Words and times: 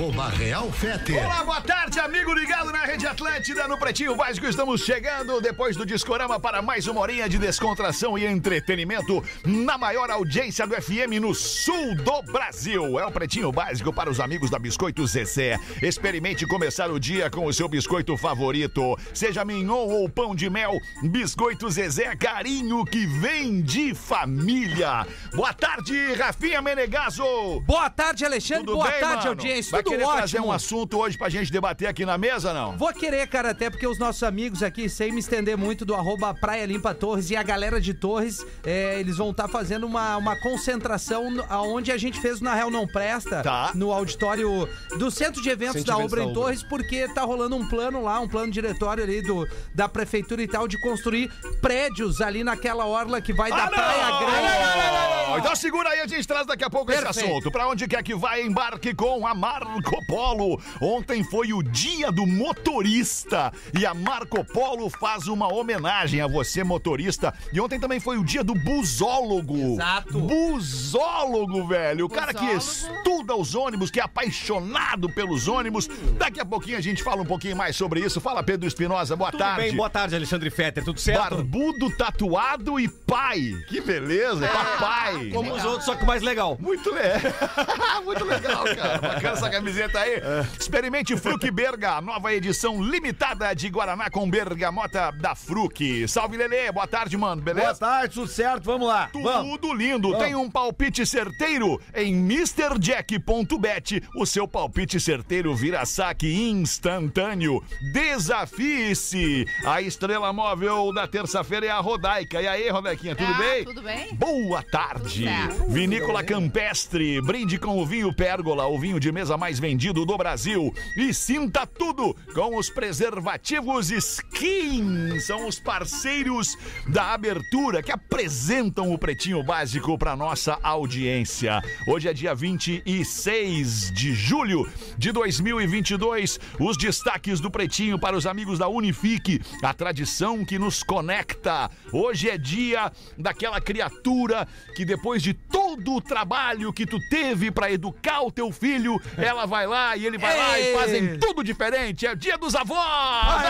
Arroba 0.00 0.30
Real 0.30 0.72
Fete. 0.72 1.12
Olá, 1.12 1.44
boa 1.44 1.60
tarde, 1.60 2.00
amigo 2.00 2.32
ligado 2.32 2.72
na 2.72 2.86
Rede 2.86 3.06
Atlântida, 3.06 3.68
no 3.68 3.76
Pretinho 3.76 4.16
Básico. 4.16 4.46
Estamos 4.46 4.80
chegando 4.80 5.42
depois 5.42 5.76
do 5.76 5.84
Discorama 5.84 6.40
para 6.40 6.62
mais 6.62 6.86
uma 6.86 7.02
horinha 7.02 7.28
de 7.28 7.36
descontração 7.36 8.16
e 8.16 8.24
entretenimento 8.24 9.22
na 9.44 9.76
maior 9.76 10.10
audiência 10.10 10.66
do 10.66 10.74
FM 10.74 11.20
no 11.20 11.34
sul 11.34 11.94
do 11.96 12.22
Brasil. 12.32 12.98
É 12.98 13.04
o 13.04 13.12
Pretinho 13.12 13.52
Básico 13.52 13.92
para 13.92 14.08
os 14.08 14.20
amigos 14.20 14.48
da 14.48 14.58
Biscoito 14.58 15.06
Zezé. 15.06 15.58
Experimente 15.82 16.46
começar 16.46 16.90
o 16.90 16.98
dia 16.98 17.28
com 17.28 17.44
o 17.44 17.52
seu 17.52 17.68
biscoito 17.68 18.16
favorito. 18.16 18.98
Seja 19.12 19.44
mignon 19.44 19.86
ou 19.86 20.08
pão 20.08 20.34
de 20.34 20.48
mel, 20.48 20.72
Biscoito 21.02 21.70
Zezé, 21.70 22.16
carinho 22.16 22.86
que 22.86 23.04
vem 23.04 23.60
de 23.60 23.94
família. 23.94 25.06
Boa 25.34 25.52
tarde, 25.52 26.14
Rafinha 26.14 26.62
Menegaso. 26.62 27.60
Boa 27.66 27.90
tarde, 27.90 28.24
Alexandre. 28.24 28.64
Tudo 28.64 28.78
Boa 28.78 28.90
bem, 28.90 29.00
tarde, 29.00 29.16
mano? 29.16 29.28
audiência. 29.28 29.70
Vai 29.72 29.82
Tudo 29.82 29.89
querer 29.90 30.04
trazer 30.06 30.36
ótimo. 30.38 30.46
um 30.48 30.52
assunto 30.52 30.98
hoje 30.98 31.18
pra 31.18 31.28
gente 31.28 31.50
debater 31.52 31.88
aqui 31.88 32.04
na 32.06 32.16
mesa, 32.18 32.52
não? 32.52 32.76
Vou 32.76 32.92
querer, 32.92 33.26
cara, 33.28 33.50
até 33.50 33.68
porque 33.70 33.86
os 33.86 33.98
nossos 33.98 34.22
amigos 34.22 34.62
aqui, 34.62 34.88
sem 34.88 35.12
me 35.12 35.20
estender 35.20 35.56
muito, 35.56 35.84
do 35.84 35.94
arroba 35.94 36.32
Praia 36.34 36.64
Limpa 36.66 36.94
Torres 36.94 37.30
e 37.30 37.36
a 37.36 37.42
galera 37.42 37.80
de 37.80 37.92
Torres, 37.94 38.44
é, 38.64 38.98
eles 39.00 39.16
vão 39.18 39.30
estar 39.30 39.48
fazendo 39.48 39.86
uma, 39.86 40.16
uma 40.16 40.36
concentração 40.40 41.30
no- 41.30 41.44
aonde 41.48 41.90
a 41.92 41.96
gente 41.98 42.20
fez 42.20 42.40
o 42.40 42.44
Na 42.44 42.54
Real 42.54 42.70
Não 42.70 42.86
Presta, 42.86 43.42
Tá. 43.42 43.72
no 43.74 43.92
auditório 43.92 44.68
do 44.98 45.10
Centro 45.10 45.42
de 45.42 45.48
Eventos 45.50 45.82
Centro 45.82 45.92
da 45.96 45.98
Obra 45.98 46.20
em 46.22 46.24
da 46.24 46.30
Ubra. 46.30 46.40
Torres, 46.42 46.62
porque 46.62 47.08
tá 47.14 47.22
rolando 47.22 47.56
um 47.56 47.66
plano 47.68 48.02
lá, 48.02 48.20
um 48.20 48.28
plano 48.28 48.50
diretório 48.52 49.02
ali 49.04 49.22
do, 49.22 49.46
da 49.74 49.88
prefeitura 49.88 50.42
e 50.42 50.48
tal, 50.48 50.66
de 50.68 50.80
construir 50.80 51.30
prédios 51.60 52.20
ali 52.20 52.42
naquela 52.44 52.86
orla 52.86 53.20
que 53.20 53.32
vai 53.32 53.50
da 53.50 53.64
Ah, 53.64 53.68
Praia 53.68 54.08
não! 54.10 54.18
Grande. 54.20 54.40
Não, 54.40 54.40
não, 54.42 54.92
não, 54.92 55.22
não, 55.22 55.30
não. 55.30 55.38
Então 55.38 55.54
segura 55.56 55.88
aí, 55.90 56.00
a 56.00 56.06
gente 56.06 56.26
traz 56.26 56.46
daqui 56.46 56.64
a 56.64 56.70
pouco 56.70 56.90
esse 56.90 57.02
Perfeito. 57.02 57.28
assunto. 57.30 57.50
Pra 57.50 57.68
onde 57.68 57.86
quer 57.86 58.02
que 58.02 58.14
vai, 58.14 58.42
embarque 58.42 58.94
com 58.94 59.26
a 59.26 59.34
Marco 59.80 60.04
Polo. 60.04 60.60
Ontem 60.80 61.24
foi 61.24 61.52
o 61.52 61.62
dia 61.62 62.12
do 62.12 62.26
motorista 62.26 63.50
e 63.78 63.86
a 63.86 63.94
Marco 63.94 64.44
Polo 64.44 64.90
faz 64.90 65.26
uma 65.26 65.52
homenagem 65.52 66.20
a 66.20 66.26
você, 66.26 66.62
motorista. 66.62 67.32
E 67.52 67.60
ontem 67.60 67.80
também 67.80 67.98
foi 67.98 68.18
o 68.18 68.24
dia 68.24 68.44
do 68.44 68.54
busólogo. 68.54 69.56
Exato. 69.56 70.20
Busólogo, 70.20 71.66
velho. 71.66 72.04
O 72.04 72.08
cara 72.08 72.34
que 72.34 72.44
estuda 72.44 73.34
os 73.34 73.54
ônibus, 73.54 73.90
que 73.90 74.00
é 74.00 74.02
apaixonado 74.02 75.08
pelos 75.08 75.48
ônibus. 75.48 75.88
Daqui 76.18 76.40
a 76.40 76.44
pouquinho 76.44 76.76
a 76.76 76.82
gente 76.82 77.02
fala 77.02 77.22
um 77.22 77.26
pouquinho 77.26 77.56
mais 77.56 77.74
sobre 77.74 78.00
isso. 78.00 78.20
Fala, 78.20 78.42
Pedro 78.42 78.68
Espinosa. 78.68 79.16
Boa 79.16 79.30
Tudo 79.30 79.40
tarde. 79.40 79.62
bem, 79.62 79.76
boa 79.76 79.88
tarde, 79.88 80.14
Alexandre 80.14 80.50
Fetter, 80.50 80.84
tudo 80.84 81.00
certo? 81.00 81.20
Barbudo, 81.20 81.90
tatuado 81.96 82.78
e 82.78 82.86
pai. 82.88 83.54
Que 83.68 83.80
beleza, 83.80 84.44
é 84.44 84.48
papai. 84.48 85.30
Como 85.30 85.54
os 85.54 85.64
outros, 85.64 85.84
só 85.84 85.94
que 85.94 86.04
mais 86.04 86.22
legal. 86.22 86.58
Muito 86.60 86.92
legal. 86.92 87.20
Muito 88.04 88.24
legal, 88.24 88.64
cara. 88.64 88.98
Bacana 88.98 89.36
essa 89.36 89.48
camiseta 89.70 90.00
aí. 90.00 90.20
Experimente 90.58 91.16
Fruc 91.16 91.48
Berga, 91.50 91.92
a 91.92 92.00
nova 92.00 92.32
edição 92.34 92.82
limitada 92.82 93.54
de 93.54 93.68
Guaraná 93.68 94.10
com 94.10 94.28
bergamota 94.28 95.12
da 95.12 95.34
Fruc. 95.34 96.06
Salve, 96.08 96.36
Lelê. 96.36 96.70
Boa 96.72 96.86
tarde, 96.86 97.16
mano. 97.16 97.40
Boa 97.40 97.54
Beleza? 97.54 97.78
tarde, 97.78 98.14
tudo 98.14 98.26
certo? 98.28 98.64
Vamos 98.64 98.88
lá. 98.88 99.08
Vamos. 99.14 99.52
Tudo 99.60 99.72
lindo. 99.72 100.16
Tem 100.18 100.34
um 100.34 100.50
palpite 100.50 101.06
certeiro 101.06 101.80
em 101.94 102.12
MrJack.bet. 102.14 104.02
O 104.16 104.26
seu 104.26 104.46
palpite 104.48 104.98
certeiro 104.98 105.54
vira 105.54 105.84
saque 105.86 106.26
instantâneo. 106.50 107.62
Desafie-se. 107.92 109.46
A 109.64 109.80
estrela 109.80 110.32
móvel 110.32 110.92
da 110.92 111.06
terça-feira 111.06 111.66
é 111.66 111.70
a 111.70 111.78
Rodaica. 111.78 112.40
E 112.42 112.48
aí, 112.48 112.68
Rodaiquinha, 112.68 113.14
tudo 113.14 113.32
Ah, 113.32 113.38
bem? 113.38 113.64
tudo 113.64 113.82
bem? 113.82 114.14
Boa 114.14 114.62
tarde. 114.62 115.24
Vinícola 115.68 116.24
Campestre. 116.24 117.20
Brinde 117.20 117.58
com 117.58 117.78
o 117.78 117.86
vinho 117.86 118.12
Pérgola, 118.12 118.66
o 118.66 118.78
vinho 118.78 118.98
de 118.98 119.12
mesa 119.12 119.36
mais 119.36 119.59
vendido 119.60 120.06
do 120.06 120.16
Brasil. 120.16 120.74
E 120.96 121.12
sinta 121.12 121.66
tudo 121.66 122.16
com 122.34 122.56
os 122.56 122.70
preservativos 122.70 123.90
Skin. 123.90 125.20
São 125.20 125.46
os 125.46 125.60
parceiros 125.60 126.56
da 126.88 127.12
abertura 127.12 127.82
que 127.82 127.92
apresentam 127.92 128.92
o 128.92 128.98
Pretinho 128.98 129.42
Básico 129.44 129.98
para 129.98 130.16
nossa 130.16 130.58
audiência. 130.62 131.60
Hoje 131.86 132.08
é 132.08 132.12
dia 132.14 132.34
26 132.34 133.92
de 133.92 134.14
julho 134.14 134.66
de 134.96 135.12
2022. 135.12 136.40
Os 136.58 136.78
destaques 136.78 137.38
do 137.38 137.50
Pretinho 137.50 137.98
para 137.98 138.16
os 138.16 138.26
amigos 138.26 138.58
da 138.58 138.68
Unifique, 138.68 139.40
a 139.62 139.74
tradição 139.74 140.44
que 140.44 140.58
nos 140.58 140.82
conecta. 140.82 141.70
Hoje 141.92 142.30
é 142.30 142.38
dia 142.38 142.90
daquela 143.18 143.60
criatura 143.60 144.48
que 144.74 144.86
depois 144.86 145.22
de 145.22 145.34
todo 145.34 145.96
o 145.96 146.00
trabalho 146.00 146.72
que 146.72 146.86
tu 146.86 146.98
teve 147.10 147.50
para 147.50 147.70
educar 147.70 148.22
o 148.22 148.32
teu 148.32 148.50
filho, 148.50 148.98
ela 149.18 149.39
vai 149.46 149.66
lá 149.66 149.96
e 149.96 150.06
ele 150.06 150.18
vai 150.18 150.36
lá 150.36 150.58
e 150.58 150.66
Ei! 150.66 150.74
fazem 150.74 151.18
tudo 151.18 151.42
diferente. 151.42 152.06
É 152.06 152.12
o 152.12 152.16
dia 152.16 152.36
dos 152.38 152.54
avós! 152.54 153.40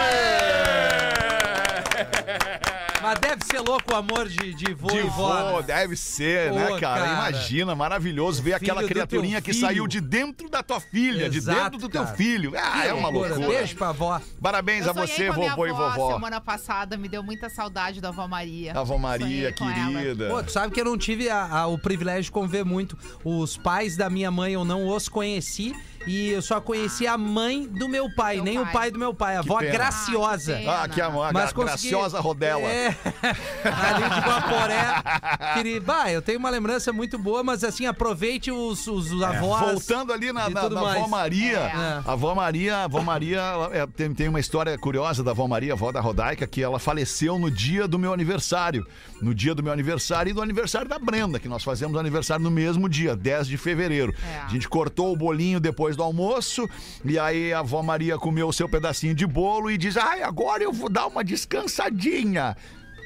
Mas 3.02 3.18
deve 3.18 3.44
ser 3.46 3.60
louco 3.60 3.92
o 3.92 3.96
amor 3.96 4.28
de, 4.28 4.52
de 4.52 4.74
vô 4.74 4.88
De 4.88 4.98
e 4.98 5.02
vó. 5.04 5.56
né? 5.58 5.62
deve 5.62 5.96
ser, 5.96 6.52
né, 6.52 6.66
Pô, 6.66 6.78
cara? 6.78 7.00
cara. 7.06 7.30
Imagina, 7.30 7.74
maravilhoso 7.74 8.42
ver 8.42 8.52
aquela 8.54 8.84
criaturinha 8.84 9.40
teu 9.40 9.52
que 9.54 9.58
saiu 9.58 9.86
de 9.86 10.00
dentro 10.00 10.50
da 10.50 10.62
tua 10.62 10.80
filha, 10.80 11.28
de 11.30 11.38
Exato, 11.38 11.62
dentro 11.70 11.78
do 11.78 11.88
teu 11.88 12.04
cara. 12.04 12.16
filho. 12.16 12.52
Ah, 12.56 12.84
é 12.86 12.92
uma 12.92 13.08
Loucura. 13.08 13.34
loucura. 13.36 13.58
Beijo 13.58 13.76
pra 13.76 13.88
avó. 13.88 14.20
Parabéns 14.42 14.84
Eu 14.84 14.90
a 14.90 14.92
você, 14.94 15.14
sonhei 15.14 15.28
com 15.28 15.34
a 15.34 15.38
minha 15.38 15.50
vovô 15.50 15.66
e 15.66 15.70
avó 15.70 15.90
vovó. 15.90 16.12
Semana 16.14 16.40
passada 16.40 16.96
me 16.98 17.08
deu 17.08 17.22
muita 17.22 17.48
saudade 17.48 18.00
da 18.00 18.08
avó 18.10 18.28
Maria. 18.28 18.72
Avó 18.78 18.98
Maria, 18.98 19.50
querida. 19.52 20.28
Pô, 20.28 20.42
tu 20.42 20.52
sabe 20.52 20.72
que 20.74 20.80
eu 20.80 20.84
não 20.84 20.98
tive 20.98 21.30
a- 21.30 21.46
a- 21.46 21.66
o 21.66 21.78
privilégio 21.78 22.24
de 22.24 22.30
conviver 22.30 22.64
muito. 22.64 22.98
Os 23.24 23.56
pais 23.56 23.96
da 23.96 24.10
minha 24.10 24.30
mãe 24.30 24.52
eu 24.52 24.64
não 24.64 24.86
os 24.88 25.08
conheci. 25.08 25.74
E 26.06 26.30
eu 26.30 26.40
só 26.40 26.60
conheci 26.60 27.06
a 27.06 27.18
mãe 27.18 27.66
do 27.68 27.88
meu 27.88 28.08
pai, 28.14 28.36
Meu 28.36 28.44
nem 28.44 28.58
o 28.58 28.62
pai. 28.64 28.72
pai 28.72 28.90
do 28.90 28.98
meu 28.98 29.12
pai, 29.12 29.36
a 29.36 29.40
avó 29.40 29.58
pena. 29.58 29.70
graciosa. 29.72 30.56
Ah, 30.56 30.58
que. 30.60 30.68
Ah, 30.68 30.88
que 30.88 31.00
amor, 31.00 31.30
Mas 31.32 31.50
a 31.50 31.52
consegui- 31.52 31.90
graciosa 31.90 32.20
rodela. 32.20 32.62
É, 32.62 32.88
ali 33.64 34.08
de 34.14 34.20
Guaporé. 34.20 35.02
Queria, 35.54 35.80
bah, 35.80 36.10
eu 36.10 36.22
tenho 36.22 36.38
uma 36.38 36.50
lembrança 36.50 36.92
muito 36.92 37.18
boa, 37.18 37.42
mas 37.42 37.62
assim, 37.64 37.86
aproveite 37.86 38.50
os, 38.50 38.86
os, 38.86 39.12
os 39.12 39.22
É, 39.22 39.26
avós. 39.26 39.60
voltando 39.72 40.12
ali 40.12 40.32
na, 40.32 40.48
e 40.48 40.54
na, 40.54 40.60
tudo 40.62 40.74
na 40.74 40.92
avó. 40.94 41.06
Maria, 41.06 41.58
É. 41.58 42.00
a 42.08 42.12
avó 42.12 42.34
Maria, 42.34 42.76
a 42.78 42.84
avó 42.84 43.00
Maria 43.02 43.38
ela, 43.40 43.70
é, 43.76 43.86
tem, 43.86 44.12
tem 44.14 44.28
uma 44.28 44.40
história 44.40 44.76
curiosa 44.78 45.22
da 45.22 45.32
avó 45.32 45.46
Maria, 45.46 45.72
avó 45.74 45.92
da 45.92 46.00
Rodaica, 46.00 46.46
que 46.46 46.62
ela 46.62 46.78
faleceu 46.78 47.38
no 47.38 47.50
dia 47.50 47.86
do 47.86 47.98
meu 47.98 48.12
aniversário. 48.12 48.86
No 49.20 49.34
dia 49.34 49.54
do 49.54 49.62
meu 49.62 49.72
aniversário 49.72 50.30
e 50.30 50.32
do 50.32 50.40
aniversário 50.40 50.88
da 50.88 50.98
Brenda, 50.98 51.38
que 51.38 51.46
nós 51.48 51.62
fazemos 51.62 51.98
aniversário 51.98 52.42
no 52.42 52.50
mesmo 52.50 52.88
dia, 52.88 53.14
10 53.14 53.46
de 53.48 53.58
fevereiro. 53.58 54.14
É. 54.26 54.38
A 54.38 54.48
gente 54.48 54.66
cortou 54.66 55.12
o 55.12 55.16
bolinho 55.16 55.60
depois 55.60 55.89
do 55.96 56.02
almoço, 56.02 56.68
e 57.04 57.18
aí 57.18 57.52
a 57.52 57.60
avó 57.60 57.82
Maria 57.82 58.18
comeu 58.18 58.48
o 58.48 58.52
seu 58.52 58.68
pedacinho 58.68 59.14
de 59.14 59.26
bolo 59.26 59.70
e 59.70 59.76
diz: 59.78 59.96
Ai, 59.96 60.22
agora 60.22 60.62
eu 60.62 60.72
vou 60.72 60.88
dar 60.88 61.06
uma 61.06 61.22
descansadinha. 61.24 62.56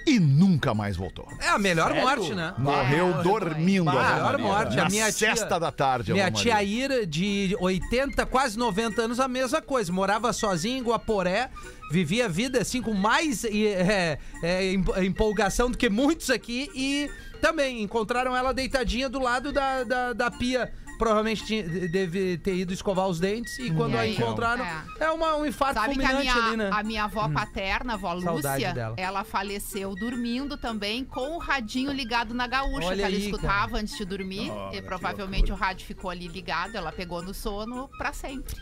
E 0.06 0.20
nunca 0.20 0.74
mais 0.74 0.98
voltou. 0.98 1.26
É 1.40 1.48
a 1.48 1.58
melhor 1.58 1.94
morte, 1.94 2.34
né? 2.34 2.52
Morreu 2.58 3.22
dormindo. 3.22 3.86
Bah, 3.86 3.92
a 3.92 4.14
melhor 4.16 4.38
morte. 4.38 4.76
Na 4.76 4.84
A 4.84 4.88
minha 4.90 5.10
tia- 5.10 5.30
sexta 5.34 5.58
da 5.58 5.72
tarde. 5.72 6.12
Minha 6.12 6.30
tia. 6.30 6.62
Ira, 6.62 7.06
de 7.06 7.56
80, 7.58 8.26
quase 8.26 8.58
90 8.58 9.00
anos, 9.00 9.18
a 9.18 9.26
mesma 9.26 9.62
coisa. 9.62 9.90
Morava 9.90 10.30
sozinha 10.34 10.76
em 10.78 10.82
Guaporé, 10.82 11.48
vivia 11.90 12.26
a 12.26 12.28
vida 12.28 12.60
assim 12.60 12.82
com 12.82 12.92
mais 12.92 13.46
é, 13.46 14.18
é, 14.42 14.64
em- 14.74 14.84
empolgação 15.06 15.70
do 15.70 15.78
que 15.78 15.88
muitos 15.88 16.28
aqui 16.28 16.68
e 16.74 17.08
também 17.40 17.82
encontraram 17.82 18.36
ela 18.36 18.52
deitadinha 18.52 19.08
do 19.08 19.18
lado 19.18 19.52
da, 19.52 19.84
da, 19.84 20.12
da 20.12 20.30
pia. 20.30 20.70
Provavelmente 20.98 21.44
tinha- 21.44 21.62
deve 21.88 22.38
ter 22.38 22.54
ido 22.54 22.72
escovar 22.72 23.06
os 23.08 23.18
dentes 23.18 23.58
e 23.58 23.70
quando 23.70 23.96
É, 23.96 24.00
a 24.00 24.06
encontraram, 24.06 24.64
é, 25.00 25.10
uma, 25.10 25.36
um 25.36 25.46
infarto 25.46 25.74
Sabe 25.80 25.94
que 25.96 26.04
a 26.04 26.08
fulminante 26.08 26.32
minha, 26.34 26.46
ali, 26.48 26.56
né? 26.56 26.70
a 26.72 26.82
minha 26.82 27.04
avó 27.04 27.28
paterna, 27.28 27.92
a 27.92 27.96
avó 27.96 28.12
Lúcia, 28.12 28.72
dela. 28.72 28.94
ela 28.96 29.24
faleceu 29.24 29.94
dormindo 29.94 30.56
também 30.56 31.04
com 31.04 31.36
o 31.36 31.38
radinho 31.38 31.92
ligado 31.92 32.32
na 32.34 32.46
gaúcha, 32.46 32.86
Olha 32.88 32.96
que 32.96 33.02
ela 33.02 33.16
aí, 33.16 33.24
escutava 33.26 33.76
antes 33.78 33.96
de 33.96 34.04
dormir. 34.04 34.50
Oh, 34.50 34.74
e 34.74 34.80
provavelmente 34.82 35.50
o 35.52 35.54
rádio 35.54 35.86
ficou 35.86 36.10
ali 36.10 36.28
ligado, 36.28 36.76
ela 36.76 36.92
pegou 36.92 37.22
no 37.22 37.34
sono 37.34 37.88
pra 37.98 38.12
sempre. 38.12 38.54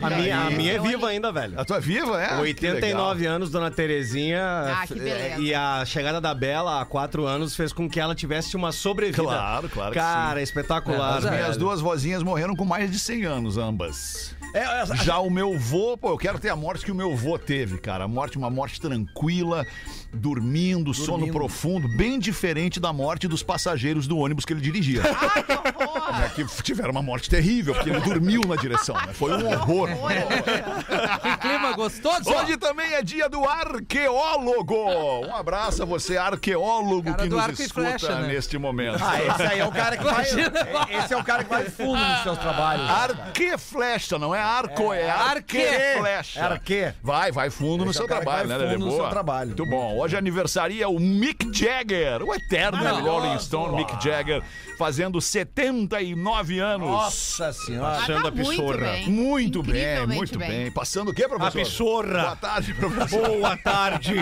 A 0.00 0.10
minha, 0.10 0.40
a 0.40 0.50
minha 0.50 0.72
é 0.74 0.78
viva 0.78 1.08
ainda, 1.08 1.32
velho. 1.32 1.58
A 1.58 1.64
tua 1.64 1.78
é 1.78 1.80
viva, 1.80 2.20
é? 2.22 2.36
89 2.38 3.26
anos, 3.26 3.50
dona 3.50 3.70
Terezinha. 3.70 4.42
Ah, 4.42 4.86
que 4.86 4.92
f- 4.94 5.02
beleza. 5.02 5.40
E 5.40 5.54
a 5.54 5.84
chegada 5.84 6.20
da 6.20 6.34
Bela 6.34 6.80
há 6.80 6.84
quatro 6.84 7.26
anos 7.26 7.56
fez 7.56 7.72
com 7.72 7.88
que 7.88 7.98
ela 7.98 8.14
tivesse 8.14 8.56
uma 8.56 8.72
sobrevida. 8.72 9.22
Claro, 9.22 9.68
claro 9.68 9.92
que 9.92 9.98
Cara, 9.98 10.38
sim. 10.38 10.42
espetacular. 10.44 11.18
As 11.18 11.24
É, 11.24 11.30
minhas 11.30 11.46
velho. 11.48 11.58
duas 11.58 11.80
vozinhas 11.80 12.22
morreram 12.22 12.54
com 12.54 12.64
mais 12.64 12.90
de 12.90 12.98
100 12.98 13.24
anos, 13.24 13.56
ambas. 13.58 14.34
É, 14.54 14.80
essa- 14.82 14.96
Já 14.96 15.18
o 15.18 15.28
meu 15.30 15.58
vô, 15.58 15.96
pô, 15.96 16.10
eu 16.10 16.18
quero 16.18 16.38
ter 16.38 16.48
a 16.50 16.56
morte 16.56 16.84
que 16.84 16.92
o 16.92 16.94
meu 16.94 17.14
vô 17.16 17.38
teve, 17.38 17.78
cara. 17.78 18.04
A 18.04 18.08
morte, 18.08 18.38
uma 18.38 18.48
morte 18.48 18.80
tranquila, 18.80 19.66
dormindo, 20.14 20.94
sono 20.94 21.30
profundo, 21.30 21.88
bem 21.96 22.18
diferente 22.18 22.80
da 22.80 22.92
morte 22.92 23.28
dos 23.28 23.42
passageiros 23.42 24.06
do 24.06 24.16
ônibus 24.18 24.44
que 24.44 24.52
ele 24.52 24.60
dirigia. 24.60 25.02
Ai, 25.04 25.42
que 25.42 25.52
horror! 25.52 26.20
É 26.24 26.28
que 26.30 26.62
tiveram 26.62 26.90
uma 26.92 27.02
morte 27.02 27.28
terrível, 27.28 27.74
porque 27.74 27.90
ele 27.90 28.00
dormiu 28.00 28.40
na 28.46 28.56
direção, 28.56 28.94
né? 28.94 29.12
Foi 29.12 29.32
um 29.32 29.46
horror. 29.46 29.85
Horror, 29.94 30.20
horror. 30.20 31.55
Clima 31.66 31.76
gostoso! 31.76 32.30
Hoje 32.30 32.56
também 32.56 32.94
é 32.94 33.02
dia 33.02 33.28
do 33.28 33.44
arqueólogo. 33.44 35.26
Um 35.26 35.34
abraço 35.34 35.82
a 35.82 35.86
você, 35.86 36.16
arqueólogo, 36.16 37.10
Cara 37.10 37.22
que 37.22 37.28
nos 37.28 37.60
escuta 37.60 37.88
flecha, 37.98 38.20
né? 38.20 38.28
neste 38.28 38.58
momento. 38.58 39.02
Ah, 39.02 39.22
esse 39.22 39.42
aí 39.42 39.58
é 39.60 39.66
o 39.66 39.72
cara 39.72 39.96
que 39.96 40.04
vai. 40.04 40.14
Imagina. 40.14 40.52
Esse 40.90 41.14
é 41.14 41.16
o 41.16 41.24
cara 41.24 41.44
que 41.44 41.50
vai 41.50 41.64
fundo 41.64 41.98
nos 41.98 42.22
seus 42.22 42.38
trabalhos. 42.38 42.88
Arque 42.88 43.58
flecha, 43.58 44.18
não 44.18 44.34
é 44.34 44.40
arco, 44.40 44.92
é, 44.92 45.08
arque 45.10 45.58
arque. 45.64 45.98
flecha. 45.98 46.44
Arque. 46.44 46.92
Vai, 47.02 47.32
vai 47.32 47.50
fundo 47.50 47.84
no 47.84 47.90
Esse 47.90 47.98
é 47.98 48.00
seu 48.00 48.06
o 48.06 48.08
cara 48.08 48.20
que 48.20 48.26
trabalho, 48.26 48.48
né, 48.48 48.56
Lelê? 48.56 48.72
fundo 48.74 48.84
no 48.84 48.90
Boa. 48.90 49.02
seu 49.02 49.10
trabalho. 49.10 49.46
Muito 49.48 49.66
bom. 49.66 49.98
Hoje 49.98 50.16
aniversaria 50.16 50.88
o 50.88 50.98
Mick 50.98 51.50
Jagger, 51.52 52.22
o 52.22 52.34
eterno 52.34 53.00
Rolling 53.00 53.38
Stone 53.38 53.76
Mick 53.76 53.92
Jagger, 54.02 54.42
fazendo 54.78 55.20
79 55.20 56.58
anos. 56.58 56.88
Nossa 56.88 57.52
senhora. 57.52 57.98
Ah, 58.02 58.06
tá 58.06 58.30
muito 58.30 58.78
bem. 58.78 59.08
Muito 59.08 59.62
bem, 59.62 60.06
muito 60.06 60.38
bem. 60.38 60.70
Passando 60.70 61.10
o 61.10 61.14
quê, 61.14 61.26
professor? 61.28 61.55
A 61.56 61.64
pissorra. 61.64 62.22
Boa 62.22 62.36
tarde, 62.36 62.74
professor. 62.74 63.28
Boa 63.28 63.56
tarde. 63.56 64.14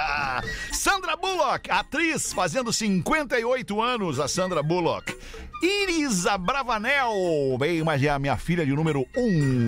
Sandra 0.72 1.16
Bullock, 1.16 1.70
atriz, 1.70 2.32
fazendo 2.32 2.72
58 2.72 3.82
anos, 3.82 4.18
a 4.18 4.26
Sandra 4.26 4.62
Bullock. 4.62 5.12
Iris 5.62 6.26
Abravanel, 6.26 7.12
bem, 7.58 7.82
mas 7.84 8.02
é 8.02 8.08
a 8.08 8.18
minha 8.18 8.36
filha 8.36 8.66
de 8.66 8.72
número 8.72 9.06
1, 9.16 9.20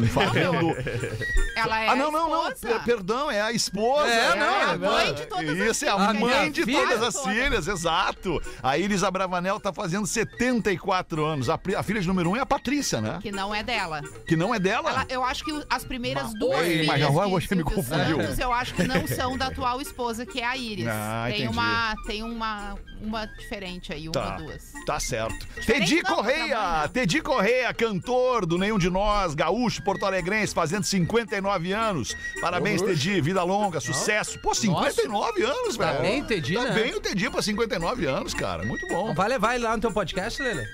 um, 0.02 0.06
fazendo... 0.08 0.74
Ela 1.56 1.84
é 1.84 1.88
ah, 1.88 1.94
não, 1.94 2.10
não, 2.10 2.28
não, 2.28 2.52
per- 2.52 2.82
perdão, 2.82 3.30
é 3.30 3.40
a 3.40 3.52
esposa. 3.52 4.08
É, 4.10 4.34
não, 4.34 4.44
é 4.44 4.62
a 4.64 4.76
mãe 4.76 5.14
de 5.14 5.24
todas 5.26 5.48
as 5.50 5.56
Isso, 5.56 5.84
é 5.84 5.88
a 5.88 5.96
filhas. 6.08 6.20
mãe 6.20 6.50
de 6.50 6.66
todas 6.66 6.74
filha 6.84 7.06
as 7.06 7.14
toda. 7.14 7.30
filhas, 7.30 7.68
exato. 7.68 8.42
A 8.60 8.76
Iris 8.76 9.04
Abravanel 9.04 9.60
tá 9.60 9.72
fazendo 9.72 10.04
74 10.04 11.24
anos. 11.24 11.48
A, 11.48 11.54
a 11.76 11.82
filha 11.84 12.00
de 12.00 12.08
número 12.08 12.30
1 12.30 12.32
um 12.32 12.36
é 12.36 12.40
a 12.40 12.46
Patrícia, 12.46 13.00
né? 13.00 13.20
Que 13.22 13.30
não 13.30 13.54
é 13.54 13.62
dela. 13.62 14.02
Que 14.26 14.34
não 14.34 14.52
é 14.52 14.58
dela. 14.58 14.90
Ela- 14.90 15.06
eu 15.08 15.22
acho 15.24 15.44
que 15.44 15.64
as 15.70 15.84
primeiras 15.84 16.34
duas 16.34 16.58
Oi, 16.58 16.68
filhas 16.70 16.86
mas 16.88 17.02
agora 17.04 17.28
você 17.28 17.54
me 17.54 17.62
confundiu. 17.62 18.20
Santos, 18.20 18.38
eu 18.40 18.52
acho 18.52 18.74
que 18.74 18.82
não 18.82 19.06
são 19.06 19.38
da 19.38 19.46
atual 19.46 19.80
esposa, 19.80 20.26
que 20.26 20.40
é 20.40 20.44
a 20.44 20.56
Iris. 20.56 20.88
Ah, 20.88 21.26
tem 21.28 21.34
entendi. 21.44 21.52
uma 21.52 21.94
tem 22.04 22.22
uma 22.24 22.74
uma 23.00 23.26
diferente 23.26 23.92
aí, 23.92 24.08
uma 24.08 24.12
Tá, 24.12 24.36
ou 24.40 24.44
duas. 24.46 24.72
tá 24.86 24.98
certo. 24.98 25.46
Diferente 25.54 25.83
Não, 26.02 26.16
Correia, 26.16 26.56
tamanho. 26.56 26.88
Tedi 26.88 27.20
Correia, 27.20 27.74
cantor 27.74 28.46
do 28.46 28.56
Nenhum 28.58 28.78
de 28.78 28.88
Nós, 28.88 29.34
gaúcho, 29.34 29.82
porto-alegrense, 29.82 30.54
fazendo 30.54 30.84
59 30.84 31.72
anos. 31.72 32.16
Parabéns, 32.40 32.80
Tedi, 32.80 33.20
vida 33.20 33.42
longa, 33.42 33.80
sucesso. 33.80 34.38
Pô, 34.38 34.54
59 34.54 35.42
anos, 35.42 35.76
velho. 35.76 36.00
bem, 36.00 36.24
Tedi, 36.24 36.54
Tá 36.54 36.64
né? 36.64 36.70
bem 36.72 36.94
o 36.94 37.00
Tedi 37.00 37.28
pra 37.28 37.42
59 37.42 38.06
anos, 38.06 38.32
cara. 38.34 38.64
Muito 38.64 38.86
bom. 38.88 39.14
Vai 39.14 39.28
levar 39.28 39.54
ele 39.54 39.64
lá 39.64 39.74
no 39.76 39.80
teu 39.80 39.92
podcast, 39.92 40.42
Lele? 40.42 40.64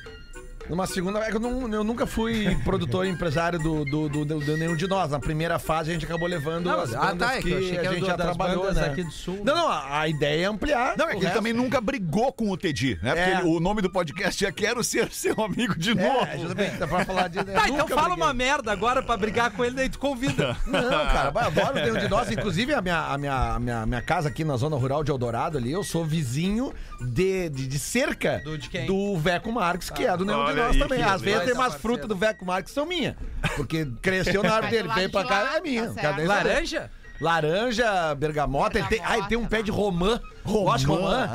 Numa 0.71 0.87
segunda. 0.87 1.19
É 1.21 1.31
que 1.31 1.37
eu, 1.37 1.41
não- 1.41 1.69
eu 1.75 1.85
nunca 1.85 2.07
fui 2.07 2.57
produtor 2.65 3.05
e 3.05 3.09
empresário 3.11 3.59
do, 3.59 3.85
do, 3.85 4.09
do, 4.09 4.25
do- 4.25 4.41
do 4.41 4.57
nenhum 4.57 4.77
de 4.77 4.87
nós. 4.87 5.11
Na 5.11 5.19
primeira 5.19 5.59
fase 5.59 5.91
a 5.91 5.93
gente 5.93 6.05
acabou 6.07 6.29
levando 6.29 6.67
Não, 6.67 6.81
as 6.81 6.95
ah, 6.95 7.15
tá, 7.17 7.35
é 7.37 7.43
que 7.43 7.51
que, 7.51 7.71
que 7.73 7.79
a 7.79 7.93
gente 7.93 8.07
já 8.07 8.17
trabalhou, 8.17 8.73
né? 8.73 8.87
aqui 8.87 9.03
do 9.03 9.11
Sul. 9.11 9.41
Não, 9.45 9.55
não, 9.55 9.69
a, 9.69 10.01
a 10.01 10.09
ideia 10.09 10.45
é 10.45 10.47
ampliar. 10.47 10.97
Não, 10.97 11.07
é 11.07 11.11
que 11.11 11.17
ele 11.17 11.25
resto. 11.25 11.37
também 11.37 11.53
nunca 11.53 11.81
brigou 11.81 12.33
com 12.33 12.51
o 12.51 12.57
Tedi, 12.57 12.99
né? 13.03 13.15
Porque 13.15 13.31
É. 13.31 13.41
ele- 13.41 13.49
o 13.49 13.61
nome 13.61 13.83
do 13.83 13.91
podcast 13.91 14.47
é 14.47 14.53
Quero 14.53 14.83
Ser 14.85 15.11
Seu 15.13 15.35
Amigo 15.43 15.77
de 15.79 15.95
Novo. 15.95 16.25
É, 16.25 16.39
justamente, 16.39 16.77
dá 16.77 16.87
pra 16.87 17.05
falar 17.05 17.29
de. 17.29 17.43
Tá, 17.45 17.69
então 17.69 17.89
fala 17.89 18.03
briguei. 18.11 18.25
uma 18.25 18.33
merda 18.33 18.71
agora 18.73 19.03
pra 19.03 19.17
brigar 19.17 19.51
com 19.51 19.65
ele, 19.65 19.75
daí 19.75 19.89
tu 19.89 19.99
convida. 19.99 20.57
Não, 20.67 20.81
cara, 20.89 21.33
eu 21.35 21.41
adoro 21.41 21.79
o 21.79 21.83
Nenhum 21.83 21.99
de 21.99 22.09
Nós. 22.09 22.31
Inclusive, 22.31 22.73
a 22.75 22.81
minha, 22.81 22.99
a, 23.07 23.19
minha, 23.19 23.55
a 23.55 23.59
minha, 23.59 23.87
minha 23.87 24.03
casa 24.03 24.29
aqui 24.29 24.45
na 24.45 24.57
zona 24.57 24.77
rural 24.77 25.03
de 25.03 25.11
Eldorado 25.11 25.59
ali, 25.59 25.73
eu 25.73 25.83
sou 25.83 26.05
vizinho 26.05 26.73
de, 27.01 27.49
de, 27.49 27.67
de 27.67 27.79
cerca 27.79 28.41
Do 28.45 28.57
de 28.57 28.69
quem? 28.69 28.87
do 28.87 29.17
Veco 29.19 29.51
Marques, 29.51 29.91
que 29.91 30.05
é 30.07 30.17
do 30.17 30.25
Nenhum 30.25 30.45
de 30.45 30.51
Olha 30.53 30.60
Nós 30.61 30.73
aí, 30.77 30.79
também. 30.79 31.03
Às 31.03 31.21
vezes 31.21 31.41
tem 31.45 31.53
umas 31.55 31.73
Parceiro. 31.73 31.81
frutas 31.83 32.09
do 32.09 32.17
Veco 32.17 32.45
Marques 32.45 32.71
que 32.71 32.75
são 32.75 32.87
minhas. 32.87 33.15
Porque 33.57 33.87
cresceu 34.01 34.43
na 34.43 34.55
árvore 34.55 34.71
dele, 34.77 34.89
veio 34.95 35.11
pra 35.11 35.25
cá, 35.25 35.57
é 35.57 35.61
minha. 35.61 35.93
tá. 35.93 36.17
Laranja? 36.19 36.91
Laranja, 37.21 38.15
bergamota, 38.15 38.79
ele 38.79 38.89
tem, 38.89 39.01
ah, 39.05 39.19
ele 39.19 39.27
tem 39.29 39.37
um 39.37 39.45
pé 39.47 39.61
de 39.63 39.71
romã. 39.71 40.19
Gosta 40.45 40.79
de 40.79 40.87
romã? 40.87 41.27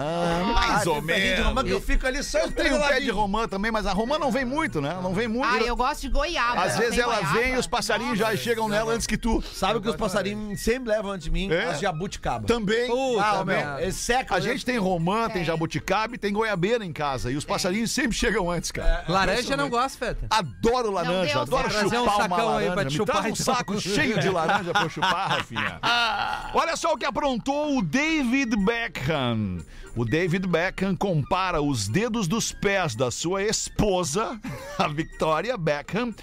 mais 0.55 0.87
Ah, 0.87 0.89
ou 0.89 0.93
tem 0.95 1.03
um 1.03 1.05
pedinho 1.05 1.25
de 1.25 1.29
menos. 1.31 1.45
romã 1.47 1.63
que 1.63 1.69
eu 1.71 1.81
fico 1.81 2.07
ali 2.07 2.23
só 2.23 2.39
Eu 2.39 2.51
tenho 2.51 2.75
um 2.77 2.81
pé 2.81 2.99
de 2.99 3.09
romã 3.11 3.47
também, 3.47 3.71
mas 3.71 3.85
a 3.85 3.93
romã 3.93 4.17
não 4.17 4.31
vem 4.31 4.45
muito, 4.45 4.81
né? 4.81 4.97
Não 5.01 5.13
vem 5.13 5.27
muito. 5.27 5.47
Ah, 5.47 5.59
eu 5.59 5.75
gosto 5.75 6.01
de 6.01 6.09
goiaba. 6.09 6.61
Às 6.63 6.73
Tem 6.73 6.81
vezes 6.81 6.99
ela 6.99 7.15
goiaba. 7.15 7.33
vem 7.39 7.53
e 7.53 7.57
os 7.57 7.67
passarinhos 7.67 8.17
já 8.17 8.35
chegam 8.35 8.67
nela 8.67 8.93
antes 8.93 9.05
que 9.07 9.17
tu. 9.17 9.41
Sabe 9.53 9.77
o 9.77 9.81
que 9.81 9.89
os 9.89 9.95
passarinhos 9.95 10.59
sempre 10.61 10.89
levam 10.89 11.11
antes 11.11 11.25
de 11.25 11.31
mim? 11.31 11.51
É? 11.51 11.65
As 11.65 11.79
jabuticaba. 11.79 12.47
Também. 12.47 12.87
Puta 12.87 13.23
Ah, 13.23 13.45
meu, 13.45 13.79
eles 13.79 13.95
secam. 13.95 14.35
A 14.35 14.39
né? 14.39 14.45
gente 14.45 14.65
tem 14.65 14.77
romã, 14.77 15.25
tem 15.25 15.33
Tem. 15.35 15.43
jabuticaba 15.45 16.15
e 16.15 16.17
tem 16.17 16.33
goiabeira 16.33 16.83
em 16.85 16.91
casa. 16.93 17.31
E 17.31 17.35
os 17.35 17.45
passarinhos 17.45 17.91
sempre 17.91 18.13
chegam 18.17 18.49
antes, 18.49 18.71
cara. 18.71 19.03
Laranja 19.07 19.55
não 19.55 19.69
gosta, 19.69 19.97
Feta. 19.97 20.27
Adoro 20.29 20.91
laranja, 20.91 21.41
adoro 21.41 21.69
chupar 21.69 21.99
um 21.99 22.03
uma 22.03 22.11
sacão 22.15 22.37
aí 22.57 22.67
laranja. 22.67 22.71
pra 22.73 22.85
te 22.85 22.93
chupar, 22.95 23.15
um 23.23 23.27
então. 23.27 23.35
saco 23.35 23.79
cheio 23.79 24.19
de 24.19 24.29
laranja 24.29 24.71
pra 24.71 24.89
chupar, 24.89 25.29
Rafinha. 25.29 25.79
Olha 26.53 26.75
só 26.75 26.93
o 26.93 26.97
que 26.97 27.05
aprontou 27.05 27.77
o 27.77 27.81
David 27.81 28.55
Beckham. 29.05 29.63
O 29.95 30.03
David 30.03 30.47
Beckham 30.47 30.95
compara 30.95 31.61
os 31.61 31.87
dedos 31.87 32.27
dos 32.27 32.51
pés 32.51 32.95
da 32.95 33.11
sua 33.11 33.43
esposa, 33.43 34.39
a 34.79 34.87
Victoria 34.87 35.55
Beckham, 35.55 36.13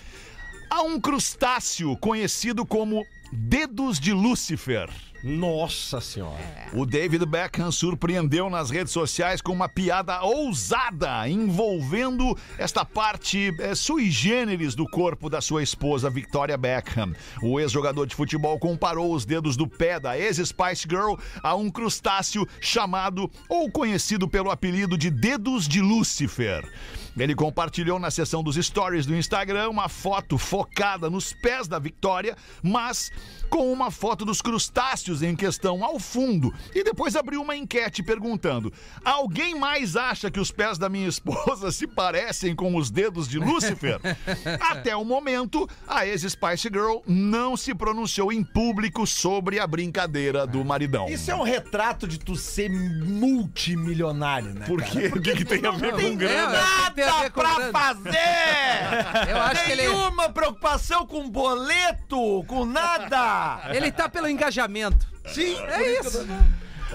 a 0.68 0.82
um 0.82 1.00
crustáceo 1.00 1.96
conhecido 1.96 2.66
como 2.66 3.06
dedos 3.32 3.98
de 3.98 4.12
Lúcifer. 4.12 4.90
Nossa 5.24 6.00
senhora. 6.00 6.36
O 6.74 6.84
David 6.84 7.24
Beckham 7.24 7.70
surpreendeu 7.70 8.50
nas 8.50 8.70
redes 8.70 8.92
sociais 8.92 9.40
com 9.40 9.52
uma 9.52 9.68
piada 9.68 10.20
ousada 10.22 11.28
envolvendo 11.28 12.36
esta 12.58 12.84
parte 12.84 13.54
eh, 13.60 13.74
sui 13.74 14.10
generis 14.10 14.74
do 14.74 14.84
corpo 14.84 15.30
da 15.30 15.40
sua 15.40 15.62
esposa 15.62 16.10
Victoria 16.10 16.58
Beckham. 16.58 17.14
O 17.40 17.58
ex-jogador 17.60 18.06
de 18.06 18.16
futebol 18.16 18.58
comparou 18.58 19.14
os 19.14 19.24
dedos 19.24 19.56
do 19.56 19.66
pé 19.66 20.00
da 20.00 20.18
ex-Spice 20.18 20.86
Girl 20.88 21.14
a 21.40 21.54
um 21.54 21.70
crustáceo 21.70 22.46
chamado 22.60 23.30
ou 23.48 23.70
conhecido 23.70 24.28
pelo 24.28 24.50
apelido 24.50 24.98
de 24.98 25.08
dedos 25.08 25.68
de 25.68 25.80
Lúcifer. 25.80 26.68
Ele 27.16 27.34
compartilhou 27.34 27.98
na 27.98 28.10
seção 28.10 28.42
dos 28.42 28.56
stories 28.56 29.06
do 29.06 29.14
Instagram 29.14 29.68
uma 29.68 29.88
foto 29.88 30.38
focada 30.38 31.10
nos 31.10 31.32
pés 31.32 31.68
da 31.68 31.78
Victoria, 31.78 32.36
mas 32.62 33.10
com 33.50 33.70
uma 33.70 33.90
foto 33.90 34.24
dos 34.24 34.40
crustáceos 34.40 35.22
em 35.22 35.36
questão 35.36 35.84
ao 35.84 35.98
fundo. 35.98 36.52
E 36.74 36.82
depois 36.82 37.14
abriu 37.14 37.42
uma 37.42 37.54
enquete 37.54 38.02
perguntando: 38.02 38.72
Alguém 39.04 39.54
mais 39.54 39.94
acha 39.94 40.30
que 40.30 40.40
os 40.40 40.50
pés 40.50 40.78
da 40.78 40.88
minha 40.88 41.06
esposa 41.06 41.70
se 41.70 41.86
parecem 41.86 42.54
com 42.54 42.74
os 42.76 42.90
dedos 42.90 43.28
de 43.28 43.38
Lúcifer? 43.38 44.00
Até 44.60 44.96
o 44.96 45.04
momento, 45.04 45.68
a 45.86 46.06
ex-Spice 46.06 46.68
Girl 46.72 46.98
não 47.06 47.56
se 47.56 47.74
pronunciou 47.74 48.32
em 48.32 48.42
público 48.42 49.06
sobre 49.06 49.58
a 49.58 49.66
brincadeira 49.66 50.46
do 50.46 50.64
maridão. 50.64 51.08
Isso 51.08 51.30
é 51.30 51.34
um 51.34 51.42
retrato 51.42 52.08
de 52.08 52.18
tu 52.18 52.34
ser 52.36 52.70
multimilionário, 52.70 54.54
né? 54.54 54.66
Por 54.66 54.80
cara? 54.80 54.92
quê? 54.92 55.12
O 55.14 55.20
que, 55.20 55.36
que 55.36 55.44
tem 55.44 55.66
a 55.66 55.72
ver 55.72 55.92
com 55.92 56.16
grana? 56.16 56.56
É, 56.96 57.01
tem 57.04 57.18
a 57.18 57.22
ver 57.22 57.30
com 57.30 57.40
pra 57.40 57.54
grana. 57.54 57.72
fazer! 57.72 59.28
Eu 59.30 59.42
acho 59.42 59.64
que 59.64 59.72
ele- 59.72 59.82
Nenhuma 59.88 60.28
preocupação 60.30 61.06
com 61.06 61.28
boleto, 61.28 62.44
com 62.46 62.64
nada! 62.64 63.60
Ele 63.74 63.90
tá 63.92 64.08
pelo 64.08 64.28
engajamento. 64.28 65.06
Sim, 65.26 65.56
É 65.68 65.98
isso. 66.00 66.26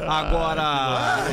Agora, 0.08 0.62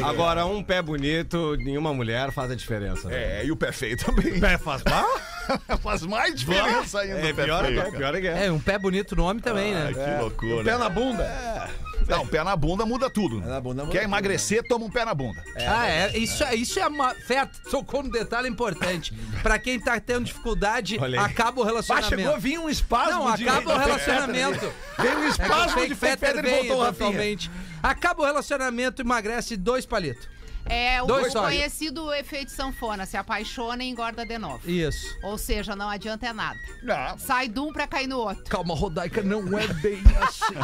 agora 0.08 0.46
um 0.46 0.62
pé 0.62 0.80
bonito, 0.80 1.54
nenhuma 1.58 1.92
mulher 1.92 2.32
faz 2.32 2.50
a 2.50 2.54
diferença. 2.54 3.08
né? 3.08 3.40
É, 3.40 3.44
e 3.44 3.52
o 3.52 3.56
pé 3.56 3.70
feio 3.72 3.94
também. 3.96 4.40
Pé 4.40 4.56
faz 4.56 4.82
mal? 4.84 5.04
Faz 5.82 6.00
mais 6.06 6.34
diferença 6.34 7.00
ainda 7.00 7.20
É 7.20 7.30
o 7.30 7.34
pé 7.34 7.44
pior, 7.44 7.64
feio. 7.66 7.78
é 7.82 7.90
pior 7.90 8.18
que 8.18 8.26
é. 8.26 8.46
É, 8.46 8.50
um 8.50 8.58
pé 8.58 8.78
bonito 8.78 9.14
no 9.14 9.24
homem 9.26 9.42
também, 9.42 9.74
Ai, 9.74 9.92
né? 9.92 10.16
que 10.16 10.22
loucura. 10.22 10.64
Pé 10.64 10.78
na 10.78 10.88
bunda. 10.88 11.68
Não, 12.10 12.26
pé 12.26 12.42
na 12.44 12.54
bunda 12.56 12.84
muda 12.86 13.08
tudo. 13.10 13.40
na 13.40 13.60
bunda 13.60 13.82
muda 13.82 13.92
Quer 13.92 14.00
tudo, 14.00 14.08
emagrecer, 14.08 14.62
toma 14.68 14.84
um 14.86 14.90
pé 14.90 15.04
na 15.04 15.14
bunda. 15.14 15.42
ah, 15.66 15.88
é. 15.88 16.16
Isso, 16.16 16.42
é- 16.44 16.54
isso 16.54 16.78
é 16.78 16.86
uma. 16.86 17.14
Feta, 17.14 17.52
tocou 17.70 18.02
num 18.02 18.10
detalhe 18.10 18.48
importante. 18.48 19.12
Pra 19.42 19.58
quem 19.58 19.78
tá 19.80 19.98
tendo 20.00 20.24
dificuldade, 20.24 20.98
acaba 21.18 21.60
o 21.60 21.64
relacionamento. 21.64 22.16
chegou 22.16 22.34
a 22.34 22.38
vir 22.38 22.58
um 22.58 22.68
espasmo 22.68 23.24
Não, 23.28 23.36
de... 23.36 23.48
acaba 23.48 23.74
o 23.74 23.78
relacionamento. 23.78 24.72
Veio 24.98 25.18
um 25.18 25.24
É 25.24 25.28
espasmo 25.28 25.70
fake 25.72 25.88
de 25.88 25.94
fetter 25.94 26.36
e 26.38 26.42
vem 26.42 26.68
voltou 26.68 26.82
Rafinha. 26.82 27.38
Acaba 27.82 28.22
o 28.22 28.26
relacionamento, 28.26 29.02
emagrece 29.02 29.56
dois 29.56 29.84
palitos. 29.84 30.26
É 30.66 31.02
o 31.02 31.06
Dois 31.06 31.32
conhecido 31.34 32.12
efeito 32.14 32.50
sanfona. 32.50 33.04
Se 33.06 33.16
apaixona 33.16 33.84
e 33.84 33.88
engorda 33.88 34.24
de 34.24 34.38
novo. 34.38 34.68
Isso. 34.68 35.06
Ou 35.22 35.36
seja, 35.36 35.76
não 35.76 35.88
adianta 35.88 36.26
é 36.26 36.32
nada. 36.32 36.58
Não. 36.82 37.18
Sai 37.18 37.48
de 37.48 37.60
um 37.60 37.72
pra 37.72 37.86
cair 37.86 38.06
no 38.06 38.18
outro. 38.18 38.44
Calma, 38.44 38.74
Rodaica, 38.74 39.22
não 39.22 39.58
é 39.58 39.66
bem 39.66 40.02
assim. 40.22 40.54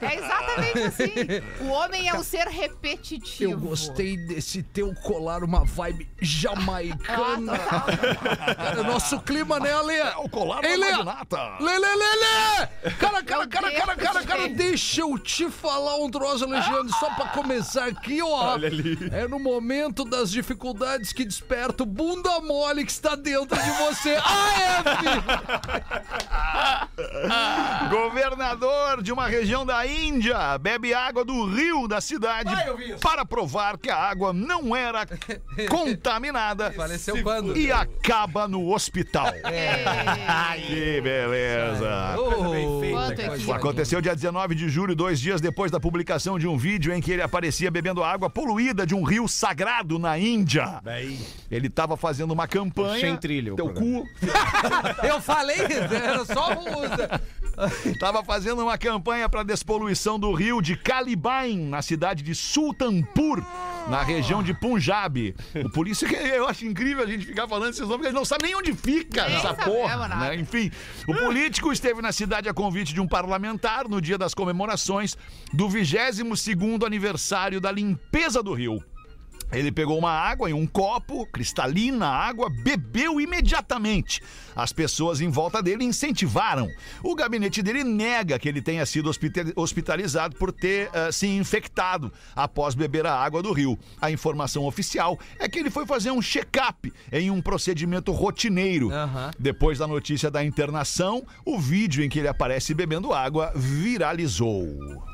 É 0.00 0.14
exatamente 0.16 0.78
assim. 0.78 1.64
O 1.64 1.68
homem 1.68 2.08
é 2.08 2.14
um 2.14 2.22
ser 2.22 2.46
repetitivo. 2.46 3.52
Eu 3.52 3.58
gostei 3.58 4.16
desse 4.16 4.62
teu 4.62 4.94
colar, 4.94 5.42
uma 5.42 5.64
vibe 5.64 6.08
jamaicana. 6.20 7.58
Cara, 7.58 8.82
nosso 8.82 9.20
clima, 9.20 9.58
né, 9.58 9.72
Ale? 9.72 9.94
É 9.94 10.16
o 10.16 10.28
colar 10.28 10.64
Ei, 10.64 10.76
Lê! 10.76 10.90
Lê, 10.90 11.78
lê, 11.78 11.94
lê, 11.94 12.14
lê! 12.16 12.90
Cara, 12.98 13.22
cara, 13.22 13.46
cara, 13.46 13.70
cara, 13.72 13.96
cara, 13.96 14.24
cara, 14.24 14.48
deixa 14.48 15.00
eu 15.02 15.18
te 15.18 15.50
falar 15.50 15.96
um 15.96 16.10
troço, 16.10 16.44
Alexandre, 16.44 16.92
só 16.98 17.10
pra 17.14 17.26
começar 17.28 17.86
aqui, 17.86 18.20
ó. 18.22 18.52
Olha 18.54 18.68
ali. 18.68 18.89
É 19.12 19.26
no 19.26 19.38
momento 19.38 20.04
das 20.04 20.30
dificuldades 20.30 21.12
que 21.12 21.24
desperta 21.24 21.82
o 21.82 21.86
bunda 21.86 22.40
mole 22.40 22.84
que 22.84 22.92
está 22.92 23.14
dentro 23.14 23.56
de 23.56 23.70
você. 23.70 24.16
Ah, 26.52 26.88
é! 26.96 27.00
Governador 27.88 29.02
de 29.02 29.12
uma 29.12 29.26
região 29.26 29.64
da 29.64 29.86
Índia 29.86 30.58
bebe 30.58 30.92
água 30.94 31.24
do 31.24 31.46
rio 31.46 31.88
da 31.88 32.00
cidade 32.00 32.50
para 33.00 33.24
provar 33.24 33.78
que 33.78 33.90
a 33.90 33.96
água 33.96 34.32
não 34.32 34.74
era 34.74 35.06
contaminada 35.68 36.72
Faleceu 36.72 37.22
quando? 37.22 37.56
e 37.56 37.72
acaba 37.72 38.46
no 38.46 38.72
hospital. 38.72 39.32
Que 40.66 41.00
beleza. 41.00 42.16
Oh. 42.18 43.52
Aconteceu 43.52 44.00
dia 44.00 44.14
19 44.14 44.54
de 44.54 44.68
julho, 44.68 44.94
dois 44.94 45.20
dias 45.20 45.40
depois 45.40 45.70
da 45.70 45.80
publicação 45.80 46.38
de 46.38 46.46
um 46.46 46.56
vídeo 46.56 46.92
em 46.92 47.00
que 47.00 47.12
ele 47.12 47.22
aparecia 47.22 47.70
bebendo 47.70 48.02
água 48.04 48.28
poluída 48.30 48.79
de 48.86 48.94
um 48.94 49.02
rio 49.02 49.26
sagrado 49.28 49.98
na 49.98 50.18
Índia. 50.18 50.80
Ele 51.50 51.66
estava 51.66 51.96
fazendo 51.96 52.32
uma 52.32 52.46
campanha. 52.46 53.00
Sem 53.00 53.16
trilha 53.16 53.52
o 53.52 53.56
Teu 53.56 53.72
cu. 53.72 54.06
Eu 55.06 55.20
falei, 55.20 55.58
era 55.92 56.24
só 56.24 56.52
um 56.52 57.39
Estava 57.84 58.24
fazendo 58.24 58.62
uma 58.62 58.78
campanha 58.78 59.28
para 59.28 59.42
despoluição 59.42 60.18
do 60.18 60.32
rio 60.32 60.60
de 60.60 60.76
Calibain, 60.76 61.68
na 61.68 61.82
cidade 61.82 62.22
de 62.22 62.34
Sultanpur, 62.34 63.42
na 63.88 64.02
região 64.02 64.42
de 64.42 64.54
Punjab. 64.54 65.34
O 65.64 65.70
polícia, 65.70 66.06
eu 66.34 66.48
acho 66.48 66.64
incrível 66.64 67.04
a 67.04 67.06
gente 67.06 67.26
ficar 67.26 67.48
falando 67.48 67.70
esses 67.70 67.80
nomes, 67.80 67.96
porque 67.96 68.06
eles 68.06 68.14
não 68.14 68.24
sabem 68.24 68.48
nem 68.50 68.56
onde 68.56 68.72
fica 68.72 69.26
Nem 69.26 69.36
essa 69.36 69.54
porra. 69.54 70.08
Né? 70.08 70.36
Enfim, 70.36 70.70
o 71.06 71.14
político 71.14 71.72
esteve 71.72 72.00
na 72.00 72.12
cidade 72.12 72.48
a 72.48 72.54
convite 72.54 72.94
de 72.94 73.00
um 73.00 73.06
parlamentar 73.06 73.88
no 73.88 74.00
dia 74.00 74.16
das 74.16 74.34
comemorações 74.34 75.16
do 75.52 75.68
22º 75.68 76.86
aniversário 76.86 77.60
da 77.60 77.70
limpeza 77.70 78.42
do 78.42 78.54
rio. 78.54 78.82
Ele 79.52 79.72
pegou 79.72 79.98
uma 79.98 80.10
água 80.12 80.48
em 80.48 80.52
um 80.52 80.66
copo, 80.66 81.26
cristalina 81.26 82.06
água, 82.06 82.48
bebeu 82.62 83.20
imediatamente. 83.20 84.22
As 84.54 84.72
pessoas 84.72 85.20
em 85.20 85.28
volta 85.28 85.62
dele 85.62 85.84
incentivaram. 85.84 86.68
O 87.02 87.14
gabinete 87.14 87.62
dele 87.62 87.82
nega 87.84 88.38
que 88.38 88.48
ele 88.48 88.62
tenha 88.62 88.84
sido 88.86 89.08
hospita- 89.10 89.52
hospitalizado 89.56 90.36
por 90.36 90.52
ter 90.52 90.88
ah, 90.92 91.10
se 91.10 91.26
infectado 91.26 92.12
após 92.34 92.74
beber 92.74 93.06
a 93.06 93.14
água 93.14 93.42
do 93.42 93.52
rio. 93.52 93.78
A 94.00 94.10
informação 94.10 94.64
oficial 94.66 95.18
é 95.38 95.48
que 95.48 95.58
ele 95.58 95.70
foi 95.70 95.86
fazer 95.86 96.10
um 96.10 96.22
check-up 96.22 96.92
em 97.12 97.30
um 97.30 97.40
procedimento 97.40 98.12
rotineiro. 98.12 98.90
Aham. 98.92 99.30
Depois 99.38 99.78
da 99.78 99.86
notícia 99.86 100.30
da 100.30 100.44
internação, 100.44 101.24
o 101.44 101.58
vídeo 101.58 102.04
em 102.04 102.08
que 102.08 102.18
ele 102.18 102.28
aparece 102.28 102.72
bebendo 102.74 103.12
água 103.12 103.52
viralizou. 103.56 105.09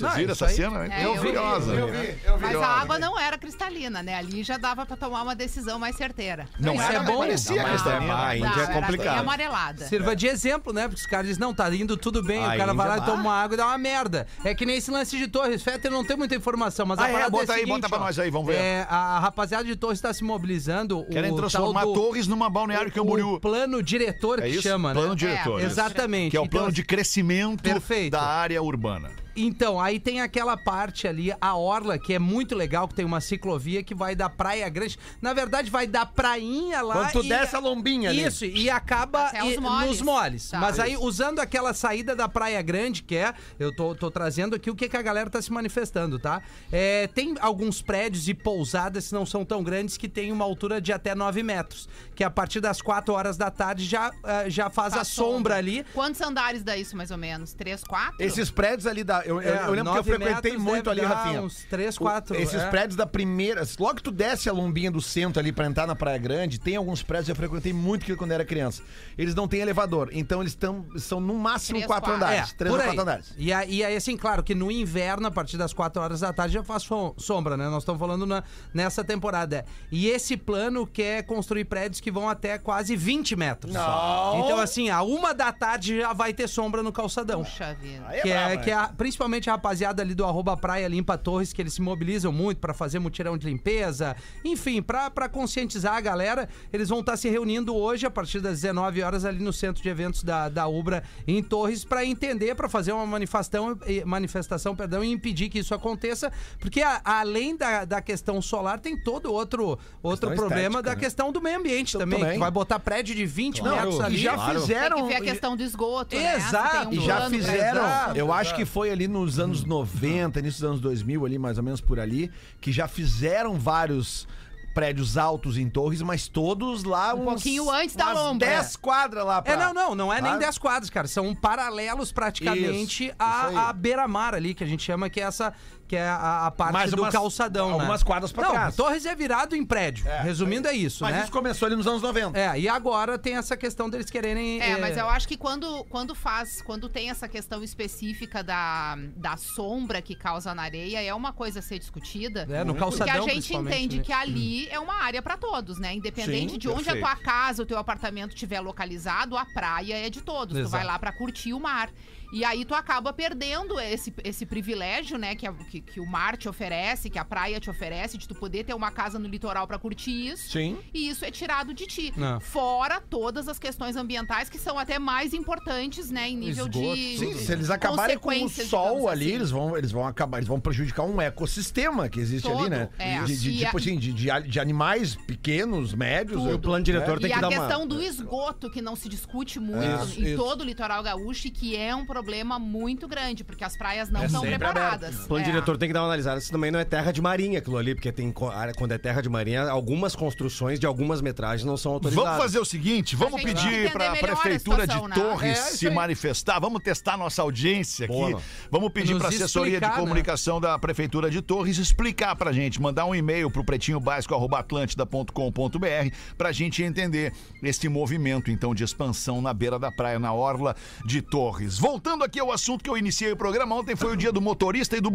Vocês 0.00 0.10
Não, 0.12 0.18
viram 0.18 0.32
essa 0.32 0.46
aí- 0.46 0.54
cena? 0.54 0.86
É, 0.94 1.04
eu 1.04 1.12
vi, 1.14 1.20
curiosa. 1.20 1.72
eu 1.74 1.86
vi, 1.88 2.14
eu 2.24 2.38
vi. 2.38 2.44
Mas 2.44 2.56
a 2.56 2.66
água 2.66 2.98
não 2.98 3.18
era 3.18 3.36
cristalina, 3.38 4.02
né? 4.02 4.14
Ali 4.16 4.42
já 4.42 4.56
dava 4.56 4.86
pra 4.86 4.96
tomar 4.96 5.22
uma 5.22 5.34
decisão 5.36 5.78
mais 5.78 5.94
certeira. 5.96 6.46
Não 6.58 6.74
Isso 6.74 6.82
era, 6.84 6.94
é 6.94 7.00
bom. 7.04 7.18
parecia 7.18 7.56
Não, 7.56 7.62
mas 7.62 7.82
cristalina. 7.82 8.12
é- 8.12 8.16
a 8.16 8.36
Índia 8.36 8.50
Não, 8.50 8.62
é 8.62 8.66
complicado. 8.80 9.18
amarelada. 9.20 9.86
Sirva 9.86 10.16
de 10.16 10.26
exemplo, 10.26 10.72
né? 10.72 10.88
Porque 10.88 11.00
os 11.00 11.06
caras 11.06 11.26
dizem, 11.26 11.40
não, 11.40 11.52
tá 11.54 11.72
indo 11.74 11.96
tudo 11.96 12.22
bem. 12.22 12.42
A 12.44 12.54
o 12.54 12.56
cara 12.56 12.72
vai 12.74 12.88
lá 12.88 12.98
e 12.98 13.00
toma 13.02 13.22
uma 13.22 13.34
água 13.34 13.54
e 13.54 13.56
dá 13.58 13.66
uma 13.66 13.78
merda. 13.78 14.26
É 14.44 14.54
que 14.54 14.64
nem 14.64 14.76
esse 14.76 14.90
lance 14.90 15.16
de 15.18 15.28
Torres. 15.28 15.62
Fetter 15.62 15.90
não 15.90 16.04
tem 16.04 16.16
muita 16.16 16.34
informação, 16.34 16.86
mas 16.86 16.98
Ah, 16.98 17.04
a 17.04 17.08
é? 17.08 17.12
parada 17.12 17.30
Bota 17.30 17.44
é 17.52 17.54
aí, 17.54 17.60
seguinte, 17.60 17.74
bota 17.74 17.88
pra 17.88 17.98
nós 17.98 18.18
aí, 18.18 18.30
vamos 18.30 18.46
ver. 18.48 18.54
É, 18.56 18.86
a 18.88 19.18
rapaziada 19.20 19.64
de 19.64 19.76
Torres 19.76 19.98
está 19.98 20.12
se 20.14 20.24
mobilizando. 20.24 21.04
Querem 21.10 21.34
transformar 21.36 21.82
Torres 21.82 22.26
numa 22.26 22.48
balneário 22.48 22.90
Camboriú. 22.90 23.34
O 23.34 23.40
plano 23.40 23.82
diretor 23.82 24.38
É 24.40 24.48
que 24.48 24.62
chama, 24.62 24.92
plano 24.92 25.10
né? 25.10 25.14
diretor. 25.16 25.60
É, 25.60 25.64
isso. 25.64 25.72
Exatamente. 25.72 26.30
Que 26.30 26.36
é 26.36 26.40
o 26.40 26.44
Então, 26.44 26.60
plano 26.60 26.72
de 26.72 26.82
crescimento 26.82 27.62
da 28.10 28.22
área 28.22 28.62
urbana. 28.62 29.10
Então, 29.42 29.80
aí 29.80 29.98
tem 29.98 30.20
aquela 30.20 30.56
parte 30.56 31.08
ali, 31.08 31.32
a 31.40 31.56
Orla, 31.56 31.98
que 31.98 32.12
é 32.14 32.18
muito 32.18 32.54
legal, 32.54 32.86
que 32.86 32.94
tem 32.94 33.04
uma 33.04 33.20
ciclovia 33.20 33.82
que 33.82 33.94
vai 33.94 34.14
da 34.14 34.28
Praia 34.28 34.68
Grande. 34.68 34.98
Na 35.20 35.32
verdade, 35.32 35.70
vai 35.70 35.86
da 35.86 36.04
prainha 36.04 36.82
lá. 36.82 36.94
Quando 36.94 37.12
tu 37.12 37.24
e 37.24 37.28
desce 37.28 37.56
a 37.56 37.58
lombinha 37.58 38.10
ali. 38.10 38.24
Isso, 38.24 38.44
e 38.44 38.68
acaba 38.68 39.30
e- 39.44 39.58
moles. 39.58 39.88
nos 39.88 40.02
moles. 40.02 40.50
Tá. 40.50 40.58
Mas 40.58 40.78
aí, 40.78 40.96
usando 40.96 41.38
aquela 41.40 41.72
saída 41.72 42.14
da 42.14 42.28
Praia 42.28 42.60
Grande, 42.62 43.02
que 43.02 43.16
é, 43.16 43.34
eu 43.58 43.74
tô, 43.74 43.94
tô 43.94 44.10
trazendo 44.10 44.56
aqui 44.56 44.70
o 44.70 44.74
que, 44.74 44.88
que 44.88 44.96
a 44.96 45.02
galera 45.02 45.30
tá 45.30 45.40
se 45.40 45.52
manifestando, 45.52 46.18
tá? 46.18 46.42
É, 46.70 47.06
tem 47.08 47.34
alguns 47.40 47.80
prédios 47.82 48.28
e 48.28 48.34
pousadas 48.34 49.08
que 49.08 49.14
não 49.14 49.24
são 49.24 49.44
tão 49.44 49.62
grandes 49.62 49.96
que 49.96 50.08
tem 50.08 50.32
uma 50.32 50.44
altura 50.44 50.80
de 50.80 50.92
até 50.92 51.14
9 51.14 51.42
metros. 51.42 51.88
Que 52.14 52.24
a 52.24 52.30
partir 52.30 52.60
das 52.60 52.82
4 52.82 53.12
horas 53.14 53.36
da 53.36 53.50
tarde 53.50 53.84
já, 53.84 54.10
ah, 54.22 54.48
já 54.48 54.68
faz 54.68 54.92
a 54.92 54.96
Faz 54.98 55.08
sombra 55.08 55.56
ali. 55.56 55.84
Quantos 55.94 56.20
andares 56.20 56.62
dá 56.62 56.76
isso, 56.76 56.96
mais 56.96 57.10
ou 57.10 57.18
menos? 57.18 57.52
Três, 57.54 57.82
quatro? 57.82 58.16
Esses 58.18 58.50
prédios 58.50 58.86
ali 58.86 59.02
da. 59.02 59.22
Eu, 59.30 59.40
eu- 59.40 59.54
É, 59.54 59.66
eu 59.66 59.70
lembro 59.72 59.92
que 59.92 59.98
eu 59.98 60.04
frequentei 60.04 60.56
muito 60.56 60.90
ali, 60.90 61.02
Rafinha. 61.02 61.42
uns 61.42 61.62
três, 61.64 61.96
O- 61.96 62.00
quatro, 62.00 62.34
esses 62.36 62.60
é. 62.60 62.68
prédios 62.68 62.96
da 62.96 63.06
primeira. 63.06 63.62
Logo 63.78 63.94
que 63.96 64.02
tu 64.02 64.10
desce 64.10 64.48
a 64.48 64.52
lombinha 64.52 64.90
do 64.90 65.00
centro 65.00 65.38
ali 65.40 65.52
pra 65.52 65.66
entrar 65.66 65.86
na 65.86 65.94
Praia 65.94 66.18
Grande, 66.18 66.58
tem 66.58 66.74
alguns 66.76 67.02
prédios 67.02 67.26
que 67.26 67.32
eu 67.32 67.36
frequentei 67.36 67.72
muito 67.72 68.16
quando 68.16 68.32
era 68.32 68.44
criança. 68.44 68.82
Eles 69.16 69.34
não 69.34 69.46
têm 69.46 69.60
elevador. 69.60 70.08
Então 70.12 70.40
eles 70.40 70.54
tão, 70.54 70.84
são 70.96 71.20
no 71.20 71.34
máximo 71.34 71.76
Três, 71.78 71.86
quatro 71.86 72.10
quatro. 72.10 72.26
andares. 72.26 72.52
três 72.54 72.72
É, 72.74 72.76
por 72.76 72.80
ou 72.80 72.86
quatro 72.86 73.02
andares. 73.02 73.34
E 73.38 73.52
aí, 73.52 73.74
e 73.76 73.84
aí, 73.84 73.96
assim, 73.96 74.16
claro 74.16 74.42
que 74.42 74.54
no 74.54 74.70
inverno, 74.70 75.26
a 75.28 75.30
partir 75.30 75.56
das 75.56 75.72
4 75.72 76.02
horas 76.02 76.20
da 76.20 76.32
tarde, 76.32 76.54
já 76.54 76.64
faz 76.64 76.82
som- 76.82 77.14
sombra, 77.16 77.56
né? 77.56 77.68
Nós 77.68 77.82
estamos 77.82 78.00
falando 78.00 78.26
na- 78.26 78.42
nessa 78.74 79.04
temporada. 79.04 79.64
E 79.92 80.08
esse 80.08 80.36
plano 80.36 80.86
quer 80.86 81.22
construir 81.24 81.64
prédios 81.66 82.00
que 82.00 82.10
vão 82.10 82.28
até 82.28 82.58
quase 82.58 82.96
20 82.96 83.36
metros. 83.36 83.72
Não. 83.72 84.44
Então, 84.44 84.58
assim, 84.58 84.90
a 84.90 85.02
uma 85.02 85.32
da 85.32 85.52
tarde 85.52 85.98
já 86.00 86.12
vai 86.12 86.32
ter 86.32 86.48
sombra 86.48 86.82
no 86.82 86.92
calçadão. 86.92 87.44
Puxa 87.44 87.74
vida. 87.74 88.04
É 88.10 88.20
Que 88.22 88.30
é, 88.30 88.56
que 88.56 88.66
né? 88.66 88.72
é 88.72 88.74
a- 88.74 88.88
principalmente 89.20 89.50
a 89.50 89.52
rapaziada 89.52 90.02
ali 90.02 90.14
do 90.14 90.24
arroba 90.24 90.56
Praia 90.56 90.88
Limpa 90.88 91.18
Torres, 91.18 91.52
que 91.52 91.60
eles 91.60 91.74
se 91.74 91.82
mobilizam 91.82 92.32
muito 92.32 92.56
pra 92.56 92.72
fazer 92.72 92.98
mutirão 92.98 93.36
de 93.36 93.46
limpeza. 93.46 94.16
Enfim, 94.42 94.80
pra 94.80 95.10
pra 95.10 95.28
conscientizar 95.28 95.94
a 95.94 96.00
galera, 96.00 96.48
eles 96.72 96.88
vão 96.88 97.00
estar 97.00 97.18
se 97.18 97.28
reunindo 97.28 97.76
hoje, 97.76 98.06
a 98.06 98.10
partir 98.10 98.40
das 98.40 98.62
19 98.62 99.02
horas, 99.02 99.26
ali 99.26 99.42
no 99.44 99.52
centro 99.52 99.82
de 99.82 99.88
eventos 99.90 100.22
da, 100.24 100.48
da 100.48 100.66
Ubra, 100.66 101.02
em 101.28 101.42
Torres, 101.42 101.84
pra 101.84 102.02
entender, 102.02 102.54
pra 102.54 102.66
fazer 102.66 102.92
uma 102.92 103.04
manifestação, 103.06 103.78
manifestação 104.06 104.74
perdão, 104.74 105.04
e 105.04 105.10
impedir 105.10 105.50
que 105.50 105.58
isso 105.58 105.74
aconteça. 105.74 106.32
Porque 106.58 106.80
a- 106.80 107.02
além 107.04 107.54
da, 107.56 107.84
da 107.84 108.00
questão 108.00 108.40
solar, 108.40 108.78
tem 108.80 108.96
todo 108.96 109.30
outro, 109.30 109.78
outro 110.02 110.30
problema 110.30 110.78
estética, 110.78 110.82
da 110.82 110.94
né? 110.94 110.96
questão 110.96 111.30
do 111.30 111.42
meio 111.42 111.58
ambiente 111.58 111.90
Então, 111.90 112.00
também, 112.00 112.20
também. 112.20 112.34
que 112.34 112.40
vai 112.40 112.50
botar 112.50 112.78
prédio 112.78 113.14
de 113.14 113.26
20 113.26 113.62
metros 113.62 113.98
e 113.98 114.02
ali. 114.02 114.16
já 114.16 114.34
Claro. 114.34 114.60
fizeram. 114.60 114.96
Tem 114.96 115.04
que 115.08 115.12
ver 115.14 115.20
a 115.20 115.24
questão 115.32 115.56
do 115.56 115.62
esgoto, 115.62 116.16
né? 116.16 116.36
Exato. 116.36 116.88
tem 116.88 116.98
um 116.98 117.02
E 117.02 117.06
já 117.06 117.28
fizeram, 117.28 117.80
Exato, 117.84 118.16
eu 118.16 118.32
acho 118.32 118.54
que 118.54 118.64
foi 118.64 118.90
ali 118.90 118.99
nos 119.08 119.38
anos 119.38 119.64
90, 119.64 120.38
início 120.40 120.60
dos 120.60 120.68
anos 120.68 120.80
2000, 120.80 121.24
ali 121.26 121.38
mais 121.38 121.58
ou 121.58 121.64
menos 121.64 121.80
por 121.80 121.98
ali, 122.00 122.30
que 122.60 122.72
já 122.72 122.86
fizeram 122.88 123.58
vários 123.58 124.26
prédios 124.72 125.16
altos 125.18 125.58
em 125.58 125.68
Torres, 125.68 126.00
mas 126.00 126.28
todos 126.28 126.84
lá 126.84 127.14
Um 127.14 127.22
uns, 127.22 127.24
pouquinho 127.24 127.70
antes 127.70 127.96
da 127.96 128.06
umas 128.06 128.18
lombra. 128.18 128.48
10 128.48 128.76
quadras 128.76 129.24
lá 129.26 129.42
pra... 129.42 129.52
É, 129.52 129.56
não, 129.56 129.74
não, 129.74 129.94
não 129.94 130.12
é 130.12 130.20
nem 130.20 130.30
Claro. 130.30 130.38
10 130.38 130.58
quadros, 130.58 130.90
cara. 130.90 131.08
São 131.08 131.34
paralelos 131.34 132.12
praticamente 132.12 133.06
Isso, 133.06 133.14
à, 133.18 133.48
isso 133.48 133.58
à 133.58 133.72
beira-mar 133.72 134.34
ali, 134.34 134.54
que 134.54 134.62
a 134.62 134.66
gente 134.66 134.82
chama 134.82 135.10
que 135.10 135.20
é 135.20 135.24
essa. 135.24 135.52
Que 135.90 135.96
é 135.96 136.06
a, 136.08 136.46
a 136.46 136.50
parte 136.52 136.72
Mais 136.72 136.92
do 136.92 137.02
umas- 137.02 137.12
calçadão, 137.12 137.72
algumas 137.72 138.00
né? 138.00 138.06
quadras 138.06 138.30
pra 138.30 138.44
não, 138.44 138.52
trás. 138.52 138.76
Torres 138.76 139.04
é 139.04 139.12
virado 139.12 139.56
em 139.56 139.64
prédio. 139.66 140.04
Resumindo, 140.22 140.68
é 140.68 140.72
isso, 140.72 141.02
Mas 141.02 141.16
né? 141.16 141.22
isso 141.24 141.32
começou 141.32 141.66
ali 141.66 141.74
nos 141.74 141.84
anos 141.84 142.00
90. 142.00 142.38
É, 142.38 142.60
e 142.60 142.68
agora 142.68 143.18
tem 143.18 143.34
essa 143.36 143.56
questão 143.56 143.90
deles 143.90 144.08
quererem. 144.08 144.60
É, 144.62 144.70
eh, 144.70 144.76
mas 144.78 144.96
eu 144.96 145.08
acho 145.08 145.26
que 145.26 145.36
quando, 145.36 145.82
quando 145.86 146.14
faz, 146.14 146.62
quando 146.62 146.88
tem 146.88 147.10
essa 147.10 147.26
questão 147.26 147.60
específica 147.64 148.40
da, 148.40 148.96
da 149.16 149.36
sombra 149.36 150.00
que 150.00 150.14
causa 150.14 150.54
na 150.54 150.62
areia, 150.62 151.02
é 151.02 151.12
uma 151.12 151.32
coisa 151.32 151.58
a 151.58 151.62
ser 151.62 151.80
discutida. 151.80 152.46
É, 152.48 152.60
no 152.62 152.66
Porque 152.72 152.78
calçadão, 152.78 153.12
a 153.14 153.20
gente 153.22 153.30
principalmente, 153.32 153.76
entende 153.78 153.98
né? 153.98 154.04
que 154.04 154.12
ali 154.12 154.68
é 154.68 154.78
uma 154.78 154.94
área 154.94 155.20
pra 155.20 155.36
todos, 155.36 155.80
né? 155.80 155.92
Independente 155.92 156.52
Sim, 156.52 156.58
de 156.58 156.68
onde 156.68 156.84
perfeito. 156.84 157.04
a 157.04 157.16
tua 157.16 157.24
casa, 157.24 157.64
o 157.64 157.66
teu 157.66 157.78
apartamento 157.78 158.32
estiver 158.32 158.60
localizado, 158.60 159.36
a 159.36 159.44
praia 159.44 160.06
é 160.06 160.08
de 160.08 160.20
todos. 160.20 160.54
Tu 160.54 160.60
Exato. 160.60 160.70
vai 160.70 160.84
lá 160.84 160.96
pra 161.00 161.10
curtir 161.10 161.52
o 161.52 161.58
mar. 161.58 161.90
E 162.32 162.44
aí 162.44 162.64
tu 162.64 162.76
acaba 162.76 163.12
perdendo 163.12 163.80
esse, 163.80 164.14
esse 164.22 164.46
privilégio, 164.46 165.18
né, 165.18 165.34
que, 165.34 165.48
a- 165.48 165.52
que, 165.52 165.79
que 165.80 166.00
o 166.00 166.06
mar 166.06 166.36
te 166.36 166.48
oferece, 166.48 167.08
que 167.10 167.18
a 167.18 167.24
praia 167.24 167.58
te 167.60 167.70
oferece, 167.70 168.16
de 168.18 168.26
tu 168.28 168.34
poder 168.34 168.64
ter 168.64 168.74
uma 168.74 168.90
casa 168.90 169.18
no 169.18 169.28
litoral 169.28 169.66
pra 169.66 169.78
curtir 169.78 170.28
isso. 170.28 170.50
Sim. 170.50 170.78
E 170.92 171.08
isso 171.08 171.24
é 171.24 171.30
tirado 171.30 171.72
de 171.74 171.86
ti. 171.86 172.12
Não. 172.16 172.40
Fora 172.40 173.00
todas 173.00 173.48
as 173.48 173.58
questões 173.58 173.96
ambientais 173.96 174.48
que 174.48 174.58
são 174.58 174.78
até 174.78 174.98
mais 174.98 175.32
importantes, 175.34 176.10
né, 176.10 176.28
em 176.28 176.36
nível 176.36 176.66
Esgoto, 176.66 176.94
de. 176.94 177.18
Sim, 177.18 177.34
se 177.34 177.52
eles 177.52 177.70
acabarem 177.70 178.18
com 178.18 178.30
o 178.44 178.48
sol 178.48 179.08
ali, 179.08 179.26
assim. 179.26 179.34
eles 179.34 179.50
vão, 179.50 179.76
eles 179.76 179.90
vão 179.92 180.06
acabar, 180.06 180.38
eles 180.38 180.48
vão 180.48 180.60
prejudicar 180.60 181.04
um 181.04 181.20
ecossistema 181.20 182.08
que 182.08 182.20
existe 182.20 182.48
Todo, 182.48 182.60
ali, 182.60 182.70
né? 182.70 182.88
é. 182.98 183.22
De, 183.22 183.36
de- 183.36 183.50
E 183.50 183.58
tipo 183.64 183.76
a- 183.76 183.80
assim, 183.80 183.98
de, 183.98 184.12
de, 184.12 184.28
de 184.48 184.60
animais 184.60 185.14
pequenos, 185.16 185.94
médios. 185.94 186.40
Tudo. 186.42 186.54
O 186.54 186.58
plano 186.58 186.84
diretor 186.84 187.18
E 187.18 187.20
tem 187.22 187.30
que 187.30 187.36
a 187.36 187.40
dar 187.40 187.48
uma... 187.48 187.58
questão 187.66 187.86
do 187.86 188.02
esgoto, 188.02 188.70
que 188.70 188.80
não 188.82 188.94
se 188.96 189.08
discute 189.08 189.58
muito 189.58 190.04
Isso, 190.04 190.20
em 190.20 190.24
isso. 190.28 190.36
todo 190.36 190.60
o 190.62 190.64
litoral 190.64 191.02
gaúcho, 191.02 191.48
e 191.48 191.50
que 191.50 191.76
é 191.76 191.94
um 191.94 192.04
problema 192.06 192.58
muito 192.58 193.06
grande, 193.08 193.42
porque 193.44 193.64
as 193.64 193.76
praias 193.76 194.10
não 194.10 194.22
É 194.22 194.26
estão 194.26 194.42
preparadas. 194.42 195.24
O 195.24 195.28
plano 195.28 195.44
É. 195.44 195.48
diretor 195.48 195.69
Arthur 195.70 195.78
tem 195.78 195.88
que 195.88 195.92
dar 195.92 196.00
uma 196.00 196.06
analisada. 196.06 196.38
Isso 196.38 196.50
também 196.50 196.70
não 196.70 196.78
é 196.78 196.84
terra 196.84 197.12
de 197.12 197.20
marinha 197.20 197.58
aquilo 197.58 197.76
ali, 197.76 197.94
porque 197.94 198.10
tem 198.12 198.32
quando 198.32 198.92
é 198.92 198.98
terra 198.98 199.20
de 199.20 199.28
marinha, 199.28 199.68
algumas 199.68 200.16
construções 200.16 200.80
de 200.80 200.86
algumas 200.86 201.20
metragens 201.20 201.64
não 201.64 201.76
são 201.76 201.92
autorizadas. 201.92 202.30
Vamos 202.30 202.42
fazer 202.42 202.58
o 202.58 202.64
seguinte, 202.64 203.14
vamos 203.16 203.42
pedir 203.42 203.92
para 203.92 204.10
a 204.10 204.12
a 204.12 204.16
prefeitura 204.16 204.86
de 204.86 204.92
situação, 204.92 205.08
né? 205.08 205.14
Torres 205.14 205.58
É, 205.58 205.62
isso 205.68 205.78
se 205.78 205.90
manifestar. 205.90 206.60
Vamos 206.60 206.82
testar 206.82 207.16
nossa 207.16 207.42
audiência 207.42 208.06
aqui. 208.06 208.14
Boa. 208.14 208.40
Vamos 208.70 208.92
pedir 208.92 209.16
para 209.16 209.26
a 209.26 209.28
assessoria 209.28 209.72
de 209.72 209.78
explicar, 209.84 209.96
né? 209.96 210.02
comunicação 210.02 210.60
da 210.60 210.78
prefeitura 210.78 211.28
de 211.30 211.42
Torres 211.42 211.78
explicar 211.78 212.36
pra 212.36 212.52
gente, 212.52 212.80
mandar 212.80 213.06
um 213.06 213.14
e-mail 213.14 213.50
pro 213.50 213.64
pretinhobásico@atlantida.com.br 213.64 216.14
pra 216.36 216.52
gente 216.52 216.82
entender 216.82 217.32
esse 217.62 217.88
movimento 217.88 218.50
então 218.50 218.74
de 218.74 218.84
expansão 218.84 219.40
na 219.40 219.54
beira 219.54 219.78
da 219.78 219.92
praia 219.92 220.18
na 220.18 220.32
orla 220.32 220.74
de 221.04 221.20
Torres. 221.22 221.78
Voltando 221.78 222.24
aqui 222.24 222.40
ao 222.40 222.50
assunto 222.52 222.82
que 222.82 222.90
eu 222.90 222.96
iniciei 222.96 223.32
o 223.32 223.36
programa 223.36 223.74
ontem 223.74 223.96
foi 223.96 224.12
o 224.12 224.16
dia 224.16 224.32
do 224.32 224.40
motorista 224.40 224.96
e 224.96 225.00
do 225.00 225.10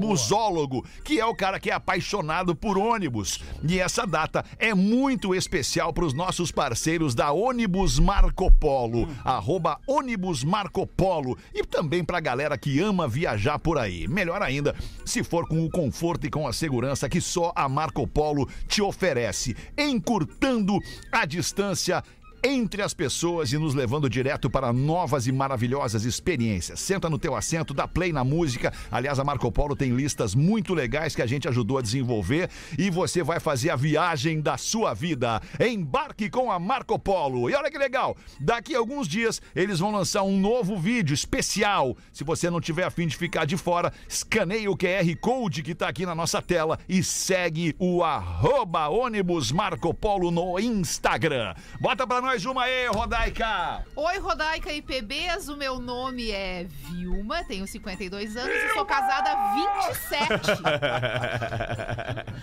que 1.03 1.19
é 1.19 1.25
o 1.25 1.35
cara 1.35 1.59
que 1.59 1.69
é 1.69 1.73
apaixonado 1.73 2.55
por 2.55 2.77
ônibus. 2.77 3.39
E 3.67 3.79
essa 3.79 4.05
data 4.05 4.43
é 4.59 4.73
muito 4.73 5.33
especial 5.33 5.93
para 5.93 6.05
os 6.05 6.13
nossos 6.13 6.51
parceiros 6.51 7.15
da 7.15 7.31
Ônibus 7.31 7.99
Marco 7.99 8.51
Polo, 8.51 9.07
arroba 9.23 9.79
ônibus 9.87 10.43
Marco 10.43 10.85
Polo, 10.85 11.37
e 11.53 11.63
também 11.63 12.03
para 12.03 12.17
a 12.17 12.21
galera 12.21 12.57
que 12.57 12.79
ama 12.79 13.07
viajar 13.07 13.59
por 13.59 13.77
aí. 13.77 14.07
Melhor 14.07 14.41
ainda, 14.41 14.75
se 15.05 15.23
for 15.23 15.47
com 15.47 15.65
o 15.65 15.69
conforto 15.69 16.27
e 16.27 16.29
com 16.29 16.47
a 16.47 16.53
segurança 16.53 17.09
que 17.09 17.21
só 17.21 17.51
a 17.55 17.67
Marco 17.67 18.07
Polo 18.07 18.47
te 18.67 18.81
oferece, 18.81 19.55
encurtando 19.77 20.77
a 21.11 21.25
distância 21.25 22.03
entre 22.47 22.83
as 22.83 22.93
pessoas 22.93 23.51
e 23.51 23.57
nos 23.57 23.73
levando 23.73 24.07
direto 24.07 24.51
para 24.51 24.71
novas 24.71 25.25
e 25.25 25.31
maravilhosas 25.31 26.05
experiências. 26.05 26.79
Senta 26.79 27.09
no 27.09 27.17
teu 27.17 27.35
assento, 27.35 27.73
dá 27.73 27.87
play 27.87 28.13
na 28.13 28.23
música. 28.23 28.71
Aliás, 28.91 29.17
a 29.17 29.23
Marco 29.23 29.51
Polo 29.51 29.75
tem 29.75 29.95
listas 29.95 30.35
muito 30.35 30.71
legais 30.75 31.15
que 31.15 31.23
a 31.23 31.25
gente 31.25 31.47
ajudou 31.47 31.79
a 31.79 31.81
desenvolver 31.81 32.47
e 32.77 32.91
você 32.91 33.23
vai 33.23 33.39
fazer 33.39 33.71
a 33.71 33.75
viagem 33.75 34.41
da 34.41 34.57
sua 34.57 34.93
vida. 34.93 35.41
Embarque 35.59 36.29
com 36.29 36.51
a 36.51 36.59
Marco 36.59 36.99
Polo. 36.99 37.49
E 37.49 37.55
olha 37.55 37.71
que 37.71 37.79
legal, 37.79 38.15
daqui 38.39 38.75
a 38.75 38.77
alguns 38.77 39.07
dias 39.07 39.41
eles 39.55 39.79
vão 39.79 39.91
lançar 39.91 40.21
um 40.21 40.39
novo 40.39 40.77
vídeo 40.77 41.15
especial. 41.15 41.97
Se 42.13 42.23
você 42.23 42.47
não 42.51 42.61
tiver 42.61 42.83
afim 42.83 43.07
de 43.07 43.17
ficar 43.17 43.45
de 43.45 43.57
fora, 43.57 43.91
escaneie 44.07 44.69
o 44.69 44.77
QR 44.77 45.15
Code 45.19 45.63
que 45.63 45.71
está 45.71 45.87
aqui 45.87 46.05
na 46.05 46.13
nossa 46.13 46.43
tela 46.43 46.77
e 46.87 47.03
segue 47.03 47.75
o 47.79 48.03
arroba 48.03 48.87
ônibus 48.87 49.51
Marco 49.51 49.91
Polo 49.95 50.29
no 50.29 50.59
Instagram. 50.59 51.55
Bota 51.81 52.05
pra 52.05 52.21
nós 52.21 52.34
uma 52.43 52.63
aí, 52.63 52.87
Rodaica! 52.87 53.85
Oi, 53.95 54.17
Rodaica 54.19 54.69
e 54.73 54.81
PBs, 54.81 55.47
o 55.47 55.55
meu 55.55 55.79
nome 55.79 56.31
é 56.31 56.65
Vilma, 56.65 57.45
tenho 57.45 57.65
52 57.65 58.35
anos 58.35 58.53
e 58.53 58.73
sou 58.73 58.85
casada 58.85 59.31
há 59.31 59.53
27. 59.87 60.45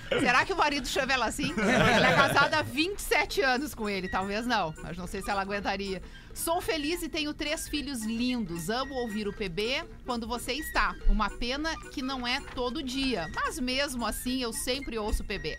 Será 0.19 0.47
que 0.47 0.53
o 0.55 0.57
marido 0.57 0.89
chama 0.89 1.13
ela 1.13 1.27
assim? 1.27 1.53
Ela 1.59 2.09
é 2.09 2.15
casada 2.15 2.61
há 2.61 2.63
27 2.63 3.43
anos 3.43 3.75
com 3.75 3.87
ele, 3.87 4.09
talvez 4.09 4.47
não, 4.47 4.75
mas 4.83 4.97
não 4.97 5.07
sei 5.07 5.21
se 5.21 5.31
ela 5.31 5.43
aguentaria. 5.43 6.01
Sou 6.33 6.63
feliz 6.63 7.03
e 7.03 7.09
tenho 7.11 7.35
três 7.35 7.69
filhos 7.69 8.03
lindos. 8.03 8.71
Amo 8.71 8.95
ouvir 8.95 9.29
o 9.29 9.33
PB 9.35 9.85
quando 10.07 10.27
você 10.27 10.55
está. 10.55 10.95
Uma 11.07 11.29
pena 11.29 11.77
que 11.91 12.01
não 12.01 12.27
é 12.27 12.41
todo 12.55 12.83
dia, 12.83 13.29
mas 13.35 13.61
mesmo 13.61 14.07
assim 14.07 14.43
eu 14.43 14.55
sempre 14.55 14.99
ouço 14.99 15.23
o 15.23 15.27
PB. 15.27 15.59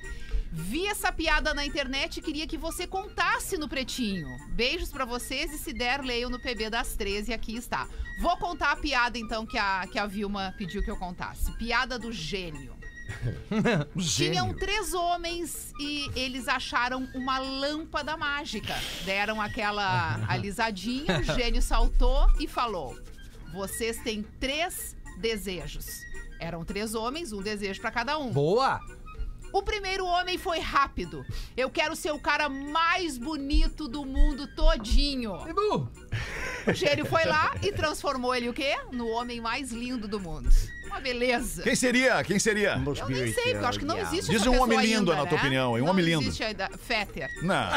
Vi 0.56 0.86
essa 0.86 1.12
piada 1.12 1.52
na 1.52 1.66
internet 1.66 2.18
e 2.18 2.22
queria 2.22 2.46
que 2.46 2.60
você 2.60 2.86
contasse 2.86 3.58
no 3.58 3.68
Pretinho. 3.68 4.28
Beijos 4.50 4.92
pra 4.92 5.04
vocês 5.04 5.52
e 5.52 5.58
se 5.58 5.74
der, 5.74 6.04
leiam 6.04 6.30
no 6.30 6.40
PB 6.40 6.70
das 6.70 6.94
13 6.96 7.34
aqui 7.34 7.56
está. 7.56 7.88
Vou 8.22 8.38
contar 8.38 8.74
a 8.74 8.76
piada 8.76 9.18
então 9.18 9.48
que 9.48 9.58
a, 9.58 9.88
que 9.92 9.98
a 9.98 10.06
Vilma 10.06 10.54
pediu 10.56 10.84
que 10.84 10.92
eu 10.92 10.96
contasse. 10.96 11.52
Piada 11.54 11.98
do 11.98 12.12
gênio. 12.12 12.76
Tinham 13.98 14.54
três 14.54 14.94
homens 14.94 15.74
e 15.80 16.12
eles 16.16 16.48
acharam 16.48 17.10
uma 17.16 17.40
lâmpada 17.40 18.16
mágica. 18.16 18.76
Deram 19.06 19.42
aquela 19.42 20.20
alisadinha, 20.30 21.20
o 21.20 21.24
gênio 21.24 21.64
saltou 21.64 22.28
e 22.40 22.48
falou: 22.48 22.96
Vocês 23.52 23.98
têm 24.04 24.22
três 24.40 24.96
desejos. 25.18 26.04
Eram 26.40 26.64
três 26.64 26.94
homens, 26.94 27.34
um 27.34 27.42
desejo 27.42 27.82
pra 27.82 27.90
cada 27.90 28.20
um. 28.20 28.32
Boa! 28.32 28.80
O 29.54 29.62
primeiro 29.62 30.04
homem 30.04 30.36
foi 30.36 30.58
rápido. 30.58 31.24
Eu 31.56 31.70
quero 31.70 31.96
ser 31.96 32.12
o 32.12 32.20
cara 32.20 32.50
mais 32.50 33.20
bonito 33.20 33.88
do 33.88 34.04
mundo 34.04 34.48
todinho. 34.56 35.34
O 36.68 36.74
gênio 36.74 37.06
foi 37.06 37.24
lá 37.24 37.54
e 37.62 37.72
transformou 37.72 38.34
ele 38.34 38.50
o 38.50 38.54
quê? 38.54 38.76
No 38.92 39.08
homem 39.10 39.40
mais 39.40 39.72
lindo 39.72 40.08
do 40.08 40.20
mundo. 40.20 40.50
Uma 40.94 41.02
beleza. 41.02 41.64
Quem 41.64 41.76
seria? 41.76 42.24
Quem 42.24 42.38
seria? 42.38 42.80
Eu 42.86 42.94
nem 43.10 43.34
sei, 43.34 43.44
porque 43.44 43.50
eu 43.58 43.66
acho 43.68 43.80
que 43.80 43.86
não 43.86 43.98
existe 43.98 44.30
Diz 44.30 44.42
essa 44.42 44.50
um 44.50 44.54
pessoa 44.54 44.64
homem 44.64 44.80
lindo, 44.80 45.12
ainda, 45.12 45.24
na 45.24 45.28
tua 45.28 45.38
né? 45.38 45.44
opinião? 45.44 45.74
Um 45.74 45.78
não 45.80 45.88
homem 45.88 46.06
lindo. 46.06 46.22
existe 46.22 46.44
ainda. 46.44 46.70
Fetter. 46.78 47.32
Não. 47.42 47.56
Ah, 47.56 47.72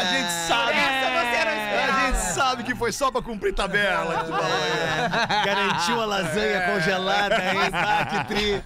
a 0.00 0.04
gente 0.04 0.30
sabe. 0.48 0.72
Essa 0.72 1.10
você 1.10 1.44
não 1.44 1.92
A 1.92 2.06
gente 2.06 2.18
sabe 2.34 2.64
que 2.64 2.74
foi 2.74 2.92
só 2.92 3.10
pra 3.10 3.20
cumprir 3.20 3.52
tabela. 3.54 4.20
que 4.20 4.24
tu 4.24 4.30
falou 4.30 4.46
aí. 4.46 5.44
Garantiu 5.44 6.00
a 6.00 6.04
lasanha 6.06 6.62
congelada 6.72 7.36
aí, 7.36 7.70
tá? 7.70 8.06
Que 8.06 8.24
tri. 8.34 8.62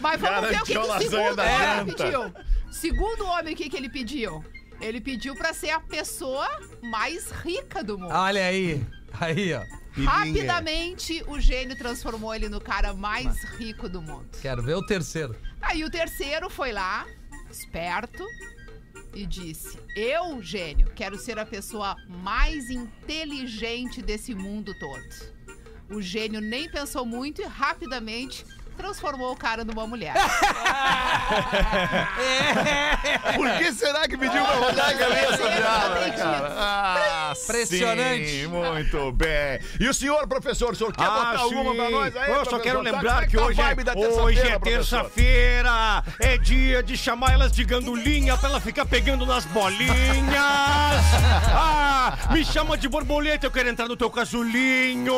Mas 0.00 0.20
vamos 0.20 0.50
ver 0.50 0.60
o 0.60 0.64
que, 0.64 0.66
que 0.66 0.74
Garantiu 0.74 0.80
a 0.80 0.84
o 0.84 0.88
lasanha 0.88 1.10
segundo 1.10 1.36
da 1.36 1.44
homem 1.44 1.76
janta. 1.76 1.94
pediu. 2.04 2.34
Segundo 2.72 3.24
homem, 3.26 3.54
o 3.54 3.56
que, 3.56 3.68
que 3.70 3.76
ele 3.76 3.88
pediu? 3.88 4.44
Ele 4.80 5.00
pediu 5.00 5.36
pra 5.36 5.52
ser 5.54 5.70
a 5.70 5.78
pessoa 5.80 6.48
mais 6.82 7.30
rica 7.30 7.84
do 7.84 7.96
mundo. 7.98 8.12
Olha 8.12 8.44
aí. 8.44 8.84
Aí, 9.12 9.52
ó. 9.54 9.64
Rapidamente, 10.04 11.24
o 11.26 11.40
gênio 11.40 11.76
transformou 11.76 12.34
ele 12.34 12.48
no 12.48 12.60
cara 12.60 12.94
mais 12.94 13.42
rico 13.58 13.88
do 13.88 14.00
mundo. 14.00 14.28
Quero 14.40 14.62
ver 14.62 14.74
o 14.74 14.86
terceiro. 14.86 15.34
Aí 15.60 15.82
o 15.82 15.90
terceiro 15.90 16.48
foi 16.48 16.72
lá, 16.72 17.06
esperto, 17.50 18.24
e 19.14 19.26
disse: 19.26 19.78
Eu, 19.96 20.40
gênio, 20.42 20.90
quero 20.94 21.18
ser 21.18 21.38
a 21.38 21.46
pessoa 21.46 21.96
mais 22.08 22.70
inteligente 22.70 24.00
desse 24.00 24.34
mundo 24.34 24.72
todo. 24.78 25.38
O 25.90 26.02
gênio 26.02 26.40
nem 26.40 26.70
pensou 26.70 27.04
muito 27.04 27.40
e 27.40 27.44
rapidamente 27.46 28.44
transformou 28.78 29.32
o 29.32 29.36
cara 29.36 29.64
numa 29.64 29.86
mulher. 29.86 30.14
Por 33.34 33.50
que 33.58 33.72
será 33.72 34.06
que 34.08 34.16
pediu 34.16 34.42
pra 34.44 34.54
rodar 34.54 34.88
a 34.90 34.94
cabeça 34.94 35.42
Eu 35.42 35.48
dela, 35.48 36.10
cara? 36.16 36.52
Ah, 36.56 37.32
Impressionante. 37.44 38.28
sim, 38.28 38.46
muito 38.46 39.12
bem. 39.12 39.60
E 39.80 39.88
o 39.88 39.94
senhor, 39.94 40.26
professor, 40.26 40.72
o 40.72 40.76
senhor 40.76 40.92
quer 40.92 41.04
botar 41.04 41.38
alguma 41.38 41.74
pra 41.74 41.90
nós 41.90 42.16
aí? 42.16 42.32
Ah, 42.32 42.36
Eu 42.36 42.44
só 42.44 42.58
quero 42.58 42.78
Tá- 42.78 42.84
lembrar 42.90 43.12
como 43.12 43.22
é 43.22 43.26
que 43.26 43.36
tá 43.36 43.42
hoje, 43.44 43.60
é, 43.60 43.64
hoje 44.22 44.40
terça-feira, 44.40 44.54
é 44.54 44.58
terça-feira. 44.58 46.04
É 46.20 46.38
dia 46.38 46.82
de 46.82 46.96
chamar 46.96 47.32
elas 47.32 47.52
de 47.52 47.64
gandulinha 47.64 48.36
pra 48.36 48.48
ela 48.50 48.60
ficar 48.60 48.84
pegando 48.86 49.26
nas 49.26 49.44
bolinhas. 49.46 49.88
Ah, 51.50 52.16
me 52.30 52.44
chama 52.44 52.76
de 52.78 52.88
borboleta, 52.88 53.46
eu 53.46 53.50
quero 53.50 53.68
entrar 53.68 53.86
no 53.88 53.96
teu 53.96 54.10
casulinho. 54.10 55.14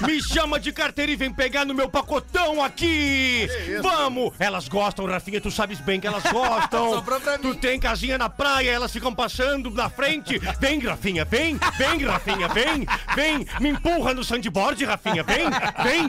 Me 0.00 0.22
chama 0.22 0.58
de 0.60 0.72
carteira 0.72 1.10
e 1.12 1.16
vem 1.16 1.32
pegar 1.32 1.64
no 1.64 1.74
meu 1.74 1.88
pacotão 1.88 2.47
aqui. 2.62 3.48
Vamos. 3.82 4.32
Elas 4.38 4.68
gostam, 4.68 5.06
Rafinha, 5.06 5.40
tu 5.40 5.50
sabes 5.50 5.80
bem 5.80 6.00
que 6.00 6.06
elas 6.06 6.22
gostam. 6.32 7.02
Tu 7.40 7.54
tem 7.56 7.78
casinha 7.78 8.18
na 8.18 8.28
praia, 8.28 8.70
elas 8.70 8.92
ficam 8.92 9.14
passando 9.14 9.70
na 9.70 9.88
frente. 9.88 10.38
Vem, 10.60 10.78
Rafinha, 10.80 11.24
vem. 11.24 11.58
Vem, 11.76 12.04
Rafinha, 12.04 12.48
vem. 12.48 12.86
Vem. 13.14 13.46
Me 13.60 13.70
empurra 13.70 14.14
no 14.14 14.24
sandboard, 14.24 14.84
Rafinha, 14.84 15.22
vem. 15.22 15.44
Vem. 15.82 16.08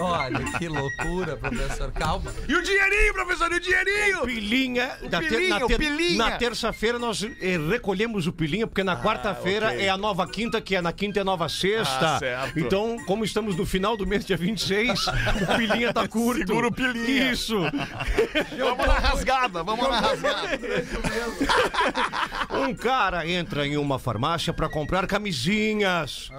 Olha, 0.00 0.58
que 0.58 0.68
loucura, 0.68 1.36
professor. 1.36 1.90
Calma. 1.92 2.32
E 2.48 2.54
o 2.54 2.62
dinheirinho, 2.62 3.12
professor, 3.14 3.52
e 3.52 3.56
o 3.56 3.60
dinheirinho? 3.60 4.20
Pilinha, 4.22 4.96
da 5.08 5.20
ter- 5.20 5.28
pilinha, 5.28 5.58
na, 5.58 5.64
o 5.64 5.68
ter- 5.68 5.78
pilinha. 5.78 6.18
na 6.18 6.30
terça-feira 6.32 6.98
nós 6.98 7.22
eh, 7.22 7.58
recolhemos 7.70 8.26
o 8.26 8.32
pilinha, 8.32 8.66
porque 8.66 8.84
na 8.84 9.00
quarta-feira 9.00 9.68
ok. 9.68 9.80
é 9.84 9.88
a 9.88 9.96
nova 9.96 10.26
quinta, 10.26 10.60
que 10.60 10.74
é 10.76 10.80
na 10.80 10.92
quinta 10.92 11.20
é 11.20 11.24
nova 11.24 11.48
sexta. 11.48 12.16
Ah, 12.16 12.18
certo. 12.18 12.58
Então, 12.58 12.96
como 13.06 13.24
estamos 13.24 13.56
no 13.56 13.66
final 13.66 13.96
do 13.96 14.06
mês, 14.06 14.24
dia 14.24 14.36
26, 14.36 15.06
o 15.06 15.56
pilinha 15.56 15.92
tá 15.92 16.06
curto. 16.08 16.46
Segura 16.46 16.68
o 16.68 16.72
pilinha. 16.72 17.32
Isso. 17.32 17.56
Vamos 18.58 18.86
na 18.86 18.94
rasgada, 18.98 19.62
vamos 19.62 19.88
na 19.88 20.00
rasgada. 20.00 20.58
Um 22.50 22.74
cara 22.74 23.28
entra 23.28 23.66
em 23.66 23.76
uma 23.76 23.98
farmácia 23.98 24.52
pra 24.52 24.68
comprar 24.68 25.06
camisinhas. 25.06 26.30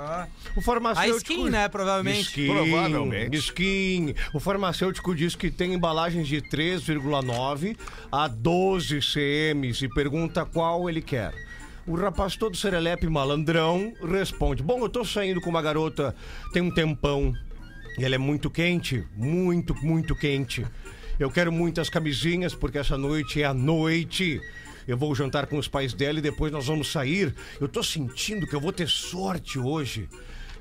O 0.55 0.61
farmacêutico... 0.61 1.31
A 1.31 1.35
skin, 1.35 1.49
né, 1.49 1.67
provavelmente. 1.67 2.21
Skin, 2.21 2.47
Provavelmente. 2.47 3.37
Skin. 3.45 4.13
O 4.33 4.39
farmacêutico 4.39 5.15
diz 5.15 5.35
que 5.35 5.51
tem 5.51 5.73
embalagens 5.73 6.27
de 6.27 6.41
3,9 6.41 7.77
a 8.11 8.27
12 8.27 8.99
cm 9.01 9.83
e 9.83 9.89
pergunta 9.89 10.45
qual 10.45 10.89
ele 10.89 11.01
quer. 11.01 11.33
O 11.87 11.95
rapaz 11.95 12.35
todo 12.35 12.57
serelepe 12.57 13.07
malandrão 13.07 13.93
responde: 14.01 14.63
Bom, 14.63 14.79
eu 14.79 14.89
tô 14.89 15.05
saindo 15.05 15.39
com 15.39 15.49
uma 15.49 15.61
garota 15.61 16.15
tem 16.51 16.61
um 16.61 16.71
tempão. 16.71 17.33
E 17.97 18.03
ela 18.03 18.15
é 18.15 18.17
muito 18.17 18.49
quente, 18.49 19.05
muito, 19.15 19.75
muito 19.75 20.15
quente. 20.15 20.65
Eu 21.17 21.31
quero 21.31 21.51
muitas 21.51 21.89
camisinhas 21.89 22.53
porque 22.53 22.77
essa 22.77 22.97
noite 22.97 23.41
é 23.41 23.45
a 23.45 23.53
noite. 23.53 24.41
Eu 24.87 24.97
vou 24.97 25.15
jantar 25.15 25.47
com 25.47 25.57
os 25.57 25.67
pais 25.67 25.93
dela 25.93 26.19
e 26.19 26.21
depois 26.21 26.51
nós 26.51 26.67
vamos 26.67 26.91
sair. 26.91 27.33
Eu 27.59 27.67
tô 27.67 27.81
sentindo 27.81 28.45
que 28.45 28.55
eu 28.55 28.59
vou 28.59 28.73
ter 28.73 28.87
sorte 28.87 29.57
hoje. 29.57 30.09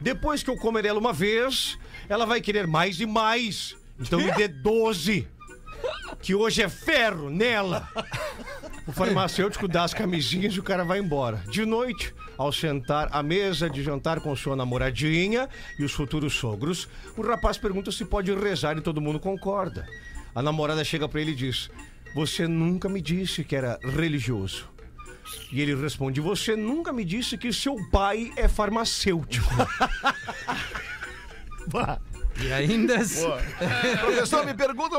Depois 0.00 0.42
que 0.42 0.50
eu 0.50 0.56
comer 0.56 0.84
ela 0.84 0.98
uma 0.98 1.12
vez, 1.12 1.78
ela 2.08 2.26
vai 2.26 2.40
querer 2.40 2.66
mais 2.66 3.00
e 3.00 3.06
mais. 3.06 3.76
Então 3.98 4.20
me 4.20 4.32
dê 4.32 4.48
12. 4.48 5.28
Que 6.22 6.34
hoje 6.34 6.62
é 6.62 6.68
ferro 6.68 7.28
nela. 7.30 7.88
O 8.86 8.92
farmacêutico 8.92 9.66
dá 9.66 9.84
as 9.84 9.94
camisinhas 9.94 10.54
e 10.54 10.60
o 10.60 10.62
cara 10.62 10.84
vai 10.84 10.98
embora. 10.98 11.42
De 11.50 11.64
noite, 11.64 12.14
ao 12.36 12.52
sentar 12.52 13.08
à 13.12 13.22
mesa 13.22 13.68
de 13.68 13.82
jantar 13.82 14.20
com 14.20 14.34
sua 14.36 14.56
namoradinha 14.56 15.48
e 15.78 15.84
os 15.84 15.92
futuros 15.92 16.34
sogros, 16.34 16.88
o 17.16 17.22
rapaz 17.22 17.56
pergunta 17.56 17.90
se 17.90 18.04
pode 18.04 18.34
rezar 18.34 18.76
e 18.76 18.82
todo 18.82 19.00
mundo 19.00 19.20
concorda. 19.20 19.86
A 20.34 20.42
namorada 20.42 20.84
chega 20.84 21.08
pra 21.08 21.20
ele 21.20 21.32
e 21.32 21.36
diz: 21.36 21.70
Você 22.14 22.46
nunca 22.46 22.88
me 22.88 23.00
disse 23.00 23.44
que 23.44 23.56
era 23.56 23.78
religioso. 23.82 24.68
E 25.50 25.60
ele 25.60 25.74
responde: 25.74 26.20
Você 26.20 26.56
nunca 26.56 26.92
me 26.92 27.04
disse 27.04 27.38
que 27.38 27.52
seu 27.52 27.76
pai 27.90 28.32
é 28.36 28.48
farmacêutico. 28.48 29.48
E 32.40 32.52
ainda. 32.52 32.96
assim- 32.98 33.24
Professor, 34.00 34.44
me 34.44 34.54
pergunta, 34.54 34.96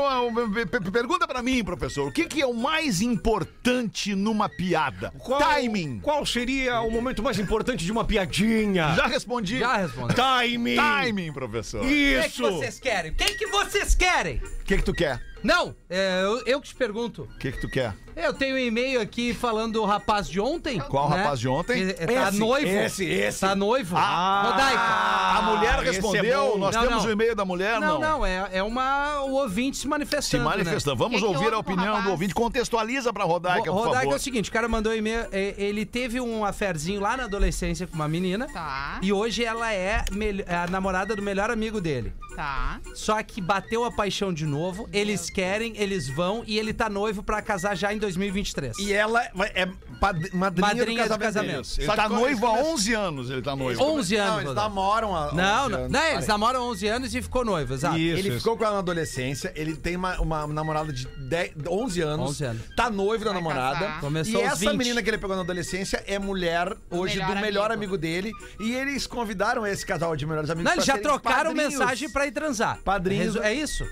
pergunta 0.90 1.26
pra 1.28 1.42
mim, 1.42 1.62
professor, 1.62 2.08
o 2.08 2.12
que, 2.12 2.24
que 2.24 2.40
é 2.40 2.46
o 2.46 2.54
mais 2.54 3.00
importante 3.02 4.14
numa 4.14 4.48
piada? 4.48 5.12
Timing. 5.38 6.00
Qual 6.00 6.24
seria 6.24 6.80
o 6.80 6.90
momento 6.90 7.22
mais 7.22 7.38
importante 7.38 7.84
de 7.84 7.92
uma 7.92 8.04
piadinha? 8.04 8.94
Já 8.94 9.06
respondi. 9.06 9.58
Já 9.58 9.76
respondi. 9.76 10.14
Timing! 10.14 10.76
Timing, 10.76 11.32
professor. 11.32 11.82
O 11.82 11.84
O 11.84 11.88
que, 11.88 12.14
é 12.14 12.22
que 12.22 12.28
Isso! 12.28 12.42
vocês 12.50 12.80
querem? 12.80 13.10
O 13.10 13.14
que, 13.14 13.24
é 13.24 13.34
que 13.34 13.46
vocês 13.48 13.94
querem? 13.94 14.40
que, 14.64 14.76
que 14.78 14.82
tu 14.82 14.92
quer? 14.92 15.20
Não, 15.42 15.76
é, 15.90 16.22
eu, 16.24 16.42
eu 16.46 16.60
que 16.60 16.68
te 16.68 16.74
pergunto. 16.74 17.22
O 17.34 17.38
que, 17.38 17.52
que 17.52 17.60
tu 17.60 17.68
quer? 17.68 17.94
Eu 18.16 18.32
tenho 18.32 18.54
um 18.56 18.58
e-mail 18.58 18.98
aqui 19.00 19.34
falando 19.34 19.74
do 19.74 19.84
rapaz 19.84 20.26
de 20.26 20.40
ontem. 20.40 20.80
Qual 20.80 21.10
né? 21.10 21.16
rapaz 21.18 21.38
de 21.38 21.46
ontem? 21.48 21.86
Que- 21.88 21.92
Tá 22.06 22.28
Esse, 22.30 22.38
noivo. 22.38 22.66
esse, 22.66 23.04
esse. 23.04 23.40
Tá 23.40 23.54
noivo. 23.54 23.94
Rodaica. 23.94 24.80
A 24.80 25.42
mulher 25.42 25.74
esse 25.80 25.88
é 25.88 25.92
respondeu, 25.92 26.52
bom. 26.52 26.58
nós 26.58 26.74
Não, 26.74 26.82
temos 26.82 27.02
não. 27.02 27.10
o 27.10 27.12
e-mail 27.12 27.36
da 27.36 27.44
mulher, 27.44 27.78
Não, 27.78 28.00
não. 28.00 28.18
não, 28.18 28.26
é, 28.26 28.48
é 28.52 28.62
uma, 28.62 29.20
o 29.22 29.32
ouvinte 29.34 29.76
se 29.76 29.82
Se 29.82 29.88
manifestando. 29.88 30.44
manifestando. 30.44 30.96
Vamos 30.96 31.20
Que 31.20 31.26
que 31.26 31.32
ouvir 31.34 31.48
a 31.48 31.50
com 31.50 31.56
o 31.56 31.60
opinião 31.60 32.02
do 32.02 32.10
ouvinte. 32.10 32.34
Contextualiza 32.34 33.12
pra 33.12 33.24
Né? 33.26 33.30
Rodaica, 33.30 33.64
por 33.70 33.74
Rodaica 33.74 33.98
é 33.98 34.02
favor. 34.04 34.16
o 34.16 34.18
seguinte, 34.18 34.48
o 34.48 34.52
cara 34.52 34.66
mandou 34.66 34.92
um 34.92 34.96
e-mail, 34.96 35.26
é, 35.30 35.54
ele 35.58 35.84
teve 35.84 36.18
um 36.18 36.42
aferzinho 36.44 37.00
lá 37.02 37.16
na 37.18 37.24
adolescência 37.24 37.86
com 37.86 37.94
uma 37.96 38.08
menina. 38.08 38.48
Tá, 38.50 38.98
E 39.02 39.12
hoje 39.12 39.44
ela 39.44 39.72
é 39.72 40.04
é 40.46 40.54
a 40.54 40.66
namorada 40.68 41.14
do 41.14 41.22
melhor 41.22 41.50
amigo 41.50 41.80
dele. 41.82 42.12
tá. 42.34 42.80
Só 42.94 43.22
que 43.22 43.40
bateu 43.40 43.84
a 43.84 43.90
paixão 43.92 44.32
de 44.32 44.46
novo, 44.46 44.88
eles 44.92 45.28
querem, 45.28 45.74
eles 45.76 46.08
vão 46.08 46.42
e 46.46 46.58
ele 46.58 46.72
tá 46.72 46.88
noivo 46.88 47.22
pra 47.22 47.42
casar 47.42 47.76
já 47.76 47.92
em 47.92 47.98
2023. 48.14 48.78
E 48.78 48.92
ela 48.92 49.22
é 49.24 49.66
pad- 50.00 50.30
madrinha, 50.32 50.66
Madrinha 50.68 51.02
do 51.04 51.14
do 51.14 51.18
casamento. 51.18 51.20
casamento. 51.20 51.52
deles. 51.52 51.78
Ele 51.78 51.86
Só 51.86 51.94
tá 51.96 52.08
noivo 52.08 52.46
há 52.46 52.52
eles 52.58 52.66
11 52.68 52.94
anos, 52.94 53.30
ele 53.30 53.42
tá 53.42 53.56
noivo. 53.56 53.82
11 53.82 54.16
anos. 54.16 54.32
Não, 54.34 54.40
eles 54.42 54.54
namoram 54.54 55.16
há 55.16 55.32
Não, 55.32 55.64
11 55.64 55.70
não, 55.72 55.78
anos. 55.78 55.90
não, 55.92 56.04
eles 56.06 56.26
namoram 56.26 56.62
11 56.70 56.86
anos 56.88 57.14
e 57.14 57.22
ficou 57.22 57.44
noivo, 57.44 57.74
exato. 57.74 57.96
Isso. 57.98 58.18
Ele 58.26 58.36
ficou 58.38 58.56
com 58.56 58.64
ela 58.64 58.74
na 58.74 58.78
adolescência, 58.80 59.52
ele 59.56 59.74
tem 59.76 59.96
uma, 59.96 60.20
uma 60.20 60.46
namorada 60.46 60.92
de 60.92 61.06
10, 61.28 61.52
11 61.68 62.00
anos. 62.02 62.30
11 62.30 62.44
anos. 62.44 62.62
Tá 62.76 62.90
noivo 62.90 63.24
da 63.24 63.32
Vai 63.32 63.40
namorada. 63.42 63.78
casar. 63.78 64.00
Começou 64.00 64.40
e 64.40 64.44
aos 64.44 64.52
essa 64.54 64.70
20. 64.70 64.76
menina 64.78 65.02
que 65.02 65.10
ele 65.10 65.18
pegou 65.18 65.36
na 65.36 65.42
adolescência 65.42 66.02
é 66.06 66.18
mulher 66.18 66.76
hoje 66.90 67.14
melhor 67.18 67.34
do 67.34 67.40
melhor 67.40 67.70
amigo. 67.70 67.94
amigo 67.94 67.98
dele. 67.98 68.32
E 68.60 68.74
eles 68.74 69.06
convidaram 69.06 69.66
esse 69.66 69.84
casal 69.84 70.14
de 70.16 70.26
melhores 70.26 70.50
amigos 70.50 70.64
Não, 70.64 70.72
eles 70.74 70.84
pra 70.84 70.94
já 70.94 70.98
serem 71.02 71.08
trocaram 71.10 71.50
padrinhos. 71.54 71.74
mensagem 71.78 72.10
pra 72.10 72.26
ir 72.26 72.32
transar. 72.32 72.78
Padrinhos. 72.84 73.34
Resu- 73.34 73.42
É 73.42 73.52
isso? 73.52 73.84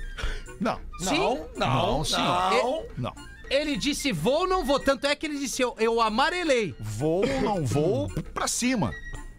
Não. 0.60 0.78
Sim. 1.00 1.18
Não, 1.18 1.46
não, 1.56 1.68
Não, 1.98 2.04
sim. 2.04 2.16
não. 2.16 2.82
Não. 2.96 3.12
Ele 3.50 3.76
disse 3.76 4.12
vou 4.12 4.40
ou 4.40 4.48
não 4.48 4.64
vou. 4.64 4.78
Tanto 4.80 5.06
é 5.06 5.14
que 5.14 5.26
ele 5.26 5.38
disse 5.38 5.62
eu, 5.62 5.74
eu 5.78 6.00
amarelei. 6.00 6.74
Vou 6.80 7.24
ou 7.28 7.40
não 7.42 7.64
vou 7.64 8.08
pra 8.32 8.46
cima. 8.48 8.92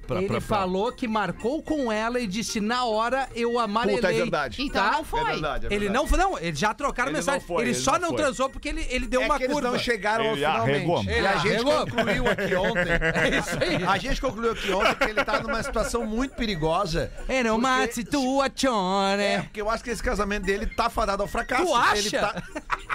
Pra, 0.07 0.17
ele 0.19 0.27
pra- 0.27 0.37
pra- 0.39 0.57
falou 0.59 0.91
que 0.91 1.07
marcou 1.07 1.63
com 1.63 1.91
ela 1.91 2.19
e 2.19 2.27
disse 2.27 2.61
na 2.61 2.85
hora 2.85 3.27
eu 3.33 3.57
amarelei. 3.57 3.95
Puta, 3.95 4.11
é 4.13 4.17
verdade. 4.17 4.61
Então 4.61 4.83
Tá? 4.85 4.91
não 4.91 5.03
foi. 5.03 5.19
É 5.21 5.23
verdade, 5.25 5.65
é 5.65 5.69
Ele 5.69 5.79
verdade. 5.79 5.93
não 5.99 6.07
foi, 6.07 6.17
não, 6.19 6.37
eles 6.37 6.59
já 6.59 6.75
trocaram 6.75 7.09
Ele 7.09 7.17
mensagem. 7.17 7.39
não 7.41 7.47
foi, 7.47 7.63
ele, 7.63 7.71
ele 7.71 7.79
só 7.79 7.93
não 7.97 8.09
não, 8.09 8.15
transou 8.15 8.47
porque 8.47 8.69
ele, 8.69 8.85
ele 8.91 9.07
deu 9.07 9.23
É 9.23 9.25
uma 9.25 9.37
que 9.39 9.45
eles 9.45 9.53
curva. 9.55 9.71
não 9.71 9.79
chegaram 9.79 10.25
ao 10.25 10.31
Ele 10.33 10.41
finalmente. 10.45 10.75
arregou. 10.75 11.03
E 11.03 11.09
Ele 11.09 11.27
a 11.27 11.37
gente 11.37 11.53
arregou. 11.55 11.73
concluiu 11.87 12.27
aqui 12.29 12.55
ontem. 12.55 12.85
É 13.15 13.39
isso 13.39 13.49
aí. 13.63 13.83
A 13.83 13.97
gente 13.97 14.21
concluiu 14.21 14.51
aqui 14.51 14.71
ontem 14.71 14.93
que 14.95 15.03
ele 15.05 15.25
tá 15.25 15.39
numa 15.41 15.63
situação 15.63 16.05
muito 16.05 16.35
perigosa. 16.35 17.11
Era 17.27 17.51
uma 17.55 17.77
porque- 17.79 17.93
situazione. 17.93 19.23
É, 19.23 19.41
porque 19.41 19.59
eu 19.61 19.69
acho 19.71 19.83
que 19.83 19.89
esse 19.89 20.03
casamento 20.03 20.45
dele 20.45 20.67
tá 20.67 20.87
fadado 20.87 21.23
ao 21.23 21.27
fracasso. 21.27 21.65
Tu 21.65 21.73
acha? 21.75 21.97
Ele 21.97 22.09
tá... 22.11 22.43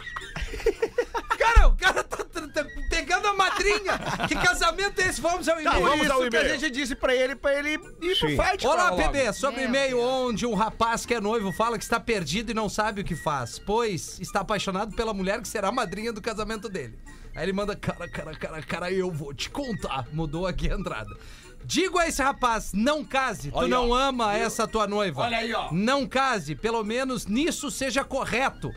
Cara, 1.41 1.69
o 1.69 1.77
cara 1.77 2.05
tá, 2.05 2.19
tá- 2.25 2.47
tá 2.49 2.65
pegando 2.91 3.27
a 3.29 3.33
madrinha. 3.35 3.99
que 4.29 4.35
casamento 4.35 5.01
é 5.01 5.09
esse? 5.09 5.21
Vamos 5.21 5.49
ao 5.49 5.61
e-mail. 5.61 5.81
Por 5.81 5.89
vamos 5.89 6.03
isso 6.05 6.13
ao 6.13 6.19
que 6.29 6.37
a 6.37 6.41
e-mail. 6.41 6.59
gente 6.61 6.71
disse 6.71 6.95
pra 6.95 7.15
ele, 7.15 7.35
pra 7.35 7.55
ele 7.59 7.71
ir 7.75 7.79
pro 7.79 8.29
fight. 8.29 8.67
Olá, 8.67 8.91
cara. 8.91 9.09
PB, 9.09 9.33
sobre 9.33 9.61
Meu 9.61 9.69
e-mail 9.69 9.99
onde 10.01 10.45
um 10.47 10.55
rapaz 10.55 11.07
que 11.07 11.15
é 11.15 11.21
noivo 11.21 11.51
fala 11.53 11.79
que 11.79 11.85
está 11.85 11.99
perdido 11.99 12.51
e 12.51 12.55
não 12.55 12.69
sabe 12.69 13.01
o 13.01 13.05
que 13.05 13.17
faz, 13.17 13.59
pois 13.59 14.19
está 14.21 14.41
apaixonado 14.41 14.95
pela 14.95 15.15
mulher 15.15 15.41
que 15.41 15.49
será 15.49 15.69
a 15.69 15.73
madrinha 15.73 16.13
do 16.13 16.21
casamento 16.21 16.69
dele. 16.69 16.99
Aí 17.35 17.45
ele 17.45 17.53
manda, 17.53 17.77
cara, 17.77 18.09
cara, 18.09 18.35
cara, 18.37 18.63
cara, 18.63 18.91
eu 18.93 19.11
vou 19.11 19.33
te 19.33 19.49
contar. 19.49 20.07
Mudou 20.13 20.47
aqui 20.47 20.69
a 20.71 20.75
entrada. 20.75 21.17
Digo 21.65 21.99
a 21.99 22.09
esse 22.09 22.21
rapaz, 22.23 22.73
não 22.75 23.05
case, 23.05 23.51
tu 23.51 23.57
Olha, 23.59 23.69
não 23.69 23.91
ó. 23.91 23.95
ama 23.95 24.35
essa 24.35 24.67
tua 24.67 24.87
noiva. 24.87 25.23
Olha 25.23 25.39
aí, 25.39 25.53
ó. 25.55 25.69
Não 25.73 26.07
case, 26.07 26.55
pelo 26.57 26.83
menos 26.83 27.27
nisso 27.27 27.71
seja 27.71 28.03
correto. 28.03 28.73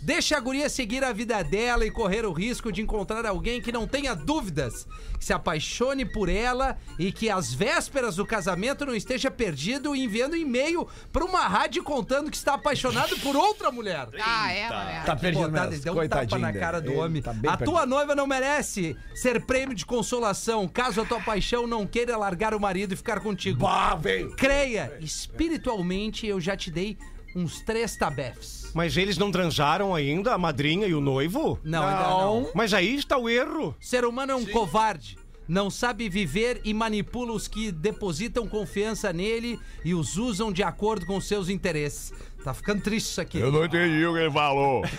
Deixa 0.00 0.36
a 0.36 0.40
guria 0.40 0.68
seguir 0.70 1.04
a 1.04 1.12
vida 1.12 1.42
dela 1.42 1.84
e 1.84 1.90
correr 1.90 2.24
o 2.24 2.32
risco 2.32 2.72
de 2.72 2.80
encontrar 2.80 3.26
alguém 3.26 3.60
que 3.60 3.70
não 3.72 3.86
tenha 3.86 4.14
dúvidas, 4.14 4.86
que 5.18 5.24
se 5.24 5.32
apaixone 5.32 6.04
por 6.06 6.28
ela 6.28 6.78
e 6.98 7.12
que 7.12 7.28
às 7.28 7.52
vésperas 7.52 8.16
do 8.16 8.24
casamento 8.24 8.86
não 8.86 8.94
esteja 8.94 9.30
perdido 9.30 9.94
e 9.94 10.02
enviando 10.04 10.36
e-mail 10.36 10.88
pra 11.12 11.24
uma 11.24 11.40
rádio 11.46 11.82
contando 11.82 12.30
que 12.30 12.36
está 12.36 12.54
apaixonado 12.54 13.18
por 13.18 13.36
outra 13.36 13.70
mulher. 13.70 14.08
Ah, 14.30 14.52
é, 14.52 14.66
mulher. 14.68 15.04
Tá 15.04 15.16
perdido 15.16 15.48
Botada, 15.48 15.70
mesmo. 15.70 15.84
deu 15.84 15.92
um 15.92 15.96
tapa 15.96 16.08
Coitadinho 16.08 16.40
na 16.40 16.46
dele. 16.48 16.58
cara 16.60 16.80
do 16.80 16.90
Ele 16.92 17.00
homem. 17.00 17.22
tá 17.22 17.32
bem 17.32 17.50
a 17.50 17.56
perdido. 17.56 17.74
tua 17.74 17.86
noiva 17.86 18.14
não 18.14 18.26
merece 18.26 18.96
ser 19.14 19.40
prêmio 19.44 19.74
de 19.74 19.84
consolação, 19.86 20.68
caso 20.68 21.00
a 21.00 21.04
tua 21.04 21.20
paixão 21.20 21.66
não 21.66 21.86
queira 21.86 22.16
largar 22.28 22.52
o 22.52 22.60
marido 22.60 22.92
e 22.92 22.96
ficar 22.96 23.20
contigo. 23.20 23.60
Bah, 23.60 23.94
velho. 23.94 24.36
Creia, 24.36 24.92
espiritualmente 25.00 26.26
eu 26.26 26.38
já 26.38 26.54
te 26.54 26.70
dei 26.70 26.98
uns 27.34 27.60
três 27.62 27.96
tabefes. 27.96 28.70
Mas 28.74 28.96
eles 28.96 29.16
não 29.16 29.30
transaram 29.30 29.94
ainda, 29.94 30.34
a 30.34 30.38
madrinha 30.38 30.86
e 30.86 30.94
o 30.94 31.00
noivo? 31.00 31.58
Não, 31.64 31.86
ainda 31.86 32.02
não. 32.02 32.50
Mas 32.54 32.74
aí 32.74 32.96
está 32.96 33.16
o 33.16 33.28
erro. 33.28 33.74
Ser 33.80 34.04
humano 34.04 34.32
é 34.32 34.36
um 34.36 34.44
covarde. 34.44 35.16
Não 35.48 35.70
sabe 35.70 36.08
viver 36.10 36.60
e 36.62 36.74
manipula 36.74 37.32
os 37.32 37.48
que 37.48 37.72
depositam 37.72 38.46
confiança 38.46 39.12
nele 39.12 39.58
e 39.84 39.94
os 39.94 40.18
usam 40.18 40.52
de 40.52 40.62
acordo 40.62 41.06
com 41.06 41.18
seus 41.20 41.48
interesses. 41.48 42.12
Tá 42.44 42.54
ficando 42.54 42.82
triste 42.82 43.08
isso 43.10 43.20
aqui. 43.20 43.38
Eu 43.38 43.50
não 43.50 43.64
entendi 43.64 44.04
o 44.06 44.12
que 44.12 44.20
ele 44.20 44.30
falou. 44.30 44.82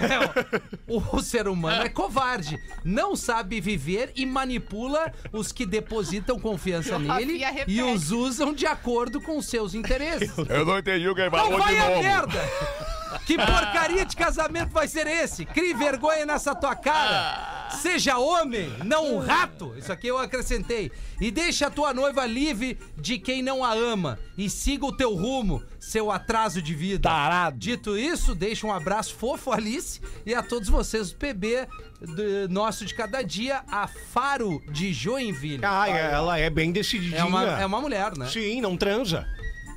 O, 0.87 1.17
o 1.17 1.21
ser 1.21 1.47
humano 1.47 1.83
é 1.83 1.89
covarde. 1.89 2.57
Não 2.83 3.15
sabe 3.15 3.61
viver 3.61 4.11
e 4.15 4.25
manipula 4.25 5.13
os 5.31 5.51
que 5.51 5.67
depositam 5.67 6.39
confiança 6.39 6.97
nele 6.97 7.43
e 7.67 7.81
os 7.83 8.11
usam 8.11 8.51
de 8.53 8.65
acordo 8.65 9.21
com 9.21 9.39
seus 9.41 9.75
interesses. 9.75 10.31
Eu 10.49 10.65
não 10.65 10.79
entendi 10.79 11.07
o 11.07 11.13
que 11.13 11.21
ele 11.21 11.29
Não 11.29 11.37
falou 11.37 11.59
de 11.59 11.65
vai 11.65 11.77
a 11.77 11.89
novo. 11.89 12.01
merda! 12.01 12.39
Que 13.25 13.35
porcaria 13.37 14.05
de 14.05 14.15
casamento 14.15 14.69
vai 14.71 14.87
ser 14.87 15.05
esse? 15.07 15.43
Crie 15.45 15.73
vergonha 15.73 16.25
nessa 16.27 16.53
tua 16.55 16.75
cara. 16.75 17.58
Seja 17.69 18.17
homem, 18.17 18.69
não 18.83 19.15
um 19.15 19.19
rato. 19.19 19.73
Isso 19.77 19.91
aqui 19.91 20.07
eu 20.07 20.17
acrescentei. 20.17 20.91
E 21.19 21.31
deixa 21.31 21.67
a 21.67 21.69
tua 21.69 21.93
noiva 21.93 22.25
livre 22.25 22.77
de 22.97 23.17
quem 23.17 23.41
não 23.41 23.63
a 23.63 23.73
ama. 23.73 24.19
E 24.37 24.49
siga 24.49 24.85
o 24.85 24.95
teu 24.95 25.15
rumo, 25.15 25.63
seu 25.79 26.11
atraso 26.11 26.61
de 26.61 26.73
vida. 26.73 27.09
Tarado. 27.09 27.57
Dito 27.57 27.97
isso, 27.97 28.33
deixa 28.33 28.65
um 28.65 28.71
abraço 28.71 29.15
fofo, 29.15 29.51
Alice, 29.51 30.01
e 30.25 30.33
a 30.33 30.41
todos 30.41 30.69
vocês 30.69 31.11
do 31.11 31.17
PB 31.17 31.67
do 32.01 32.49
nosso 32.49 32.85
de 32.85 32.93
cada 32.93 33.21
dia, 33.21 33.61
a 33.69 33.87
Faro 33.87 34.61
de 34.71 34.93
Joinville. 34.93 35.63
Ah, 35.63 35.89
ela 35.89 36.37
é 36.37 36.49
bem 36.49 36.71
decididinha. 36.71 37.19
É 37.19 37.23
uma, 37.23 37.43
é 37.43 37.65
uma 37.65 37.81
mulher, 37.81 38.17
né? 38.17 38.27
Sim, 38.27 38.61
não 38.61 38.77
transa. 38.77 39.27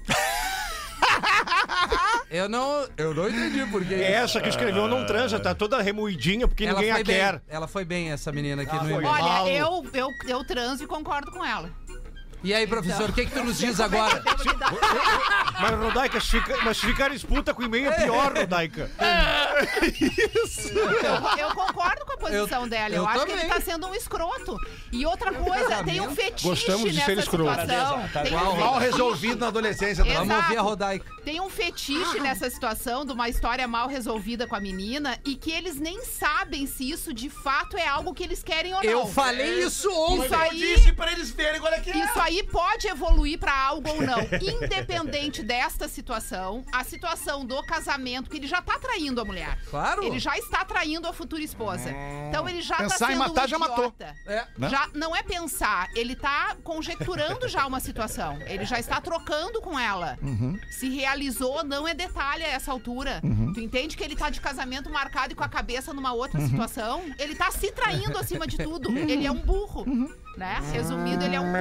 Eu 2.32 2.48
não, 2.48 2.88
eu 2.96 3.12
não 3.12 3.28
entendi 3.28 3.66
por 3.66 3.84
que 3.84 3.92
É 3.92 4.12
Essa 4.12 4.40
que 4.40 4.48
escreveu 4.48 4.88
não 4.88 5.04
transa, 5.04 5.38
tá 5.38 5.54
toda 5.54 5.82
remoidinha 5.82 6.48
porque 6.48 6.64
Ela 6.64 6.80
ninguém 6.80 6.92
foi 6.92 7.00
a 7.02 7.04
bem. 7.04 7.14
quer. 7.16 7.42
Ela 7.46 7.68
foi 7.68 7.84
bem, 7.84 8.10
essa 8.10 8.32
menina 8.32 8.62
aqui 8.62 8.74
no 8.74 8.80
foi. 8.80 8.92
e-mail. 8.94 9.06
Olha, 9.06 9.50
eu, 9.52 9.86
eu, 9.92 10.08
eu 10.26 10.42
transo 10.42 10.82
e 10.82 10.86
concordo 10.86 11.30
com 11.30 11.44
ela. 11.44 11.70
E 12.44 12.52
aí, 12.52 12.66
professor, 12.66 13.08
o 13.10 13.12
que, 13.12 13.24
que 13.26 13.32
tu 13.32 13.44
nos 13.44 13.56
diz 13.58 13.78
agora? 13.78 14.18
Devo 14.20 14.42
lidar. 14.42 14.72
Mas, 15.60 15.70
Rodaica, 15.78 16.20
fica- 16.20 16.58
mas 16.64 16.78
ficar 16.80 17.10
disputa 17.10 17.54
com 17.54 17.62
e-mail 17.62 17.88
é 17.90 18.00
pior, 18.02 18.36
Rodaica. 18.36 18.90
Eu, 21.38 21.38
eu 21.48 21.54
concordo 21.54 22.04
com 22.04 22.12
a 22.14 22.16
posição 22.16 22.62
Eu- 22.64 22.68
dela. 22.68 22.94
eu 22.94 23.02
Eu, 23.02 23.08
acho 23.08 23.20
que 23.20 23.26
também. 23.32 23.44
ele 23.44 23.54
tá 23.54 23.60
sendo 23.60 23.86
um 23.86 23.94
escroto. 23.94 24.56
E 24.90 25.06
outra 25.06 25.32
coisa, 25.32 25.84
tem 25.84 26.00
um 26.00 26.14
fetiche 26.14 26.48
Gostamos 26.48 26.92
de 26.92 27.00
ser 27.00 27.14
nessa 27.16 27.20
escroto. 27.22 27.60
situação. 27.60 28.08
Tem 28.24 28.36
um 28.36 28.56
Mal 28.56 28.78
resolvido 28.78 29.38
na 29.40 29.46
adolescência. 29.48 30.04
tá? 30.04 30.12
Vamos 30.12 30.34
ouvir 30.36 30.56
a 30.56 30.62
Rodaica. 30.62 31.10
Tem 31.24 31.40
um 31.40 31.48
fetiche 31.48 32.18
nessa 32.20 32.50
situação 32.50 33.04
de 33.04 33.12
uma 33.12 33.28
história 33.28 33.66
mal 33.68 33.86
resolvida 33.88 34.46
com 34.46 34.56
a 34.56 34.60
menina 34.60 35.18
e 35.24 35.36
que 35.36 35.52
eles 35.52 35.76
nem 35.76 36.04
sabem 36.04 36.66
se 36.66 36.90
isso 36.90 37.12
de 37.14 37.30
fato 37.30 37.76
é 37.76 37.86
algo 37.86 38.12
que 38.12 38.24
eles 38.24 38.42
querem 38.42 38.74
ou 38.74 38.82
não. 38.82 38.90
Eu 38.90 39.06
falei 39.06 39.62
isso 39.64 39.88
ontem. 39.92 40.24
Isso 40.26 40.34
aí, 40.88 40.92
pra 40.92 41.12
eles 41.12 41.30
verem, 41.30 41.60
olha 41.60 41.76
aqui. 41.76 41.90
isso 41.90 42.18
aí 42.20 42.31
pode 42.44 42.86
evoluir 42.86 43.36
pra 43.36 43.52
algo 43.52 43.88
ou 43.88 44.00
não. 44.00 44.20
Independente 44.40 45.42
desta 45.42 45.88
situação, 45.88 46.64
a 46.72 46.84
situação 46.84 47.44
do 47.44 47.60
casamento, 47.64 48.30
que 48.30 48.36
ele 48.36 48.46
já 48.46 48.62
tá 48.62 48.78
traindo 48.78 49.20
a 49.20 49.24
mulher. 49.24 49.58
Claro. 49.68 50.04
Ele 50.04 50.20
já 50.20 50.38
está 50.38 50.64
traindo 50.64 51.08
a 51.08 51.12
futura 51.12 51.42
esposa. 51.42 51.90
Então 52.28 52.48
ele 52.48 52.62
já 52.62 52.76
Pensar 52.76 52.98
tá 52.98 53.04
em 53.06 53.16
sendo 53.16 53.18
matar, 53.18 53.44
um 53.44 53.48
já 53.48 53.58
matou. 53.58 53.92
É. 54.26 54.46
Né? 54.56 54.68
Já 54.68 54.88
não 54.94 55.16
é 55.16 55.22
pensar, 55.24 55.88
ele 55.96 56.14
tá 56.14 56.56
conjecturando 56.62 57.48
já 57.48 57.66
uma 57.66 57.80
situação. 57.80 58.38
Ele 58.42 58.64
já 58.64 58.78
está 58.78 59.00
trocando 59.00 59.60
com 59.60 59.76
ela. 59.78 60.16
Uhum. 60.22 60.56
Se 60.70 60.88
realizou, 60.88 61.64
não 61.64 61.88
é 61.88 61.94
detalhe 61.94 62.44
a 62.44 62.48
essa 62.48 62.70
altura. 62.70 63.20
Tu 63.54 63.60
entende 63.60 63.96
que 63.96 64.04
ele 64.04 64.14
tá 64.14 64.30
de 64.30 64.40
casamento 64.40 64.88
marcado 64.90 65.32
e 65.32 65.34
com 65.34 65.42
a 65.42 65.48
cabeça 65.48 65.92
numa 65.92 66.12
outra 66.12 66.38
Uhum. 66.40 66.48
situação? 66.48 67.02
Ele 67.18 67.34
tá 67.34 67.50
se 67.50 67.72
traindo 67.72 68.16
acima 68.18 68.46
de 68.46 68.56
tudo. 68.58 68.96
Ele 68.96 69.26
é 69.26 69.30
um 69.32 69.40
burro. 69.40 69.84
Né? 70.36 70.60
Resumido, 70.72 71.22
ele 71.24 71.36
é 71.36 71.40
um. 71.40 71.52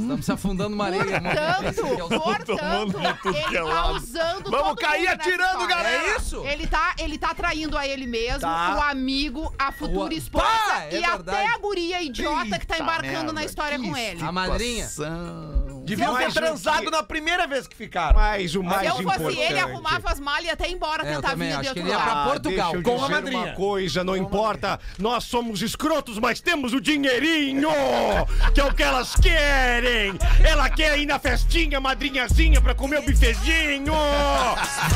Estamos 0.00 0.24
se 0.26 0.32
afundando 0.32 0.74
uma 0.74 0.86
areia. 0.86 1.20
Portanto, 1.20 2.08
portanto, 2.08 3.28
ele 3.28 3.56
é 3.56 3.60
tá 3.60 3.62
lado. 3.62 3.94
usando 3.96 4.50
Vamos 4.50 4.66
todo 4.68 4.76
cair 4.76 5.06
atirando, 5.08 5.66
galera! 5.66 6.02
É 6.12 6.16
isso? 6.16 6.44
Ele 6.44 6.66
tá, 6.66 6.94
ele 6.98 7.16
tá 7.18 7.32
traindo 7.34 7.78
a 7.78 7.86
ele 7.86 8.06
mesmo, 8.06 8.40
Tá. 8.40 8.76
o 8.76 8.82
amigo, 8.82 9.54
a 9.58 9.70
futura 9.70 10.12
O- 10.12 10.16
esposa 10.16 10.44
Pá, 10.44 10.82
é 10.84 10.96
e 10.98 11.00
verdade. 11.00 11.30
até 11.30 11.46
a 11.54 11.58
guria 11.58 12.02
idiota 12.02 12.58
que 12.58 12.66
tá 12.66 12.74
Eita 12.74 12.82
embarcando 12.82 13.16
merda, 13.16 13.32
na 13.32 13.44
história 13.44 13.78
com 13.78 13.96
ele. 13.96 14.22
A 14.22 14.32
madrinha. 14.32 14.86
situação. 14.88 15.59
Deviam 15.96 16.16
ter 16.16 16.32
transado 16.32 16.84
que- 16.84 16.90
na 16.90 17.02
primeira 17.02 17.46
vez 17.46 17.66
que 17.66 17.76
ficaram. 17.76 18.18
Mas 18.18 18.54
o 18.54 18.60
Se 18.60 18.66
mais 18.66 18.86
eu 18.88 18.92
fosse 18.96 19.02
importante... 19.04 19.38
ele, 19.38 19.58
arrumava 19.58 20.10
as 20.10 20.20
malas 20.20 20.42
e 20.42 20.46
ia 20.46 20.52
até 20.52 20.68
embora 20.68 21.06
É, 21.06 21.14
tentar 21.14 21.34
vir 21.34 21.50
de 21.60 21.68
outro 21.68 21.82
ele 21.82 21.90
ia 21.90 21.98
pra. 21.98 22.24
Portugal, 22.24 22.74
com 22.82 23.04
a 23.04 23.08
madrinha. 23.08 23.38
uma 23.44 23.52
coisa, 23.52 24.04
não 24.04 24.16
importa. 24.16 24.78
Nós 24.98 25.24
somos 25.24 25.62
escrotos, 25.62 26.18
mas 26.18 26.40
temos 26.40 26.72
o 26.72 26.80
dinheirinho, 26.80 27.68
que 28.54 28.60
é 28.60 28.64
o 28.64 28.72
que 28.74 28.82
elas 28.82 29.14
querem. 29.16 30.18
Ela 30.44 30.68
quer 30.70 30.98
ir 30.98 31.06
na 31.06 31.18
festinha, 31.18 31.80
madrinhazinha, 31.80 32.60
pra 32.60 32.74
comer 32.74 32.98
o 33.00 33.02
bifezinho. 33.02 33.92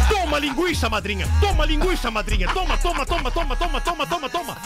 Toma 0.08 0.38
linguiça, 0.38 0.88
madrinha. 0.88 1.26
Toma 1.40 1.64
linguiça, 1.64 2.10
madrinha. 2.10 2.48
Toma, 2.52 2.76
toma, 2.78 3.04
toma, 3.06 3.30
toma, 3.30 3.56
toma, 3.56 3.80
toma, 3.80 4.06
toma, 4.06 4.28
toma. 4.30 4.56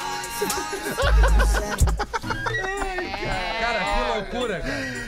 Cara, 3.60 3.80
que 3.84 4.00
loucura, 4.34 4.60
cara. 4.60 5.07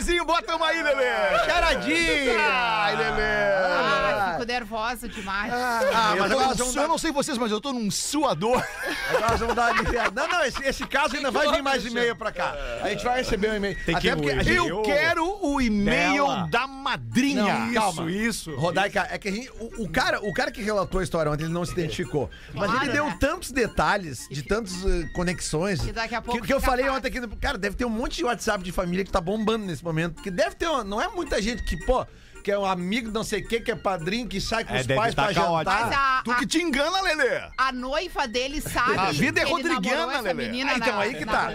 Ah, 0.00 0.02
Lelezinho, 0.02 0.24
bota 0.24 0.56
uma 0.56 0.68
aí, 0.68 0.82
Lele. 0.82 1.04
Charadinha! 1.44 2.38
Ai, 2.40 2.96
Lele. 2.96 3.99
Ah, 4.40 4.44
fico 4.46 4.52
nervosa 4.52 5.08
demais. 5.08 5.52
Ah, 5.52 6.12
eu, 6.16 6.22
mas 6.22 6.32
agora 6.32 6.56
su- 6.56 6.74
dar- 6.74 6.82
eu 6.82 6.88
não 6.88 6.98
sei 6.98 7.12
vocês, 7.12 7.36
mas 7.38 7.50
eu 7.50 7.60
tô 7.60 7.72
num 7.72 7.90
suador. 7.90 8.62
agora 9.10 9.28
nós 9.30 9.40
vamos 9.40 9.54
dar 9.54 9.72
uma. 9.72 9.82
Não, 10.14 10.28
não, 10.28 10.44
esse, 10.44 10.62
esse 10.64 10.86
caso 10.86 11.16
ainda 11.16 11.30
vai 11.30 11.50
vir 11.50 11.62
mais 11.62 11.84
e-mail 11.84 12.16
pra 12.16 12.32
cá. 12.32 12.54
A 12.82 12.88
gente 12.90 13.04
vai 13.04 13.18
receber 13.18 13.50
um 13.50 13.56
e-mail. 13.56 13.76
Tem 13.84 13.96
que 13.98 14.08
Até 14.08 14.16
porque 14.16 14.50
ir. 14.50 14.56
Eu 14.56 14.82
quero 14.82 15.38
o 15.46 15.60
e-mail 15.60 16.26
Dela. 16.26 16.48
da 16.50 16.66
madrinha. 16.66 17.42
Não, 17.66 17.72
calma. 17.74 18.10
isso. 18.10 18.54
Rodaica, 18.56 19.06
é 19.10 19.18
que 19.18 19.28
a 19.28 19.32
gente, 19.32 19.50
o, 19.60 19.84
o 19.84 19.88
cara, 19.88 20.20
o 20.20 20.32
cara 20.32 20.50
que 20.50 20.62
relatou 20.62 21.00
a 21.00 21.02
história 21.04 21.30
ontem, 21.30 21.44
ele 21.44 21.52
não 21.52 21.64
se 21.64 21.72
identificou. 21.72 22.30
Mas 22.54 22.70
Claro, 22.70 22.84
ele 22.86 22.92
deu 22.92 23.06
né? 23.06 23.16
tantos 23.20 23.50
detalhes, 23.50 24.26
de 24.30 24.42
tantas 24.42 24.72
eh, 24.84 25.08
conexões. 25.14 25.80
Que 25.80 25.92
daqui 25.92 26.14
a 26.14 26.22
pouco 26.22 26.40
que, 26.40 26.46
que 26.46 26.52
eu 26.52 26.60
falei 26.60 26.84
fácil. 26.86 26.98
ontem 26.98 27.08
aqui. 27.08 27.36
Cara, 27.36 27.58
deve 27.58 27.76
ter 27.76 27.84
um 27.84 27.90
monte 27.90 28.16
de 28.16 28.24
WhatsApp 28.24 28.62
de 28.64 28.72
família 28.72 29.04
que 29.04 29.10
tá 29.10 29.20
bombando 29.20 29.66
nesse 29.66 29.84
momento. 29.84 30.14
Porque 30.14 30.30
deve 30.30 30.54
ter 30.54 30.66
uma, 30.68 30.84
Não 30.84 31.00
é 31.00 31.08
muita 31.08 31.40
gente 31.40 31.62
que, 31.64 31.76
pô, 31.84 32.06
que 32.40 32.50
é 32.50 32.58
um 32.58 32.64
amigo 32.64 33.10
não 33.10 33.22
sei 33.24 33.40
o 33.40 33.46
que, 33.48 33.60
que 33.60 33.70
é 33.70 33.76
padrinho, 33.76 34.26
que 34.28 34.40
sai 34.40 34.64
com 34.64 34.74
É, 34.74 34.80
os 34.80 34.86
pais 34.86 35.14
tá 35.14 35.24
pra 35.26 35.34
caótico. 35.34 35.76
Jantar. 35.78 36.18
a, 36.18 36.22
Tu 36.22 36.34
que 36.36 36.46
te 36.46 36.58
engana, 36.62 37.00
Lele. 37.02 37.42
a 37.56 37.72
noiva 37.72 38.26
dele 38.28 38.60
sabe 38.60 38.96
A 38.98 39.12
vida 39.12 39.40
é 39.40 39.44
rodriguiana, 39.44 40.20
Lelê. 40.20 40.34
menina 40.48 40.72
Ah, 40.72 40.76
então 40.76 40.94
na, 40.96 41.00
aí 41.02 41.14
que 41.14 41.24
na 41.24 41.32
tá. 41.32 41.46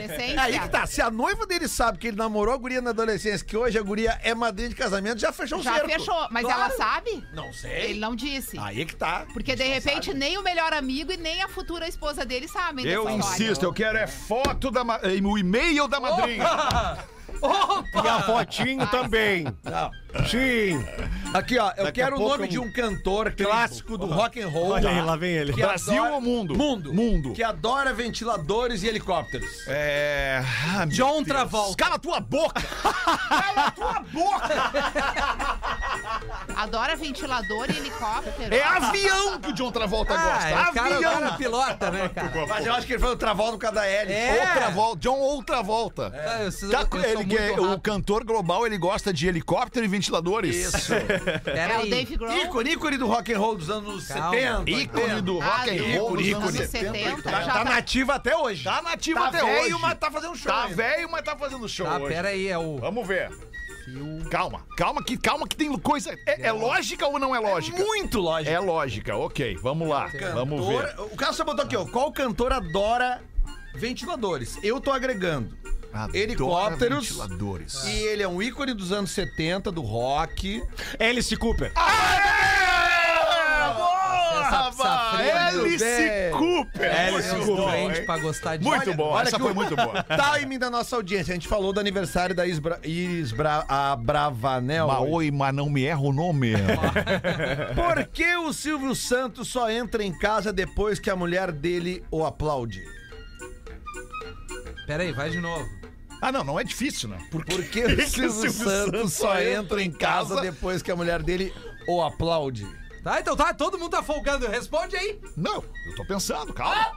Aí 0.43 0.59
que 0.59 0.69
tá. 0.69 0.85
Se 0.85 1.01
a 1.01 1.09
noiva 1.11 1.45
dele 1.45 1.67
sabe 1.67 1.97
que 1.97 2.07
ele 2.07 2.17
namorou 2.17 2.53
a 2.53 2.57
guria 2.57 2.81
na 2.81 2.91
adolescência, 2.91 3.45
que 3.45 3.55
hoje 3.57 3.77
a 3.77 3.81
guria 3.81 4.19
é 4.23 4.33
madrinha 4.35 4.69
de 4.69 4.75
casamento, 4.75 5.19
já 5.19 5.31
fechou 5.31 5.59
o 5.59 5.63
Já 5.63 5.73
cerco. 5.75 5.89
fechou. 5.89 6.27
Mas 6.31 6.43
Claro. 6.43 6.61
ela 6.61 6.69
sabe? 6.71 7.23
Não 7.33 7.51
sei. 7.53 7.91
Ele 7.91 7.99
não 7.99 8.15
disse. 8.15 8.57
Aí 8.59 8.85
que 8.85 8.95
tá. 8.95 9.25
Porque 9.33 9.55
de 9.55 9.63
repente 9.63 10.07
sabe. 10.07 10.19
nem 10.19 10.37
o 10.37 10.43
melhor 10.43 10.73
amigo 10.73 11.11
e 11.11 11.17
nem 11.17 11.41
a 11.41 11.47
futura 11.47 11.87
esposa 11.87 12.25
dele 12.25 12.47
sabem 12.47 12.85
Eu 12.85 13.09
insisto, 13.09 13.63
eu 13.63 13.73
quero 13.73 13.97
é 13.97 14.07
foto 14.07 14.71
da 14.71 14.83
ma- 14.83 14.99
eh, 15.03 15.19
o 15.23 15.37
e-mail 15.37 15.87
da 15.87 15.99
madrinha. 15.99 16.45
E 18.03 18.07
a 18.07 18.21
fotinho 18.23 18.87
também. 18.87 19.45
Não. 19.63 19.91
Sim. 20.27 20.83
Aqui, 21.33 21.57
ó, 21.59 21.71
eu 21.75 21.83
Daqui 21.85 21.99
quero 22.01 22.15
o 22.15 22.19
pouco 22.19 22.31
nome 22.37 22.45
um- 22.45 22.49
de 22.49 22.59
um 22.59 22.71
cantor 22.71 23.33
clássico 23.33 23.97
do 23.97 24.05
rock 24.05 24.41
and 24.41 24.47
roll. 24.47 24.69
Olha 24.71 24.89
aí, 24.89 25.01
lá 25.01 25.15
vem 25.17 25.31
ele. 25.33 25.51
Brasil 25.53 25.95
adora- 26.01 26.13
ou 26.15 26.21
mundo? 26.21 26.55
Mundo. 26.55 26.93
Mundo. 26.93 27.33
Que 27.33 27.43
adora 27.43 27.93
ventiladores 27.93 28.83
e 28.83 28.87
helicópteros. 28.87 29.49
É. 29.67 30.41
ah, 30.77 30.85
John 30.85 31.15
Deus. 31.23 31.27
Travolta. 31.27 31.75
Cala 31.83 31.95
a 31.95 31.99
tua 31.99 32.19
boca! 32.21 32.61
Cala 32.61 33.67
a 33.67 33.71
tua 33.71 33.99
boca! 34.13 34.71
Adora 36.55 36.95
ventilador 36.95 37.67
e 37.69 37.77
helicóptero. 37.77 38.53
É 38.55 38.63
avião 38.63 39.39
que 39.39 39.49
o 39.49 39.53
John 39.53 39.71
Travolta 39.71 40.13
Ah, 40.13 40.23
gosta. 40.23 40.49
é, 40.49 40.53
o 40.53 40.73
cara, 40.73 40.89
o 40.89 40.93
avião! 40.95 41.13
cara 41.13 41.31
pilota, 41.33 41.91
né, 41.91 42.09
cara? 42.09 42.31
Mas 42.47 42.65
eu 42.65 42.73
acho 42.73 42.87
que 42.87 42.93
ele 42.93 42.99
foi 43.01 43.11
o 43.11 43.17
Travolta 43.17 43.51
por 43.53 43.59
causa 43.59 43.75
da 43.75 43.85
hélice. 43.85 44.13
É. 44.17 44.39
Outra 44.41 44.69
volta, 44.69 44.99
John 44.99 45.17
outra 45.19 45.61
volta. 45.61 46.13
Ah, 46.15 46.43
eu 46.43 46.51
sou- 46.51 46.69
Tá, 46.69 46.79
eu 46.81 47.13
sou 47.13 47.14
ele, 47.21 47.29
que 47.29 47.37
é- 47.37 47.59
o 47.59 47.79
cantor 47.79 48.23
global 48.23 48.65
ele 48.65 48.77
gosta 48.77 49.11
de 49.13 49.27
helicóptero 49.27 49.85
e 49.85 49.87
ventiladores. 49.87 50.55
Isso. 50.55 50.91
Pera 51.43 51.73
É 51.75 51.79
o. 51.79 51.89
Dave 51.89 52.15
Grohl. 52.17 52.37
ícone, 52.43 52.71
ícone 52.73 52.97
do 52.97 53.07
rock 53.07 53.33
and 53.33 53.39
roll 53.39 53.55
dos 53.55 53.69
anos 53.69 54.07
Calma. 54.07 54.31
70. 54.31 54.69
Ícone 54.71 55.21
do 55.21 55.41
Ah, 55.41 55.45
rock 55.57 55.69
and 55.69 55.75
do- 55.77 55.99
roll 55.99 56.15
dos 56.17 56.27
ícone, 56.27 56.33
anos 56.43 56.55
ícone. 56.55 56.67
70. 56.67 56.93
70, 56.93 57.21
Tá, 57.23 57.31
já 57.41 57.53
tá 57.53 57.53
tá- 57.53 57.63
nativo 57.65 58.11
até 58.11 58.35
hoje. 58.37 58.63
Tá 58.63 58.81
nativo 58.81 59.19
Tá 59.19 59.27
até 59.27 59.43
velho, 59.43 59.75
hoje. 59.75 59.81
mas 59.81 59.97
tá 59.99 60.11
fazendo 60.11 60.35
show 60.35 60.51
Tá 60.51 60.63
ainda. 60.63 60.75
velho, 60.75 61.09
mas 61.11 61.21
tá 61.23 61.35
fazendo 61.35 61.69
show 61.69 61.85
Tá, 61.85 61.97
hoje. 61.97 62.13
pera 62.15 62.29
aí, 62.29 62.47
é 62.47 62.57
o... 62.57 62.77
Vamos 62.77 63.07
ver. 63.07 63.29
Calma, 64.31 64.65
calma 64.75 65.03
que, 65.03 65.15
calma 65.15 65.47
que 65.47 65.55
tem 65.55 65.71
coisa... 65.77 66.11
É, 66.25 66.47
é 66.47 66.51
lógica 66.51 67.05
ou 67.07 67.19
não 67.19 67.35
é 67.35 67.39
lógica? 67.39 67.77
Muito 67.77 68.19
lógico. 68.19 68.51
É 68.51 68.59
lógica, 68.59 69.15
ok. 69.15 69.55
Vamos 69.61 69.87
lá, 69.87 70.09
vamos 70.33 70.67
ver. 70.67 70.87
Cantor- 70.87 71.09
O 71.11 71.15
cara 71.15 71.33
só 71.33 71.43
botou 71.43 71.63
aqui, 71.65 71.77
ó. 71.77 71.85
Qual 71.85 72.11
cantor 72.11 72.51
adora 72.51 73.21
ventiladores? 73.75 74.57
Eu 74.63 74.79
tô 74.81 74.91
agregando. 74.91 75.55
Adora 75.95 76.17
Helicópteros. 76.17 77.07
ventiladores. 77.09 77.83
E 77.85 77.91
ele 78.03 78.21
é 78.23 78.27
um 78.27 78.41
ícone 78.41 78.73
dos 78.73 78.91
anos 78.91 79.11
70, 79.11 79.71
do 79.71 79.81
rock. 79.81 80.61
Alice 80.99 81.35
Cooper. 81.37 81.71
Essa 84.47 85.11
freira, 85.15 85.45
Alice. 85.47 85.85
Cooper. 86.31 87.07
Alice 87.07 87.29
Deus 87.35 87.45
Cooper. 87.45 88.05
pra 88.05 88.17
gostar 88.19 88.57
de... 88.57 88.63
Muito 88.63 88.81
Olha- 88.89 88.95
bom, 88.97 89.03
olha 89.09 89.27
essa 89.27 89.37
que 89.37 89.41
foi 89.41 89.51
o- 89.51 89.55
muito 89.55 89.75
boa. 89.75 90.03
Timing 90.37 90.59
da 90.59 90.69
nossa 90.69 90.95
audiência. 90.95 91.31
A 91.31 91.35
gente 91.35 91.47
falou 91.47 91.73
do 91.73 91.79
aniversário 91.79 92.35
da 92.35 92.45
Isbra, 92.45 92.79
Isbra, 92.83 93.65
a 93.67 93.95
Bravanel. 93.95 94.87
Mas, 94.87 95.09
oi, 95.09 95.31
mas 95.31 95.53
não 95.55 95.69
me 95.69 95.83
erra 95.85 96.01
o 96.01 96.11
nome. 96.13 96.53
Por 97.75 98.05
que 98.07 98.35
o 98.37 98.53
Silvio 98.53 98.93
Santos 98.93 99.47
só 99.47 99.69
entra 99.69 100.03
em 100.03 100.15
casa 100.17 100.53
depois 100.53 100.99
que 100.99 101.09
a 101.09 101.15
mulher 101.15 101.51
dele 101.51 102.03
o 102.11 102.23
aplaude? 102.25 102.83
Pera 104.85 105.01
aí, 105.03 105.11
vai 105.11 105.29
de 105.31 105.39
novo. 105.39 105.65
Ah, 106.21 106.31
não, 106.31 106.43
não 106.43 106.59
é 106.59 106.63
difícil, 106.63 107.09
né? 107.09 107.17
Por 107.31 107.43
que 107.45 107.83
o 107.85 108.07
Silvio, 108.07 108.51
Santos 108.51 109.13
só 109.13 109.39
entra 109.41 109.81
em 109.81 109.91
casa 109.91 110.41
depois 110.41 110.81
que 110.81 110.91
a 110.91 110.95
mulher 110.95 111.21
dele 111.21 111.53
o 111.87 112.01
aplaude? 112.01 112.65
Tá, 113.03 113.19
então 113.19 113.35
tá, 113.35 113.53
todo 113.53 113.77
mundo 113.77 113.91
tá 113.91 114.01
folgando. 114.01 114.47
Responde 114.47 114.95
aí. 114.97 115.19
Não, 115.37 115.63
eu 115.87 115.95
tô 115.95 116.05
pensando, 116.05 116.51
calma. 116.53 116.91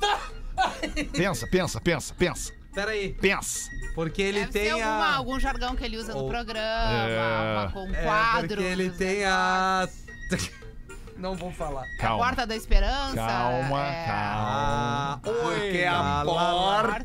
Pensa, 1.12 1.46
pensa, 1.46 1.81
pensa, 1.81 2.14
pensa, 2.14 2.52
Pera 2.74 2.90
aí. 2.92 3.12
pensa. 3.14 3.68
Porque 3.94 4.22
ele 4.22 4.40
Deve 4.40 4.52
tem 4.52 4.64
ser 4.64 4.70
alguma- 4.70 5.07
a... 5.07 5.16
algum 5.16 5.38
jargão 5.40 5.76
que 5.76 5.85
ele 5.85 5.96
usa 5.98 6.14
no 6.14 6.26
programa, 6.26 7.09
É. 7.09 7.54
uma, 7.59 7.72
com 7.72 7.85
um 7.85 7.94
É, 7.94 8.02
quadro. 8.02 8.48
porque 8.48 8.62
ele 8.62 8.90
tem 8.90 9.24
a... 9.24 9.88
Não 11.16 11.35
vou 11.35 11.50
falar. 11.52 11.85
Calma. 11.98 12.24
Porta 12.24 12.46
da 12.46 12.54
Esperança. 12.57 13.16
Calma, 13.16 13.87
é. 13.87 14.07
calma. 14.07 15.20
Ah, 15.20 15.20
oi, 15.26 15.61
Porque 15.61 15.85
a 15.85 16.22
lá, 16.22 16.98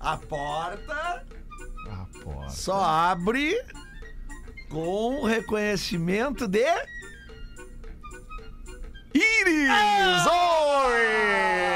lá. 0.00 0.16
porta. 0.18 1.24
A 1.88 2.06
porta 2.22 2.46
Ah, 2.46 2.48
só 2.48 2.84
abre 2.84 3.54
com 4.70 5.24
reconhecimento 5.24 6.46
de. 6.48 6.64
Iris! 9.14 10.26
Oi! 10.26 11.06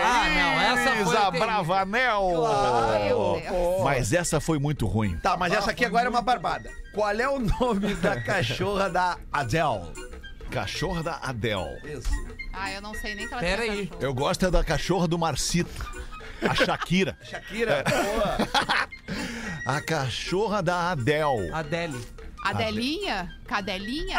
Ah, 0.05 0.29
não, 0.29 0.61
essa 0.61 0.91
foi 0.91 1.01
Iris, 1.01 1.09
a 1.15 1.21
terrível. 1.31 1.41
Bravanel! 1.47 3.41
Deus. 3.49 3.83
Mas 3.85 4.13
essa 4.13 4.41
foi 4.41 4.59
muito 4.59 4.87
ruim. 4.87 5.17
Tá, 5.21 5.37
mas 5.37 5.53
essa 5.53 5.71
aqui 5.71 5.85
agora 5.85 6.07
é 6.07 6.11
uma 6.11 6.21
barbada. 6.21 6.71
Qual 6.95 7.11
é 7.11 7.29
o 7.29 7.39
nome 7.39 7.95
da 7.95 8.21
cachorra 8.21 8.91
da 8.91 9.17
Adele? 9.33 9.93
Cachorra 10.51 11.03
da 11.03 11.17
Adele. 11.23 11.79
Isso. 11.85 12.11
Ah, 12.53 12.71
eu 12.73 12.83
não 12.83 12.93
sei 12.95 13.15
nem 13.15 13.27
que 13.27 13.33
ela 13.33 13.41
Pera 13.41 13.63
tem 13.63 13.71
aí. 13.71 13.87
cachorro. 13.87 14.03
Eu 14.05 14.13
gosto 14.15 14.47
é 14.47 14.51
da 14.51 14.63
cachorra 14.65 15.09
do 15.09 15.19
Marcito. 15.19 16.10
A 16.49 16.55
Shakira. 16.55 17.17
Shakira. 17.23 17.85
Boa. 17.85 18.37
A 19.67 19.81
cachorra 19.81 20.63
da 20.63 20.91
Adele. 20.91 21.51
Adele. 21.53 22.01
Adelinha? 22.45 23.37
Cadelinha? 23.47 24.19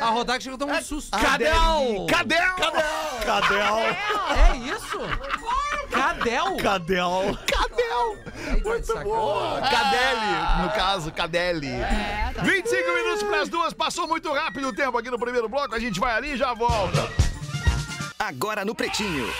A 0.00 0.10
Rodak 0.10 0.42
chegou 0.42 0.56
a 0.56 0.58
tomar 0.58 0.78
um 0.78 0.82
susto. 0.82 1.10
Cadel! 1.10 2.06
Cadel! 2.08 2.54
Cadel. 3.24 3.78
É 3.78 4.56
isso? 4.74 4.98
Cadel? 5.90 6.56
Cadel. 6.56 7.38
Cadel! 7.46 8.16
Muito 8.64 8.86
sacanagem. 8.86 9.12
boa. 9.12 9.60
Cadelli, 9.60 10.62
no 10.62 10.70
caso, 10.70 11.12
Cadelli. 11.12 11.68
É, 11.68 12.32
tá 12.34 12.42
25 12.42 12.94
minutos 12.94 13.22
para 13.24 13.42
as 13.42 13.48
duas, 13.48 13.74
passou 13.74 14.08
muito 14.08 14.32
rápido 14.32 14.68
o 14.68 14.72
tempo 14.72 14.96
aqui 14.96 15.10
no 15.10 15.18
primeiro 15.18 15.48
bloco, 15.48 15.74
a 15.74 15.78
gente 15.78 16.00
vai 16.00 16.14
ali 16.14 16.32
e 16.32 16.36
já 16.36 16.54
volta. 16.54 17.06
Agora 18.18 18.64
no 18.64 18.74
Pretinho. 18.74 19.30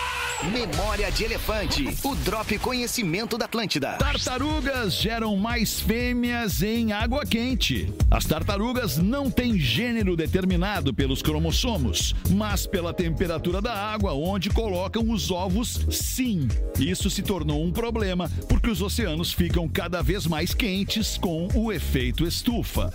Memória 0.43 1.11
de 1.11 1.25
Elefante. 1.25 1.97
O 2.01 2.15
Drop 2.15 2.57
Conhecimento 2.59 3.37
da 3.37 3.43
Atlântida. 3.43 3.97
Tartarugas 3.97 4.93
geram 4.93 5.35
mais 5.35 5.81
fêmeas 5.81 6.63
em 6.63 6.93
água 6.93 7.25
quente. 7.25 7.93
As 8.09 8.23
tartarugas 8.23 8.97
não 8.97 9.29
têm 9.29 9.59
gênero 9.59 10.15
determinado 10.15 10.93
pelos 10.93 11.21
cromossomos, 11.21 12.15
mas 12.29 12.65
pela 12.65 12.93
temperatura 12.93 13.61
da 13.61 13.73
água 13.73 14.13
onde 14.13 14.49
colocam 14.49 15.11
os 15.11 15.29
ovos, 15.29 15.85
sim. 15.91 16.47
Isso 16.79 17.09
se 17.09 17.21
tornou 17.21 17.61
um 17.61 17.71
problema 17.71 18.31
porque 18.47 18.69
os 18.69 18.81
oceanos 18.81 19.33
ficam 19.33 19.67
cada 19.67 20.01
vez 20.01 20.25
mais 20.25 20.53
quentes 20.53 21.17
com 21.17 21.49
o 21.53 21.69
efeito 21.69 22.25
estufa. 22.25 22.93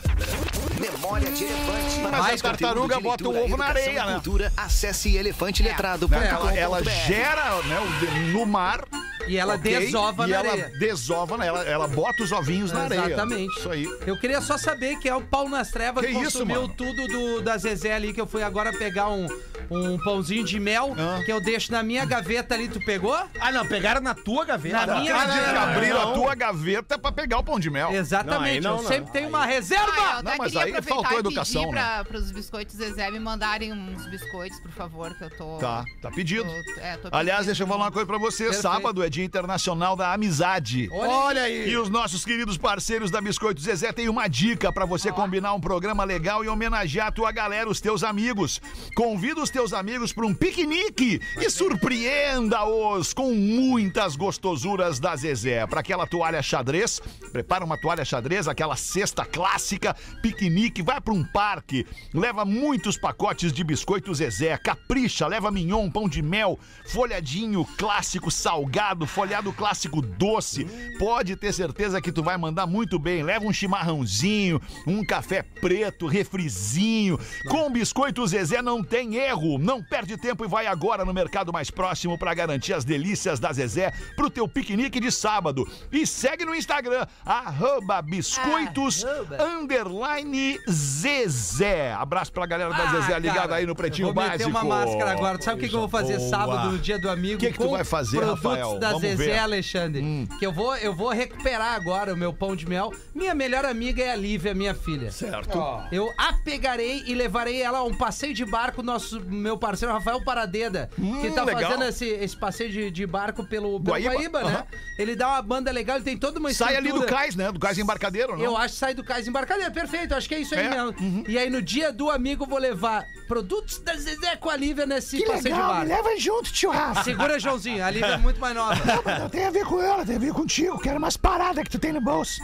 Memória 0.81 1.31
de 1.31 1.45
Elefante. 1.45 2.01
Mas 2.01 2.15
a 2.15 2.19
Mais 2.19 2.43
tartaruga 2.43 2.95
conteúdo 2.97 3.17
de 3.19 3.25
bota 3.25 3.29
o 3.29 3.45
ovo 3.45 3.57
na 3.59 3.67
areia, 3.67 4.07
né? 4.07 4.13
cultura. 4.15 4.53
Acesse 4.57 5.15
elefanteletrado.com.br. 5.15 6.15
Ela, 6.15 6.55
ela 6.55 6.85
gera 6.85 7.34
né, 7.65 7.81
o 7.81 8.01
de- 8.01 8.33
no 8.33 8.47
mar. 8.47 8.85
E 9.27 9.39
ela 9.39 9.55
ok? 9.55 9.79
desova 9.79 10.27
e 10.27 10.31
na 10.31 10.37
ela 10.37 10.51
areia. 10.51 10.69
desova, 10.79 11.39
né? 11.39 11.47
ela, 11.47 11.63
ela 11.65 11.89
bota 11.89 12.23
os 12.23 12.31
ovinhos 12.31 12.71
na 12.73 12.83
areia. 12.83 13.07
Exatamente. 13.07 13.59
Isso 13.59 13.71
aí. 13.71 13.89
Eu 14.07 14.19
queria 14.19 14.41
só 14.43 14.59
saber 14.59 14.99
que 14.99 15.09
é 15.09 15.15
o 15.17 15.23
pau 15.23 15.49
nas 15.49 15.71
trevas 15.71 16.05
Que 16.05 16.13
que 16.13 16.19
isso, 16.19 16.41
consumiu 16.41 16.63
mano? 16.63 16.75
tudo 16.77 17.07
do, 17.09 17.41
da 17.41 17.57
Zezé 17.57 17.95
ali, 17.95 18.13
que 18.13 18.21
eu 18.21 18.27
fui 18.27 18.43
agora 18.43 18.71
pegar 18.77 19.09
um, 19.09 19.27
um 19.71 19.99
pãozinho 19.99 20.45
de 20.45 20.59
mel, 20.61 20.95
Ah. 20.99 21.21
que 21.25 21.33
eu 21.33 21.41
deixo 21.41 21.73
na 21.73 21.83
minha 21.83 22.05
gaveta 22.05 22.55
ali. 22.55 22.69
Tu 22.69 22.79
pegou? 22.85 23.15
Ah, 23.41 23.53
não, 23.53 23.67
pegaram 23.67 24.01
na 24.01 24.15
tua 24.15 24.45
gaveta. 24.45 24.87
Na 24.87 25.01
minha 25.01 25.13
gaveta. 25.13 25.61
abriram 25.61 26.11
a 26.11 26.13
tua 26.15 26.35
gaveta 26.35 26.99
pra 26.99 27.13
pegar 27.13 27.39
o 27.39 27.43
pão 27.45 27.59
de 27.59 27.71
mel. 27.71 27.91
Exatamente. 27.93 28.61
Não, 28.61 28.71
não, 28.73 28.77
eu 28.79 28.83
não. 28.83 28.89
sempre 28.89 29.13
tenho 29.13 29.29
uma 29.29 29.43
Ah, 29.43 29.47
reserva. 29.47 29.85
eu 29.97 30.03
até 30.05 30.23
Não, 30.31 30.37
mas 30.39 30.57
aí 30.57 30.83
faltou 30.83 31.19
educação, 31.19 31.63
pedir 31.65 31.75
né? 31.75 31.81
pra, 31.83 32.05
pros 32.05 32.31
biscoitos 32.31 32.77
Zezé 32.77 33.11
me 33.11 33.19
mandarem 33.21 33.73
uns 33.73 34.07
biscoitos, 34.07 34.59
por 34.61 34.73
favor, 34.73 35.15
que 35.17 35.25
eu 35.25 35.31
tô... 35.37 35.59
Tá, 35.59 35.85
tá 36.03 36.11
pedido. 36.11 36.45
tô- 36.45 36.81
é, 36.81 36.97
tô 36.97 37.09
Aliás, 37.13 37.47
deixa 37.47 37.63
eu 37.63 37.67
falar 37.67 37.85
uma 37.85 37.93
coisa 37.93 38.07
pra 38.07 38.19
você. 38.19 38.45
Perfeito. 38.45 38.63
Sábado 38.63 39.03
é 39.03 39.09
Dia 39.11 39.25
Internacional 39.25 39.97
da 39.97 40.13
Amizade. 40.13 40.89
Olha 40.93 41.43
aí. 41.43 41.69
E 41.71 41.77
os 41.77 41.89
nossos 41.89 42.25
queridos 42.25 42.57
parceiros 42.59 43.11
da 43.11 43.21
Biscoito 43.21 43.61
Zezé 43.61 43.93
têm 43.93 44.09
uma 44.09 44.27
dica 44.29 44.73
pra 44.73 44.85
você 44.85 45.13
combinar 45.13 45.53
um 45.55 45.61
programa 45.61 46.05
legal 46.05 46.45
e 46.45 46.49
homenagear 46.49 47.09
a 47.09 47.13
tua 47.13 47.31
galera, 47.33 47.69
os 47.69 47.81
teus 47.81 48.03
amigos. 48.03 48.61
Convida 48.95 49.44
os 49.45 49.51
teus 49.51 49.75
amigos 49.75 50.11
para 50.11 50.25
um 50.25 50.33
piquenique 50.33 51.21
e 51.37 51.51
surpreenda-os 51.51 53.13
com 53.13 53.35
muitas 53.35 54.17
gostosuras 54.17 54.99
da 54.99 55.15
Zezé. 55.15 55.67
Para 55.67 55.81
aquela 55.81 56.07
toalha 56.07 56.41
xadrez, 56.41 56.99
prepara 57.31 57.63
uma 57.63 57.77
toalha 57.77 58.07
xadrez, 58.07 58.49
aquela 58.49 58.75
cesta 58.75 59.23
clássica, 59.23 59.95
piquenique, 60.23 60.81
vai 60.81 60.99
para 60.99 61.13
um 61.13 61.23
parque, 61.23 61.87
leva 62.15 62.47
muitos 62.47 62.97
pacotes 62.97 63.53
de 63.53 63.63
biscoito 63.63 64.15
Zezé, 64.15 64.57
capricha, 64.57 65.27
leva 65.27 65.51
mignon, 65.51 65.91
pão 65.91 66.09
de 66.09 66.23
mel, 66.23 66.59
folhadinho 66.87 67.67
clássico 67.77 68.31
salgado, 68.31 69.07
folhado 69.07 69.53
clássico 69.53 70.01
doce. 70.01 70.65
Pode 70.99 71.37
ter 71.37 71.53
certeza 71.53 72.01
que 72.01 72.11
tu 72.11 72.23
vai 72.23 72.39
mandar 72.39 72.67
muito 72.67 72.99
bem. 72.99 73.23
Leva 73.23 73.45
um 73.45 73.53
chimarrãozinho, 73.53 74.59
um 74.87 75.05
café 75.05 75.43
preto, 75.43 76.07
refrizinho. 76.07 77.19
Com 77.51 77.71
biscoito 77.71 78.27
Zezé 78.27 78.63
não 78.63 78.83
tem 78.83 79.17
erro. 79.17 79.34
Não 79.59 79.83
perde 79.83 80.17
tempo 80.17 80.45
e 80.45 80.49
vai 80.49 80.67
agora 80.67 81.05
no 81.05 81.13
mercado 81.13 81.53
mais 81.53 81.71
próximo 81.71 82.19
para 82.19 82.33
garantir 82.35 82.73
as 82.73 82.85
delícias 82.85 83.39
da 83.41 83.53
Zezé 83.53 83.93
pro 84.17 84.31
teu 84.31 84.47
piquenique 84.49 85.01
de 85.01 85.11
sábado. 85.11 85.69
E 85.91 86.07
segue 86.07 86.45
no 86.45 86.55
Instagram, 86.55 87.07
arroba 87.25 88.01
biscoitos 88.03 89.05
underline 89.39 90.59
Zezé. 90.71 91.93
Abraço 91.93 92.33
pra 92.33 92.47
galera 92.47 92.71
da 92.71 92.85
Ah, 92.85 93.01
Zezé 93.01 93.19
ligada 93.19 93.41
cara, 93.41 93.55
aí 93.57 93.67
no 93.67 93.75
Pretinho 93.75 94.09
eu 94.09 94.15
vou 94.15 94.23
meter 94.23 94.39
Básico. 94.39 94.51
uma 94.51 94.65
máscara 94.65 95.11
agora. 95.13 95.41
Sabe 95.43 95.59
o 95.59 95.63
que, 95.63 95.69
que 95.69 95.75
eu 95.75 95.81
vou 95.81 95.89
fazer 95.89 96.17
boa. 96.19 96.29
sábado, 96.29 96.73
no 96.73 96.79
dia 96.79 96.99
do 96.99 97.09
amigo? 97.11 97.39
Que 97.41 97.53
que 97.53 97.59
tu 97.59 97.71
vai 97.71 97.85
fazer, 97.85 98.19
produtos 98.19 98.43
Rafael? 98.45 98.79
da 98.79 98.89
Vamos 98.89 99.03
Zezé 99.03 99.17
ver. 99.25 99.39
Hum. 99.41 99.43
Alexandre. 99.43 100.29
Que 100.39 100.47
eu 100.47 100.53
vou, 100.53 100.77
eu 100.77 100.95
vou 100.95 101.11
recuperar 101.11 101.75
agora 101.75 102.13
o 102.13 102.17
meu 102.17 102.33
pão 102.33 102.55
de 102.55 102.67
mel. 102.69 102.93
Minha 103.15 103.35
melhor 103.35 103.65
amiga 103.65 104.03
é 104.03 104.11
a 104.13 104.17
Lívia, 104.17 104.55
minha 104.55 104.75
filha. 104.75 105.11
Certo. 105.11 105.59
Eu 105.91 106.11
a 106.19 106.33
pegarei 106.45 107.03
e 107.07 107.15
levarei 107.15 107.61
ela 107.63 107.79
a 107.79 107.85
um 107.85 107.95
passeio 107.95 108.35
de 108.35 108.45
barco, 108.45 108.83
nosso 108.83 109.21
meu 109.25 109.57
parceiro 109.59 109.93
Rafael 109.95 110.23
Paradeda, 110.23 110.89
que 110.97 111.31
tá 111.33 111.45
legal. 111.45 111.63
fazendo 111.71 111.85
esse, 111.85 112.07
esse 112.07 112.37
passeio 112.37 112.71
de, 112.71 112.91
de 112.91 113.07
barco 113.07 113.45
pelo, 113.45 113.81
pelo 113.81 113.97
Guaíba. 113.97 114.15
Guaíba, 114.15 114.45
né? 114.45 114.53
Aham. 114.55 114.67
Ele 114.99 115.17
dá 115.17 115.29
uma 115.29 115.43
banda 115.43 115.71
legal, 115.73 115.97
ele 115.97 116.05
tem 116.05 116.17
toda 116.17 116.39
uma 116.39 116.53
Sai 116.53 116.77
ali 116.77 116.93
do 116.93 117.05
cais, 117.07 117.35
né? 117.35 117.51
Do 117.51 117.59
cais 117.59 117.79
embarcadeiro, 117.79 118.37
não? 118.37 118.45
Eu 118.45 118.57
acho 118.57 118.75
que 118.75 118.81
sai 118.81 118.95
do 118.95 119.03
cais 119.03 119.27
embarcadeiro. 119.27 119.73
Perfeito, 119.73 120.15
acho 120.15 120.29
que 120.29 120.35
é 120.35 120.39
isso 120.41 120.55
aí 120.55 120.67
É, 120.67 120.71
mesmo. 120.71 121.25
E 121.27 121.39
aí 121.39 121.51
no 121.51 121.61
dia 121.61 121.93
do 121.93 122.11
amigo 122.11 122.45
eu 122.45 122.49
vou 122.49 122.59
levar 122.59 123.05
produtos 123.27 123.79
da 123.81 123.95
Zezé 123.97 124.37
com 124.37 124.49
a 124.51 124.57
Lívia 124.57 124.87
nesse 124.87 125.25
passeio 125.25 125.55
de 125.55 125.61
barco. 125.61 125.87
leva 125.89 126.17
junto, 126.19 126.53
tio 126.53 126.71
Rafa. 126.71 127.03
Segura, 127.03 127.39
Joãozinho. 127.39 127.85
A 127.85 127.91
Lívia 127.91 128.07
é 128.15 128.17
muito 128.19 128.39
mais 128.41 128.55
nova. 128.55 128.75
Não 129.19 129.29
tem 129.29 129.47
a 129.47 129.51
ver 129.51 129.65
com 129.65 129.81
ela, 129.83 130.05
tem 130.05 130.17
a 130.17 130.19
ver 130.19 130.33
contigo. 130.33 130.79
Quero 130.79 130.99
umas 130.99 131.17
paradas 131.17 131.65
que 131.65 131.71
tu 131.71 131.79
tem 131.79 131.93
no 131.93 132.01
bolso. 132.01 132.41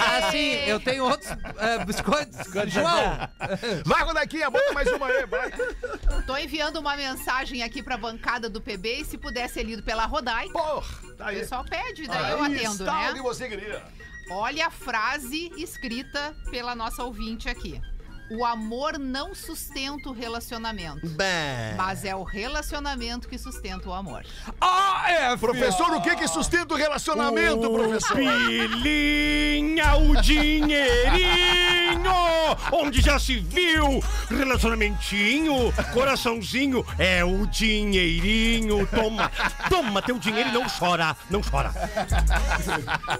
Ah, 0.00 0.30
sim, 0.30 0.52
eu 0.66 0.78
tenho 0.80 1.04
outros 1.04 1.30
eh, 1.58 1.84
biscoitos. 1.84 2.38
João, 2.68 3.18
Vai, 3.84 4.02
Rodaquinha, 4.04 4.50
bota 4.50 4.72
mais 4.72 4.88
uma 4.92 5.06
aí, 5.06 5.26
vai. 5.26 5.50
Tô 6.26 6.36
enviando 6.36 6.78
uma 6.78 6.96
mensagem 6.96 7.62
aqui 7.62 7.82
pra 7.82 7.96
bancada 7.96 8.48
do 8.48 8.60
PB 8.60 9.00
e 9.00 9.04
se 9.04 9.16
puder 9.18 9.48
ser 9.48 9.62
lido 9.62 9.82
pela 9.82 10.04
Rodai. 10.06 10.48
Porra, 10.50 11.14
tá 11.16 11.24
O 11.26 11.28
aí. 11.28 11.38
pessoal 11.40 11.64
pede, 11.64 12.06
daí 12.06 12.32
eu 12.32 12.42
Aí 12.42 12.54
atendo, 12.56 12.72
está 12.72 13.08
né? 13.08 13.12
que 13.14 13.22
você 13.22 13.48
queria. 13.48 13.82
Olha 14.30 14.66
a 14.66 14.70
frase 14.70 15.50
escrita 15.56 16.34
pela 16.50 16.74
nossa 16.74 17.02
ouvinte 17.02 17.48
aqui. 17.48 17.80
O 18.30 18.44
amor 18.44 18.98
não 18.98 19.34
sustenta 19.34 20.10
o 20.10 20.12
relacionamento, 20.12 21.00
mas 21.76 22.04
é 22.04 22.14
o 22.14 22.22
relacionamento 22.22 23.26
que 23.26 23.38
sustenta 23.38 23.88
o 23.88 23.92
amor. 23.92 24.22
Ah, 24.60 25.04
é, 25.08 25.34
Professor, 25.36 25.94
o 25.94 26.02
que 26.02 26.14
que 26.14 26.28
sustenta 26.28 26.74
o 26.74 26.76
relacionamento, 26.76 27.70
professor? 27.70 28.16
Pilinha, 28.16 29.96
o 29.96 30.20
dinheirinho! 30.20 32.12
Onde 32.70 33.00
já 33.00 33.18
se 33.18 33.38
viu? 33.38 34.04
Relacionamentinho, 34.28 35.72
coraçãozinho, 35.94 36.84
é 36.98 37.24
o 37.24 37.46
dinheirinho. 37.46 38.86
Toma, 38.88 39.30
toma 39.70 40.02
teu 40.02 40.18
dinheiro 40.18 40.50
e 40.50 40.52
não 40.52 40.66
chora, 40.68 41.16
não 41.30 41.40
chora. 41.42 41.72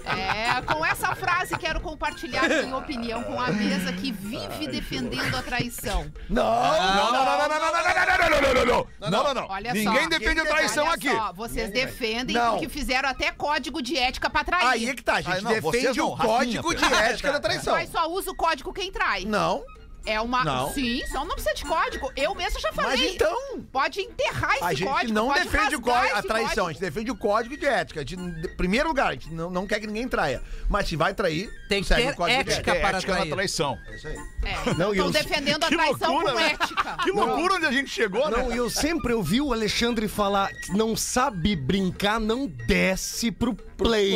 É, 0.05 0.61
com 0.63 0.85
essa 0.85 1.15
frase 1.15 1.57
quero 1.57 1.81
compartilhar 1.81 2.47
minha 2.47 2.77
opinião 2.77 3.23
com 3.23 3.41
a 3.41 3.51
mesa 3.51 3.91
que 3.93 4.13
vive 4.13 4.69
defendendo 4.69 4.98
a 5.37 5.43
traição. 5.43 6.13
Não, 6.29 6.45
não, 6.45 7.13
não, 7.13 7.13
não, 7.13 7.25
não, 7.25 7.49
não, 7.49 7.49
não, 7.49 7.49
não, 7.49 7.49
não, 7.49 8.31
não, 8.31 8.31
não, 8.31 8.65
não, 8.65 8.87
não, 9.01 9.11
não, 9.11 9.25
não, 9.25 9.35
não. 9.35 9.49
Olha 9.49 9.73
Ninguém 9.73 10.03
só. 10.03 10.09
defende 10.09 10.41
a 10.41 10.45
traição 10.45 10.85
Olha 10.85 10.95
aqui. 10.95 11.11
só, 11.11 11.33
vocês 11.33 11.71
defendem 11.71 12.37
Não. 12.37 12.53
porque 12.53 12.69
fizeram 12.69 13.09
até 13.09 13.31
código 13.31 13.81
de 13.83 13.97
ética 13.97 14.29
pra 14.29 14.45
trair. 14.45 14.67
Aí 14.67 14.89
é 14.89 14.95
que 14.95 15.03
tá, 15.03 15.15
a 15.15 15.21
gente 15.21 15.35
Ai, 15.35 15.41
não, 15.41 15.61
vocês 15.61 15.83
defende 15.83 15.99
não, 15.99 16.09
o 16.09 16.15
Rafinha, 16.15 16.63
código 16.63 16.75
de 16.89 16.95
ética 16.95 17.33
da 17.33 17.41
traição. 17.41 17.75
Mas 17.75 17.91
só 17.91 18.09
usa 18.11 18.31
o 18.31 18.35
código 18.35 18.73
quem 18.73 18.91
trai. 18.91 19.25
Não, 19.25 19.63
É 20.09 20.21
uma. 20.21 20.45
Não. 20.45 20.73
Sim, 20.73 21.03
só 21.07 21.25
não 21.25 21.35
precisa 21.35 21.55
de 21.55 21.65
código. 21.65 22.11
Eu 22.17 22.35
mesmo 22.35 22.59
já 22.61 22.73
falei. 22.73 22.97
mas 23.03 23.15
então... 23.15 23.37
Pode 23.71 24.01
enterrar 24.01 24.55
esse 24.55 24.65
A 24.65 24.73
gente 24.73 24.89
código. 24.89 25.13
não 25.13 25.33
defende 25.33 25.77
o 25.77 25.81
código, 25.81 26.17
a 26.17 26.23
traição, 26.23 26.45
a 26.45 26.49
código. 26.49 26.69
gente 26.73 26.81
defende 26.81 27.11
o 27.11 27.17
código 27.17 27.57
de 27.57 27.67
ética. 27.67 28.01
A 28.01 28.05
gente, 28.05 28.21
em 28.21 28.57
primeiro 28.57 28.89
lugar, 28.89 29.09
a 29.09 29.13
gente 29.13 29.31
não, 29.31 29.51
não 29.51 29.67
quer 29.67 29.81
que 29.81 29.87
ninguém 29.87 30.09
traia. 30.09 30.43
Mas 30.69 30.89
se 30.89 30.97
vai 30.97 31.13
trair, 31.13 31.51
Tem 31.69 31.83
que 31.83 31.89
segue 31.89 32.03
ter 32.05 32.13
o 32.13 32.17
código 32.17 32.45
de 32.45 32.51
ética 32.51 32.71
ética. 32.71 32.77
É 32.77 32.81
para 32.81 32.97
ética 32.99 33.13
na 33.13 33.19
trair. 33.19 33.33
traição. 33.33 33.79
É 33.87 33.97
isso 33.97 34.09
aí. 34.09 34.17
É, 34.45 34.75
Não, 34.75 34.95
e 34.95 34.97
estão 34.97 35.11
defendendo 35.11 35.65
a 35.65 35.69
traição 35.69 36.13
loucura, 36.13 36.33
com 36.33 36.39
né? 36.41 36.53
ética. 36.53 36.97
Que 37.03 37.11
loucura 37.11 37.55
onde 37.55 37.67
a 37.67 37.73
gente 37.73 37.91
chegou, 37.91 38.31
Não, 38.31 38.49
né? 38.49 38.55
e 38.55 38.59
eu 38.59 38.71
sempre 38.71 39.13
ouvi 39.13 39.41
o 39.41 39.53
Alexandre 39.53 40.09
falar: 40.09 40.51
não 40.71 40.97
sabe 40.97 41.55
brincar, 41.55 42.19
não 42.19 42.47
desce 42.47 43.31
pro 43.31 43.55
play. 43.55 44.15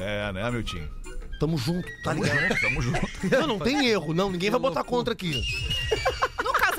É, 0.00 0.32
né, 0.32 0.50
meu 0.50 0.62
time? 0.62 0.88
Tamo 1.38 1.56
junto, 1.56 1.88
tá 2.02 2.12
ligado? 2.12 2.60
Tamo 2.60 2.82
junto. 2.82 3.00
Não, 3.30 3.46
não 3.46 3.58
tem 3.58 3.86
erro, 3.86 4.12
não. 4.12 4.30
Ninguém 4.30 4.50
vai 4.50 4.58
botar 4.58 4.82
contra 4.82 5.12
aqui. 5.12 5.40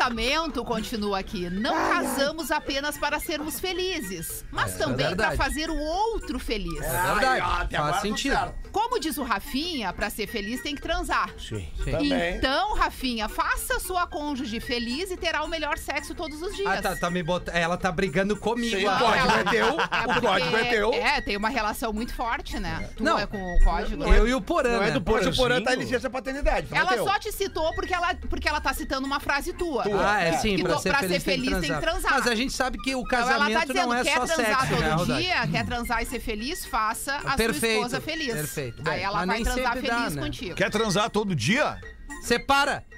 Casamento, 0.10 0.66
continua 0.66 1.20
aqui, 1.20 1.50
não 1.52 1.74
casamos 1.76 2.50
apenas 2.50 2.98
para 2.98 3.20
sermos 3.20 3.60
felizes, 3.60 4.44
mas 4.50 4.76
também 4.76 5.16
para 5.16 5.34
fazer 5.34 5.70
o 5.70 5.78
outro 5.78 6.40
feliz. 6.40 6.82
É 6.82 7.14
verdade. 7.14 7.76
Faz 7.76 8.02
sentido. 8.02 8.54
Como 8.72 9.00
diz 9.00 9.18
o 9.18 9.24
Rafinha, 9.24 9.92
pra 9.94 10.10
ser 10.10 10.28
feliz 10.28 10.62
tem 10.62 10.76
que 10.76 10.82
transar. 10.82 11.30
Sim. 11.40 11.68
Sim. 11.84 11.92
Também. 11.92 12.36
Então, 12.36 12.76
Rafinha, 12.76 13.28
faça 13.28 13.80
sua 13.80 14.06
cônjuge 14.08 14.60
feliz 14.60 15.10
e 15.12 15.18
terá 15.18 15.44
o 15.44 15.48
melhor 15.48 15.78
sexo 15.78 16.14
todos 16.14 16.42
os 16.42 16.56
dias. 16.56 16.68
Ah, 16.68 16.82
tá, 16.82 16.96
tá 16.96 17.10
me 17.10 17.22
bot... 17.24 17.50
Ela 17.52 17.78
tá 17.78 17.92
brigando 17.92 18.36
comigo. 18.38 18.78
Sim, 18.78 18.86
ah. 18.86 18.96
o 18.96 19.00
código 19.00 19.28
ela- 19.28 19.40
é 19.40 19.44
teu, 19.44 19.68
É 19.68 20.18
o 20.18 20.22
código 20.22 20.58
é 20.58 20.64
teu. 20.66 20.94
É, 20.94 21.22
tem 21.22 21.36
uma 21.38 21.50
relação 21.50 21.92
muito 21.92 22.14
forte, 22.14 22.60
né? 22.60 22.90
Tu 22.96 23.04
Não. 23.04 23.18
é 23.18 23.26
com 23.26 23.38
o 23.38 23.64
código. 23.64 24.04
Eu 24.04 24.28
e 24.28 24.34
o 24.36 24.42
Porã, 24.42 24.78
Não 24.78 24.84
é 24.84 24.92
né? 24.92 25.00
do 25.00 25.12
Mas 25.12 25.26
o 25.28 25.36
Porã 25.36 25.62
tá 25.64 25.74
em 25.74 25.78
licença 25.80 26.10
paternidade. 26.10 26.68
é 26.72 26.78
Ela 26.78 26.94
teu. 26.94 27.06
só 27.06 27.18
te 27.18 27.32
citou 27.32 27.74
porque 27.74 27.94
ela, 27.94 28.14
porque 28.30 28.48
ela 28.48 28.62
tá 28.62 28.74
citando 28.74 29.06
uma 29.08 29.20
frase 29.20 29.52
tua. 29.54 29.84
Ah, 30.06 30.22
é 30.22 30.34
sim, 30.38 30.56
Que 30.58 30.64
pra, 30.64 30.78
ser, 30.80 30.90
pra 30.90 31.00
feliz, 31.00 31.14
ser 31.24 31.32
feliz 31.32 31.60
tem 31.60 31.74
que 31.74 31.82
transar. 31.82 32.12
Mas 32.14 32.28
a 32.28 32.36
gente 32.36 32.54
sabe 32.54 32.78
que 32.78 32.96
o 32.96 33.02
Então 33.02 33.20
ela 33.20 33.28
casamento 33.30 33.60
tá 33.60 33.66
dizendo, 33.66 33.88
não 33.88 33.94
é 33.96 34.04
quer 34.04 34.18
só 34.18 34.26
transar 34.26 34.60
sexo, 34.68 34.82
né, 34.82 34.90
todo 34.90 35.00
Rodaica? 35.00 35.22
dia, 35.22 35.48
quer 35.48 35.66
transar 35.66 36.02
e 36.02 36.06
ser 36.06 36.20
feliz, 36.20 36.66
faça 36.66 37.16
a 37.26 37.36
Perfeito, 37.36 37.60
sua 37.60 37.68
esposa 37.70 38.02
feliz. 38.02 38.34
perfeito. 38.34 38.84
Aí 38.86 38.96
Bem, 38.98 39.04
ela 39.06 39.26
vai 39.26 39.42
transar 39.44 39.74
sempre 39.74 39.90
dá, 39.90 39.98
feliz 39.98 40.16
né? 40.16 40.22
contigo. 40.22 40.56
Quer 40.56 40.70
transar 40.70 41.10
todo 41.10 41.36
dia? 41.36 41.80
Separa. 42.24 42.84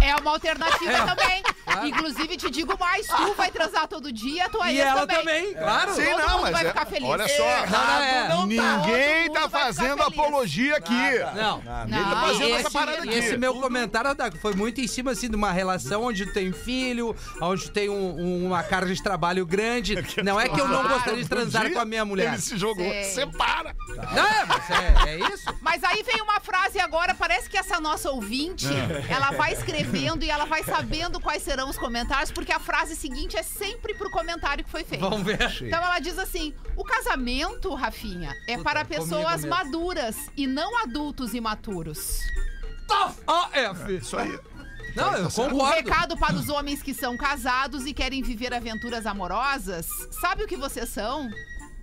É 0.00 0.14
uma 0.16 0.32
alternativa 0.32 1.06
também. 1.06 1.42
Inclusive, 1.84 2.36
te 2.36 2.50
digo 2.50 2.76
mais, 2.78 3.06
tu 3.06 3.34
vai 3.34 3.50
transar 3.50 3.86
todo 3.88 4.12
dia, 4.12 4.48
tua 4.48 4.70
E 4.70 4.76
ex 4.78 4.86
ela 4.86 5.06
também. 5.06 5.18
também, 5.18 5.54
claro. 5.54 5.94
Sim, 5.94 6.04
Todo 6.04 6.18
não, 6.18 6.28
mundo 6.30 6.42
mas 6.42 6.52
vai 6.52 6.64
é- 6.64 6.68
ficar 6.68 6.86
feliz. 6.86 7.08
olha 7.08 7.28
só. 7.28 7.66
Não, 7.66 8.02
é. 8.02 8.28
não 8.28 8.36
tá. 8.40 8.46
Ninguém 8.46 9.32
tá 9.32 9.40
mundo 9.40 9.48
vai 9.48 9.48
ficar 9.48 9.48
fazendo 9.50 9.98
feliz. 10.02 10.18
apologia 10.18 10.76
aqui. 10.76 10.92
Não. 11.34 11.56
Ninguém 11.86 12.04
tá 12.04 12.10
Não, 12.14 12.20
fazendo 12.26 12.48
E 12.48 12.52
essa 12.52 12.60
esse, 12.68 12.70
parada 12.72 12.98
aqui. 12.98 13.08
esse 13.14 13.36
meu 13.36 13.54
comentário 13.60 14.10
foi 14.38 14.54
muito 14.54 14.80
em 14.80 14.86
cima 14.86 15.10
assim 15.12 15.28
de 15.28 15.36
uma 15.36 15.52
relação 15.52 16.04
onde 16.04 16.26
tu 16.26 16.32
tem 16.32 16.52
filho, 16.52 17.14
onde 17.40 17.64
tu 17.64 17.70
tem 17.70 17.88
um- 17.88 17.94
um- 18.20 18.46
uma 18.46 18.62
carga 18.62 18.94
de 18.94 19.02
trabalho 19.02 19.44
grande. 19.46 19.94
Não 20.22 20.38
é 20.40 20.48
que 20.48 20.60
eu 20.60 20.68
não 20.68 20.80
Claro. 20.82 20.94
gostaria 20.94 21.22
de 21.22 21.28
transar 21.28 21.70
com 21.72 21.78
a 21.80 21.84
minha 21.84 22.04
mulher. 22.04 22.32
Ele 22.32 22.40
se 22.42 22.56
jogou. 22.58 22.84
Sei. 22.84 23.04
Separa. 23.04 23.74
Não, 24.14 24.26
é, 24.26 24.44
mas 24.46 24.70
é, 24.70 25.10
é 25.10 25.18
isso. 25.34 25.44
Mas 25.60 25.82
aí 25.84 26.02
vem 26.02 26.20
uma 26.22 26.40
frase 26.40 26.78
agora, 26.78 27.14
parece 27.14 27.48
que 27.48 27.56
essa 27.56 27.80
nossa 27.80 28.10
ouvinte, 28.10 28.66
É. 28.66 29.12
ela 29.12 29.30
vai 29.32 29.52
escrevendo 29.52 30.24
e 30.24 30.30
ela 30.30 30.44
vai 30.44 30.62
sabendo 30.64 31.20
quais 31.20 31.42
serão 31.42 31.53
os 31.62 31.78
comentários, 31.78 32.32
porque 32.32 32.52
a 32.52 32.58
frase 32.58 32.96
seguinte 32.96 33.36
é 33.36 33.42
sempre 33.42 33.94
pro 33.94 34.10
comentário 34.10 34.64
que 34.64 34.70
foi 34.70 34.82
feito. 34.82 35.02
Vamos 35.02 35.22
ver. 35.22 35.38
Então 35.62 35.82
ela 35.82 35.98
diz 36.00 36.18
assim: 36.18 36.54
o 36.76 36.82
casamento, 36.82 37.72
Rafinha, 37.74 38.32
é 38.48 38.52
Puta, 38.56 38.64
para 38.64 38.80
é 38.80 38.84
pessoas 38.84 39.44
maduras 39.44 40.16
e 40.36 40.46
não 40.46 40.78
adultos 40.82 41.34
imaturos. 41.34 42.18
AF. 43.26 43.96
Isso 43.96 44.16
aí. 44.16 44.38
Não, 44.96 45.12
eu 45.16 45.26
O 45.26 45.30
concordo. 45.32 45.74
recado 45.74 46.16
para 46.16 46.34
os 46.34 46.48
homens 46.48 46.80
que 46.82 46.94
são 46.94 47.16
casados 47.16 47.84
e 47.84 47.92
querem 47.92 48.22
viver 48.22 48.54
aventuras 48.54 49.06
amorosas: 49.06 49.86
sabe 50.20 50.44
o 50.44 50.46
que 50.46 50.56
vocês 50.56 50.88
são? 50.88 51.28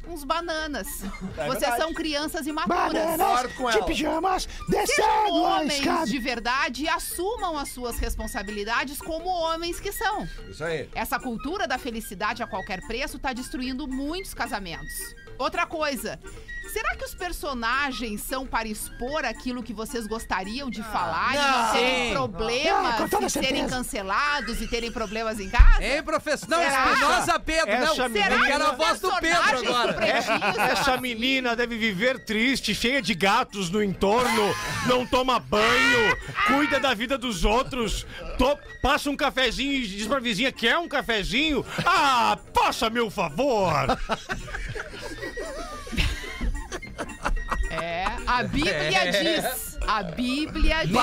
Uns 0.08 0.24
bananas. 0.24 0.88
vocês 0.88 1.60
verdade. 1.60 1.78
são 1.78 1.94
crianças 1.94 2.48
imaturas. 2.48 2.92
Concordo 3.18 3.54
com 3.56 3.70
ela. 3.70 3.86
pijamas, 3.86 4.48
descendo 4.68 5.34
homens 5.34 5.80
escada. 5.80 6.06
de 6.06 6.20
verdade 6.20 6.84
e 6.84 6.90
assumam 6.90 7.58
as 7.58 7.70
suas 7.70 7.98
responsabilidades 7.98 9.00
como 9.00 9.30
homens 9.30 9.80
que 9.80 9.92
são. 9.92 10.28
Isso 10.50 10.64
aí. 10.64 10.90
Essa 10.94 11.20
cultura 11.20 11.68
da 11.68 11.78
felicidade 11.78 12.42
a 12.44 12.48
qualquer 12.48 12.82
preço 12.88 13.20
tá 13.20 13.32
destruindo 13.32 13.88
muitos 13.88 14.34
casamentos. 14.34 15.16
Outra 15.42 15.66
coisa, 15.66 16.20
será 16.72 16.96
que 16.96 17.04
os 17.04 17.14
personagens 17.16 18.22
são 18.22 18.46
para 18.46 18.68
expor 18.68 19.26
aquilo 19.26 19.62
que 19.64 19.74
vocês 19.74 20.08
gostariam 20.08 20.70
de 20.70 20.82
falar 20.84 21.34
e 21.34 21.38
não 21.38 21.64
não. 21.66 21.72
terem 21.74 22.08
Sim. 22.08 22.14
problemas 22.14 22.94
Ah, 22.94 22.98
com 22.98 23.10
toda 23.10 23.26
e 23.26 23.30
serem 23.30 23.68
cancelados 23.68 24.62
e 24.62 24.68
terem 24.68 24.92
problemas 24.92 25.40
em 25.40 25.50
casa? 25.50 25.84
Ei, 25.84 26.02
professor. 26.02 26.48
Não, 26.48 26.58
Será? 26.60 26.92
Espinosa 26.94 27.40
Pedro, 27.40 27.72
não. 27.80 27.92
Essa 27.94 28.04
Eu 28.04 28.10
menina- 28.10 28.46
quero 28.46 28.64
a 28.66 28.72
voz 28.74 29.00
do 29.00 29.12
Pedro 29.20 29.58
agora. 29.70 30.22
são 30.22 30.64
Essa 30.64 30.98
menina 30.98 31.56
deve 31.56 31.78
viver 31.78 32.24
triste, 32.24 32.74
cheia 32.76 33.02
de 33.02 33.14
gatos 33.14 33.70
no 33.70 33.84
entorno, 33.84 34.56
não 34.86 35.06
toma 35.06 35.40
banho, 35.40 36.18
cuida 36.48 36.80
da 36.80 36.94
vida 36.94 37.18
dos 37.18 37.44
outros, 37.44 38.06
to- 38.38 38.58
passa 38.82 39.10
um 39.10 39.18
cafezinho 39.18 39.74
e 39.74 39.88
diz 39.88 40.08
pra 40.08 40.20
vizinha, 40.20 40.52
quer 40.52 40.78
um 40.78 40.88
cafezinho? 40.88 41.66
Ah, 41.86 42.38
faça 42.54 42.90
meu 42.90 43.10
favor! 43.12 43.72
É, 47.72 48.06
a 48.28 48.44
Bíblia 48.44 49.12
diz. 49.12 49.78
A 49.88 50.04
Bíblia 50.04 50.86
diz. 50.86 50.98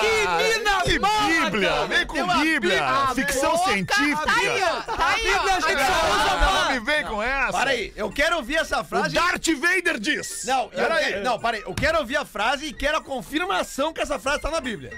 Que 0.00 0.28
mina 0.42 0.82
Que 0.82 0.98
Bíblia! 0.98 1.86
Vem 1.86 2.06
com 2.06 2.26
Bíblia! 2.40 2.84
A 2.84 3.14
Ficção 3.14 3.52
boca- 3.56 3.72
científica! 3.72 4.26
Tá 4.26 4.34
aí, 4.36 4.62
ó. 4.62 4.80
Tá 4.96 5.08
aí, 5.08 5.34
ó. 5.34 5.38
Bíblia 5.38 5.54
a 5.56 5.60
gente 5.60 5.82
só 5.84 6.10
usa 6.10 6.36
Não, 6.40 6.54
não 6.64 6.72
me 6.72 6.80
vem 6.80 7.04
com 7.04 7.22
essa! 7.22 7.52
Para 7.52 7.70
aí, 7.70 7.92
eu 7.96 8.10
quero 8.10 8.36
ouvir 8.36 8.56
essa 8.56 8.80
O 8.80 8.84
frase. 8.84 9.14
Darth 9.14 9.46
Vader 9.60 9.98
diz! 9.98 10.44
Não, 10.46 10.62
eu 10.64 10.68
Pera 10.70 10.96
quero- 10.96 11.16
aí. 11.16 11.22
não, 11.22 11.38
para 11.38 11.56
aí. 11.56 11.62
Eu 11.62 11.74
quero 11.74 11.98
ouvir 11.98 12.16
a 12.16 12.24
frase 12.24 12.66
e 12.66 12.72
quero 12.72 12.98
a 12.98 13.00
confirmação 13.02 13.92
que 13.92 14.00
essa 14.00 14.18
frase 14.18 14.40
tá 14.42 14.50
na 14.50 14.60
Bíblia. 14.60 14.90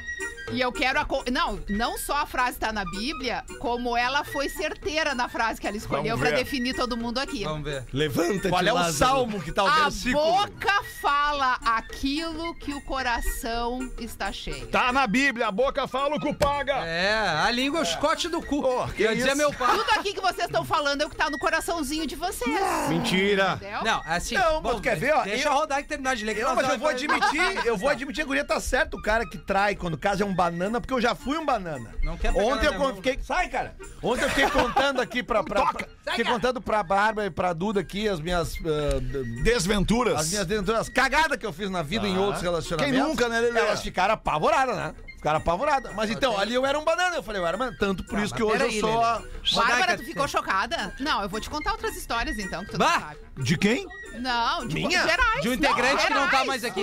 E 0.53 0.61
eu 0.61 0.72
quero 0.72 1.01
a. 1.01 1.05
co- 1.05 1.24
Não, 1.30 1.61
não 1.68 1.96
só 1.98 2.16
a 2.22 2.26
frase 2.26 2.59
tá 2.59 2.72
na 2.72 2.84
Bíblia, 2.84 3.44
como 3.59 3.96
ela 3.96 4.24
foi 4.24 4.48
certeira 4.48 5.14
na 5.14 5.28
frase 5.28 5.61
que 5.61 5.66
ela 5.66 5.76
escolheu 5.76 6.16
Vamos 6.16 6.20
pra 6.20 6.30
ver. 6.30 6.44
definir 6.44 6.74
todo 6.74 6.96
mundo 6.96 7.18
aqui. 7.18 7.44
Vamos 7.44 7.64
ver. 7.64 7.84
Levanta-te, 7.92 8.48
Qual 8.48 8.62
é 8.64 8.72
o 8.72 8.74
Lázaro. 8.74 8.96
salmo 8.96 9.40
que 9.40 9.53
tá 9.53 9.64
o 9.64 9.66
A 9.66 9.74
versículo? 9.84 10.24
boca 10.24 10.82
fala 11.01 11.29
aquilo 11.64 12.55
que 12.55 12.72
o 12.74 12.80
coração 12.82 13.90
está 13.98 14.32
cheio. 14.32 14.66
Tá 14.68 14.92
na 14.92 15.07
Bíblia, 15.07 15.48
a 15.48 15.51
boca 15.53 15.86
fala 15.88 16.16
o 16.16 16.20
que 16.20 16.32
paga! 16.34 16.74
É, 16.84 17.18
a 17.44 17.51
língua 17.51 17.80
é 17.80 17.82
o 17.82 17.84
chicote 17.86 18.28
do 18.28 18.40
cu. 18.42 18.61
Oh, 18.64 18.86
que 18.88 19.03
isso? 19.11 19.36
meu 19.36 19.53
pai. 19.53 19.76
Tudo 19.76 19.90
aqui 19.98 20.12
que 20.12 20.20
vocês 20.20 20.46
estão 20.46 20.64
falando 20.64 21.03
é 21.03 21.07
o 21.07 21.11
que 21.11 21.16
tá 21.16 21.30
no 21.30 21.38
coraçãozinho 21.38 22.07
de 22.07 22.14
vocês. 22.16 22.61
Mentira! 22.88 23.55
Entendeu? 23.57 23.84
Não, 23.84 24.03
assim. 24.07 24.34
Não, 24.36 24.61
bom, 24.62 24.72
mas 24.72 24.80
quer 24.80 24.96
ver, 24.96 25.14
ó, 25.14 25.22
Deixa 25.22 25.48
eu- 25.48 25.53
rodar 25.53 25.82
que 25.82 25.88
terminar 25.88 26.16
de 26.16 26.24
ler. 26.24 26.34
que 26.34 26.40
Eu, 26.40 26.55
mas 26.55 26.68
eu 26.68 26.78
vou 26.78 26.88
admitir, 26.88 27.40
eu 27.66 27.76
vou 27.76 27.88
admitir, 27.88 28.22
a 28.22 28.26
guria 28.26 28.44
tá 28.44 28.61
certo, 28.61 28.96
o 28.96 29.03
cara 29.03 29.24
que 29.28 29.38
trai 29.38 29.74
quando 29.74 29.96
casa 29.98 30.22
é 30.22 30.26
um 30.26 30.34
banana, 30.34 30.80
porque 30.80 30.92
eu 30.94 31.01
já 31.01 31.14
fui 31.14 31.36
um 31.38 31.44
banana. 31.44 31.94
Não 32.03 32.16
quer 32.16 32.32
pegar 32.32 32.44
Ontem 32.44 32.66
eu 32.66 32.78
mão. 32.78 32.94
fiquei. 32.96 33.18
Sai, 33.22 33.48
cara! 33.48 33.74
Ontem 34.03 34.24
eu 34.24 34.28
fiquei 34.30 34.48
contando 34.51 35.01
aqui 35.01 35.22
pra. 35.22 35.42
pra, 35.42 35.66
pra 35.72 35.86
fiquei 36.11 36.24
contando 36.24 36.61
pra 36.61 36.82
Bárbara 36.82 37.26
e 37.26 37.30
pra 37.30 37.53
Duda 37.53 37.80
aqui 37.80 38.09
as 38.09 38.20
minhas. 38.20 38.55
d- 38.55 39.42
Desventuras. 39.42 40.18
as 40.20 40.30
minhas 40.30 40.46
denturas, 40.46 40.80
as 40.82 40.88
cagadas 40.88 41.32
que 41.41 41.47
eu 41.47 41.53
fiz 41.53 41.68
na 41.70 41.82
vida 41.82 42.07
em 42.07 42.16
outros 42.18 42.43
relacionamentos. 42.43 42.97
Quem 42.99 43.09
nunca, 43.09 43.28
né, 43.28 43.41
Lelê? 43.41 43.59
Elas 43.59 43.82
ficaram 43.82 44.14
apavoradas, 44.14 44.76
né? 44.76 44.95
Ficaram 45.16 45.38
apavoradas. 45.38 45.93
Mas 45.95 46.11
então, 46.11 46.38
ali 46.38 46.55
eu 46.55 46.64
era 46.64 46.78
um 46.78 46.84
banana. 46.84 47.16
Eu 47.16 47.22
falei, 47.22 47.41
eu 47.43 47.47
era 47.47 47.57
banana. 47.57 47.76
Tanto 47.78 48.05
por 48.05 48.16
Tá, 48.18 48.24
isso 48.24 48.34
que 48.34 48.43
hoje 48.43 48.64
eu 48.64 48.80
sou 48.80 49.03
a. 49.03 49.22
Bárbara, 49.55 49.97
tu 49.97 50.05
ficou 50.05 50.28
chocada? 50.28 50.95
Não, 51.01 51.22
eu 51.22 51.28
vou 51.28 51.41
te 51.41 51.51
contar 51.51 51.72
outras 51.72 51.97
histórias 51.97 52.38
então, 52.38 52.64
que 52.64 52.70
tu 52.72 52.78
Bah! 52.78 52.93
não 52.95 53.01
sabe. 53.01 53.20
De 53.43 53.57
quem? 53.57 53.86
Não, 54.18 54.66
de 54.66 54.74
Minha? 54.74 55.03
gerais. 55.07 55.41
De 55.41 55.49
um 55.49 55.53
integrante 55.55 56.07
que 56.07 56.12
não 56.12 56.28
tá 56.28 56.45
mais 56.45 56.62
aqui. 56.64 56.82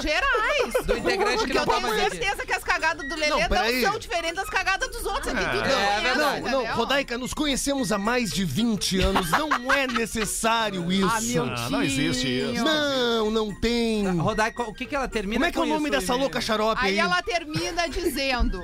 Gerais. 0.00 0.86
Do 0.86 0.96
integrante 0.98 1.38
que 1.38 1.38
Porque 1.38 1.54
não 1.54 1.62
eu 1.62 1.66
tá 1.66 1.74
tenho 1.74 1.82
mais 1.88 2.02
aqui. 2.02 2.16
certeza 2.16 2.46
que 2.46 2.52
as 2.52 2.62
cagadas 2.62 3.08
do 3.08 3.14
Lelê 3.16 3.30
Não, 3.30 3.38
não, 3.40 3.90
são 3.90 3.98
diferentes 3.98 4.36
das 4.36 4.50
cagadas 4.50 4.88
dos 4.90 5.04
outros 5.04 5.28
aqui. 5.34 5.42
Tu 5.44 5.56
É, 5.56 5.60
conhece, 5.60 6.00
verdade. 6.02 6.40
Não, 6.42 6.50
não, 6.64 6.74
Rodaica, 6.76 7.18
nos 7.18 7.34
conhecemos 7.34 7.90
há 7.90 7.98
mais 7.98 8.30
de 8.30 8.44
20 8.44 9.00
anos. 9.00 9.30
Não 9.30 9.72
é 9.72 9.86
necessário 9.88 10.92
isso. 10.92 11.08
Ah, 11.10 11.20
meu 11.20 11.44
Ah, 11.44 11.70
não 11.70 11.82
existe 11.82 12.28
isso. 12.28 12.62
Não, 12.62 13.30
não 13.30 13.52
tem. 13.54 14.06
Rodaica, 14.18 14.62
o 14.62 14.72
que 14.74 14.86
que 14.86 14.94
ela 14.94 15.08
termina 15.08 15.36
Como 15.38 15.46
é 15.46 15.50
que 15.52 15.58
é 15.58 15.62
o 15.62 15.66
nome 15.66 15.88
isso, 15.88 16.00
dessa 16.00 16.14
louca 16.14 16.40
xarope 16.40 16.80
aí? 16.84 16.92
Aí 16.92 16.98
ela 16.98 17.20
termina 17.22 17.88
dizendo. 17.88 18.62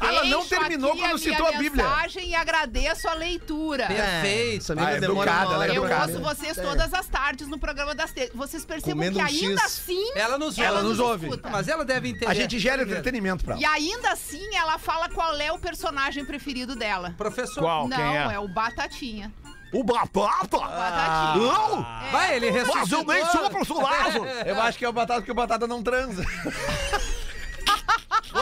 Ela 0.00 0.24
não 0.24 0.40
"Deixo 0.40 0.48
terminou 0.48 0.96
quando 0.96 1.14
a 1.14 1.18
citou 1.18 1.46
a 1.46 1.52
Bíblia." 1.52 1.84
mensagem 1.84 2.28
e 2.28 2.34
agradeço 2.34 3.08
a 3.08 3.14
leitura. 3.14 3.86
Perfeito. 3.86 4.62
Essa 4.62 4.74
menina 4.74 4.92
Ah, 4.92 4.96
é 4.96 5.00
demora 5.00 5.30
educada, 5.30 5.46
uma 5.48 5.54
ela 5.54 5.64
é 5.64 5.68
hora 5.68 5.74
Eu 5.76 5.82
pra 5.82 5.90
educada. 5.90 6.12
ouço 6.12 6.22
comer. 6.22 6.34
vocês 6.36 6.58
É. 6.58 6.62
todas 6.62 6.94
as 6.94 7.06
tardes 7.08 7.48
no 7.48 7.58
programa 7.58 7.94
das 7.94 8.12
te... 8.12 8.30
Vocês 8.34 8.64
percebem 8.64 8.94
Comendo 8.94 9.18
que 9.18 9.24
um 9.24 9.26
ainda 9.26 9.62
X. 9.62 9.64
assim 9.64 10.10
Ela 10.14 10.38
nos 10.38 10.58
Ela 10.58 10.82
nos 10.82 10.98
ouve. 11.00 11.26
escuta. 11.26 11.48
Mas 11.50 11.68
ela 11.68 11.84
deve 11.84 12.08
entender. 12.08 12.26
A 12.30 12.34
gente 12.34 12.58
gera 12.58 12.82
entretenimento 12.82 13.44
pra 13.44 13.54
ela. 13.54 13.62
E 13.62 13.64
ainda 13.64 14.12
assim 14.12 14.54
ela 14.54 14.78
fala 14.78 15.08
qual 15.08 15.34
é 15.36 15.50
o 15.52 15.58
personagem 15.58 16.24
preferido 16.24 16.74
dela. 16.76 17.14
Professor. 17.16 17.60
Qual? 17.62 17.88
Não, 17.88 17.96
Quem 17.96 18.16
é? 18.18 18.34
é 18.34 18.38
o 18.38 18.48
Batatinha. 18.48 19.32
O 19.72 19.84
Batata? 19.84 20.58
Batatinha. 20.58 21.52
Não! 21.52 21.80
É. 21.80 22.10
Vai, 22.10 22.36
ele 22.36 22.50
Mas 22.50 22.66
ressuscitou. 22.66 23.00
eu 23.00 23.04
nem 23.06 23.26
sou 23.26 23.50
personagem! 23.50 24.22
Eu 24.46 24.60
acho 24.62 24.78
que 24.78 24.84
é 24.84 24.88
o 24.88 24.92
batata 24.94 25.20
porque 25.20 25.30
o 25.30 25.34
batata 25.34 25.66
não 25.66 25.82
transa. 25.82 26.24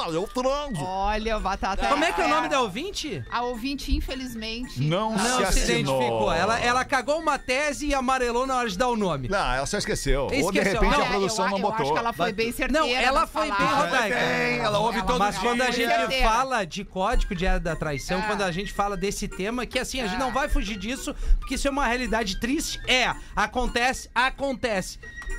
Ah, 0.07 0.11
eu 0.13 0.27
transo! 0.29 0.83
Olha, 0.85 1.37
o 1.37 1.41
Batata. 1.41 1.87
Como 1.89 2.05
é 2.05 2.13
que 2.13 2.21
é 2.21 2.25
o 2.25 2.29
nome 2.29 2.49
da 2.49 2.61
ouvinte? 2.61 3.23
A 3.31 3.43
ouvinte, 3.43 3.95
infelizmente. 3.95 4.81
Não, 4.81 5.13
Não 5.17 5.47
se 5.47 5.53
se, 5.61 5.73
identificou. 5.73 6.33
Ela, 6.33 6.59
ela 6.61 6.85
cagou 6.85 7.19
uma 7.19 7.39
tese 7.39 7.87
e 7.89 7.95
amarelou 7.95 8.47
na 8.47 8.57
hora 8.57 8.69
de 8.69 8.77
dar 8.79 8.89
o 8.89 8.97
nome. 8.97 9.29
Não, 9.29 9.39
ela 9.55 9.67
só 9.67 9.79
esqueceu. 9.79 10.23
Ou 10.25 10.29
de 10.31 10.37
Esqueceu. 10.59 10.73
repente 10.81 10.97
Não, 10.99 11.03
a 11.03 11.07
produção 11.07 11.45
eu, 11.47 11.51
não 11.51 11.59
eu 11.59 11.63
botou. 11.63 11.83
acho 11.85 11.93
que 11.93 11.99
ela 11.99 12.13
foi 12.13 12.33
bem 12.33 12.53
certeira. 12.53 12.87
Não, 12.87 12.95
ela 12.95 13.27
foi 13.27 13.43
bem, 13.43 13.53
palavras. 13.57 13.91
Rodaica. 13.93 14.17
Ela 14.17 14.79
ouve 14.79 14.99
Ela- 14.99 15.07
todo 15.07 15.19
Mas 15.19 15.39
quando 15.39 15.63
a 15.63 15.71
gente 15.71 15.89
certeira. 15.89 16.29
fala 16.29 16.65
de 16.65 16.85
código 16.85 17.35
de 17.35 17.47
área 17.47 17.61
da 17.61 17.77
traição, 17.77 18.19
É. 18.21 18.23
quando 18.23 18.43
a 18.43 18.53
gente 18.53 18.73
fala 18.73 18.97
desse 18.97 19.27
tema, 19.29 19.67
que 19.67 19.79
assim, 19.79 20.01
a 20.01 20.07
gente 20.07 20.17
É. 20.17 20.19
não 20.19 20.33
vai 20.33 20.49
fugir 20.49 20.77
disso, 20.77 21.15
porque 21.39 21.55
isso 21.55 21.67
é 21.67 21.71
uma 21.71 21.87
realidade 21.87 22.39
triste. 22.41 22.81
É, 22.87 23.13
acontece, 23.35 24.11
acontece. 24.15 24.99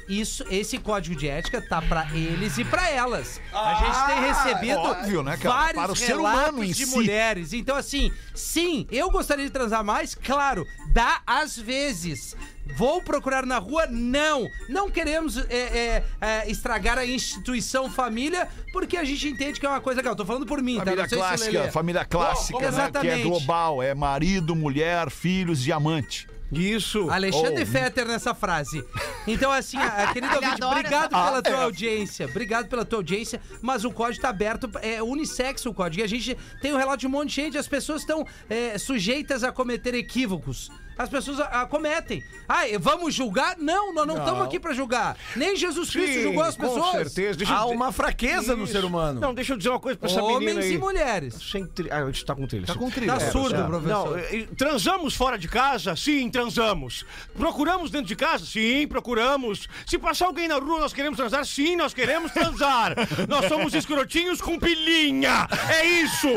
Isso, 0.09 0.43
esse 0.49 0.77
código 0.77 1.15
de 1.15 1.27
ética 1.27 1.61
tá 1.61 1.81
pra 1.81 2.07
eles 2.13 2.57
e 2.57 2.63
pra 2.63 2.89
elas. 2.89 3.41
A 3.53 3.73
gente 3.75 4.05
tem 4.05 4.21
recebido 4.21 4.56
óbvio, 4.75 5.23
né, 5.23 5.37
cara? 5.37 5.55
vários 5.55 5.83
Para 5.83 5.91
o 5.91 5.95
ser 5.95 6.07
relatos 6.07 6.39
humano 6.49 6.63
em 6.63 6.71
de 6.71 6.85
si. 6.85 6.95
mulheres. 6.95 7.53
Então, 7.53 7.75
assim, 7.75 8.11
sim, 8.33 8.87
eu 8.91 9.09
gostaria 9.09 9.45
de 9.45 9.51
transar 9.51 9.83
mais, 9.83 10.15
claro, 10.15 10.65
dá 10.93 11.21
às 11.25 11.57
vezes. 11.57 12.35
Vou 12.75 13.01
procurar 13.01 13.45
na 13.45 13.57
rua? 13.59 13.87
Não. 13.89 14.45
Não 14.67 14.91
queremos 14.91 15.37
é, 15.37 15.43
é, 15.55 16.03
é, 16.19 16.51
estragar 16.51 16.97
a 16.97 17.05
instituição 17.05 17.89
família, 17.89 18.47
porque 18.73 18.97
a 18.97 19.03
gente 19.05 19.27
entende 19.29 19.59
que 19.59 19.65
é 19.65 19.69
uma 19.69 19.79
coisa 19.79 19.99
legal. 20.01 20.15
Tô 20.15 20.25
falando 20.25 20.45
por 20.45 20.61
mim, 20.61 20.77
tá? 20.77 20.83
Família 20.83 21.03
Não 21.03 21.09
sei 21.09 21.17
se 21.17 21.23
o 21.23 21.27
clássica, 21.27 21.51
Lelê- 21.59 21.71
família 21.71 22.05
clássica, 22.05 22.59
né? 22.59 22.61
Que 22.61 22.65
é 22.65 22.69
Exatamente. 22.69 23.23
global, 23.23 23.81
é 23.81 23.93
marido, 23.95 24.55
mulher, 24.55 25.09
filhos, 25.09 25.61
diamante. 25.63 26.27
Isso. 26.51 27.09
Alexandre 27.09 27.63
Oh. 27.63 27.65
Fetter 27.65 28.07
nessa 28.07 28.33
frase. 28.33 28.83
Então, 29.27 29.51
assim, 29.51 29.77
a, 29.77 30.03
a 30.03 30.07
querida 30.13 30.35
ouvinte, 30.35 30.63
obrigado 30.63 31.13
essa 31.13 31.25
pela 31.25 31.41
tua 31.41 31.63
audiência. 31.63 32.25
Obrigado 32.25 32.67
pela 32.67 32.85
tua 32.85 32.99
audiência. 32.99 33.41
Mas 33.61 33.83
o 33.83 33.91
código 33.91 34.21
tá 34.21 34.29
aberto, 34.29 34.69
é 34.81 35.01
unissex 35.03 35.65
o 35.65 35.73
código. 35.73 36.01
E 36.01 36.03
a 36.03 36.07
gente 36.07 36.37
tem 36.61 36.73
um 36.73 36.77
relato 36.77 36.99
de 36.99 37.07
um 37.07 37.09
monte 37.09 37.29
de 37.29 37.35
gente, 37.35 37.57
as 37.57 37.67
pessoas 37.67 38.01
estão 38.01 38.25
é, 38.49 38.77
sujeitas 38.77 39.43
a 39.43 39.51
cometer 39.51 39.93
equívocos. 39.93 40.71
As 40.97 41.09
pessoas 41.09 41.39
acometem. 41.39 42.23
Ah, 42.49 42.61
vamos 42.79 43.13
julgar? 43.13 43.55
Não, 43.57 43.93
nós 43.93 44.07
não 44.07 44.17
estamos 44.17 44.41
aqui 44.45 44.59
pra 44.59 44.73
julgar. 44.73 45.15
Nem 45.35 45.55
Jesus 45.55 45.89
Cristo 45.89 46.13
Sim, 46.13 46.23
julgou 46.23 46.43
as 46.43 46.55
com 46.55 46.63
pessoas. 46.63 46.91
certeza. 47.11 47.37
Deixa 47.37 47.53
eu 47.53 47.57
Há 47.57 47.61
dizer- 47.63 47.75
uma 47.75 47.91
fraqueza 47.91 48.55
no 48.55 48.63
Isso. 48.63 48.73
ser 48.73 48.85
humano. 48.85 49.19
Não, 49.19 49.33
deixa 49.33 49.53
eu 49.53 49.57
dizer 49.57 49.69
uma 49.69 49.79
coisa 49.79 49.97
pra 49.99 50.09
essa 50.09 50.21
menina 50.21 50.37
Homens 50.51 50.65
e 50.65 50.77
mulheres. 50.77 51.35
Sem 51.51 51.65
tri... 51.65 51.89
Ah, 51.91 51.97
a 52.03 52.05
gente 52.05 52.25
tá 52.25 52.33
com 52.35 52.47
trilha. 52.47 52.65
Tá 52.65 52.73
com 52.75 52.89
Tá 52.89 52.95
trilha. 52.95 53.19
surdo, 53.31 53.55
É, 53.61 53.63
professor. 53.63 54.17
Não, 54.17 54.55
transamos 54.55 55.15
fora 55.15 55.37
de 55.37 55.47
casa? 55.47 55.95
Sim, 55.95 56.29
transamos. 56.29 57.05
Procuramos 57.37 57.91
dentro 57.91 58.07
de 58.07 58.15
casa? 58.15 58.45
Sim, 58.45 58.87
procuramos. 58.87 59.67
Se 59.85 59.97
passar 59.97 60.25
alguém 60.27 60.47
na 60.47 60.55
rua, 60.55 60.79
nós 60.79 60.93
queremos 60.93 61.17
transar? 61.17 61.45
Sim, 61.45 61.75
nós 61.75 61.93
queremos 61.93 62.31
transar. 62.31 62.93
nós 63.27 63.45
somos 63.47 63.73
escrotinhos 63.73 64.41
com 64.41 64.57
pilinha. 64.57 65.47
É 65.69 65.85
isso. 65.85 66.27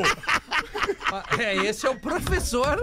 É, 1.38 1.56
esse 1.66 1.86
é 1.86 1.90
o 1.90 1.98
professor 1.98 2.76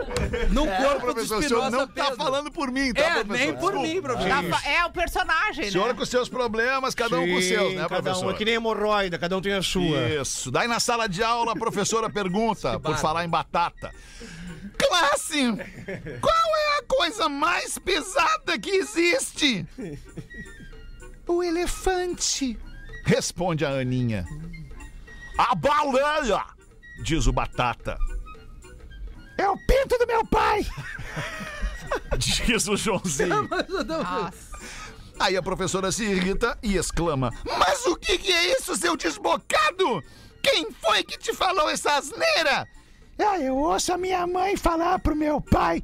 no 0.51 0.65
corpo 0.67 1.07
do 1.07 1.13
Professor, 1.13 1.38
o 1.39 1.41
senhor 1.43 1.59
Espinosa 1.65 1.69
não 1.78 1.88
tá 1.88 2.03
Pedro. 2.05 2.17
falando 2.17 2.51
por 2.51 2.71
mim, 2.71 2.93
tá, 2.93 3.01
É, 3.01 3.23
professor? 3.23 3.38
nem 3.38 3.53
por 3.55 3.71
Desculpa. 3.71 3.88
mim, 3.88 4.01
professor. 4.01 4.30
Tá 4.61 4.69
É 4.69 4.86
o 4.86 4.91
personagem, 4.91 5.67
O 5.67 5.71
senhor 5.71 5.88
né? 5.88 5.93
com 5.93 6.05
seus 6.05 6.28
problemas, 6.30 6.93
cada 6.95 7.17
um 7.19 7.28
com 7.28 7.36
os 7.36 7.43
Sim, 7.43 7.49
seus, 7.49 7.73
né, 7.73 7.82
cada 7.88 8.01
professor? 8.01 8.25
um 8.25 8.32
é 8.32 8.34
que 8.34 8.45
nem 8.45 8.53
hemorroida, 8.55 9.17
cada 9.17 9.38
um 9.38 9.41
tem 9.41 9.53
a 9.53 9.61
sua. 9.61 10.09
Isso. 10.09 10.51
Daí 10.51 10.67
na 10.67 10.80
sala 10.80 11.07
de 11.07 11.23
aula, 11.23 11.53
a 11.53 11.55
professora 11.55 12.09
pergunta, 12.09 12.80
por 12.80 12.97
falar 12.97 13.23
em 13.25 13.30
batata. 13.30 13.91
Classe, 14.78 15.41
qual 16.21 16.55
é 16.57 16.78
a 16.80 16.84
coisa 16.88 17.28
mais 17.30 17.78
pesada 17.80 18.59
que 18.59 18.69
existe? 18.69 19.65
O 21.28 21.43
elefante. 21.43 22.57
Responde 23.03 23.65
a 23.65 23.69
Aninha. 23.69 24.25
A 25.38 25.55
baleia, 25.55 26.43
diz 27.03 27.25
o 27.28 27.32
Batata. 27.32 27.97
É 29.38 29.50
o 29.50 29.58
pinto 29.58 29.98
do 29.98 30.08
meu 30.08 30.26
pai. 30.26 30.66
diz 32.18 32.68
o 32.68 32.76
Joãozinho. 32.76 33.48
Nossa. 33.86 34.58
Aí 35.20 35.36
a 35.36 35.42
professora 35.42 35.92
se 35.92 36.04
irrita 36.04 36.58
e 36.62 36.78
exclama: 36.78 37.32
Mas 37.58 37.86
o 37.86 37.96
que, 37.96 38.18
que 38.18 38.32
é 38.32 38.58
isso, 38.58 38.76
seu 38.76 38.96
desbocado? 38.96 40.04
Quem 40.44 40.72
foi 40.72 41.04
que 41.04 41.18
te 41.18 41.34
falou 41.34 41.70
essa 41.70 41.98
asneira? 41.98 42.68
Ah, 43.20 43.40
eu 43.40 43.56
ouço 43.56 43.94
a 43.94 43.98
minha 43.98 44.28
mãe 44.28 44.56
falar 44.56 45.00
pro 45.00 45.16
meu 45.16 45.42
pai. 45.42 45.82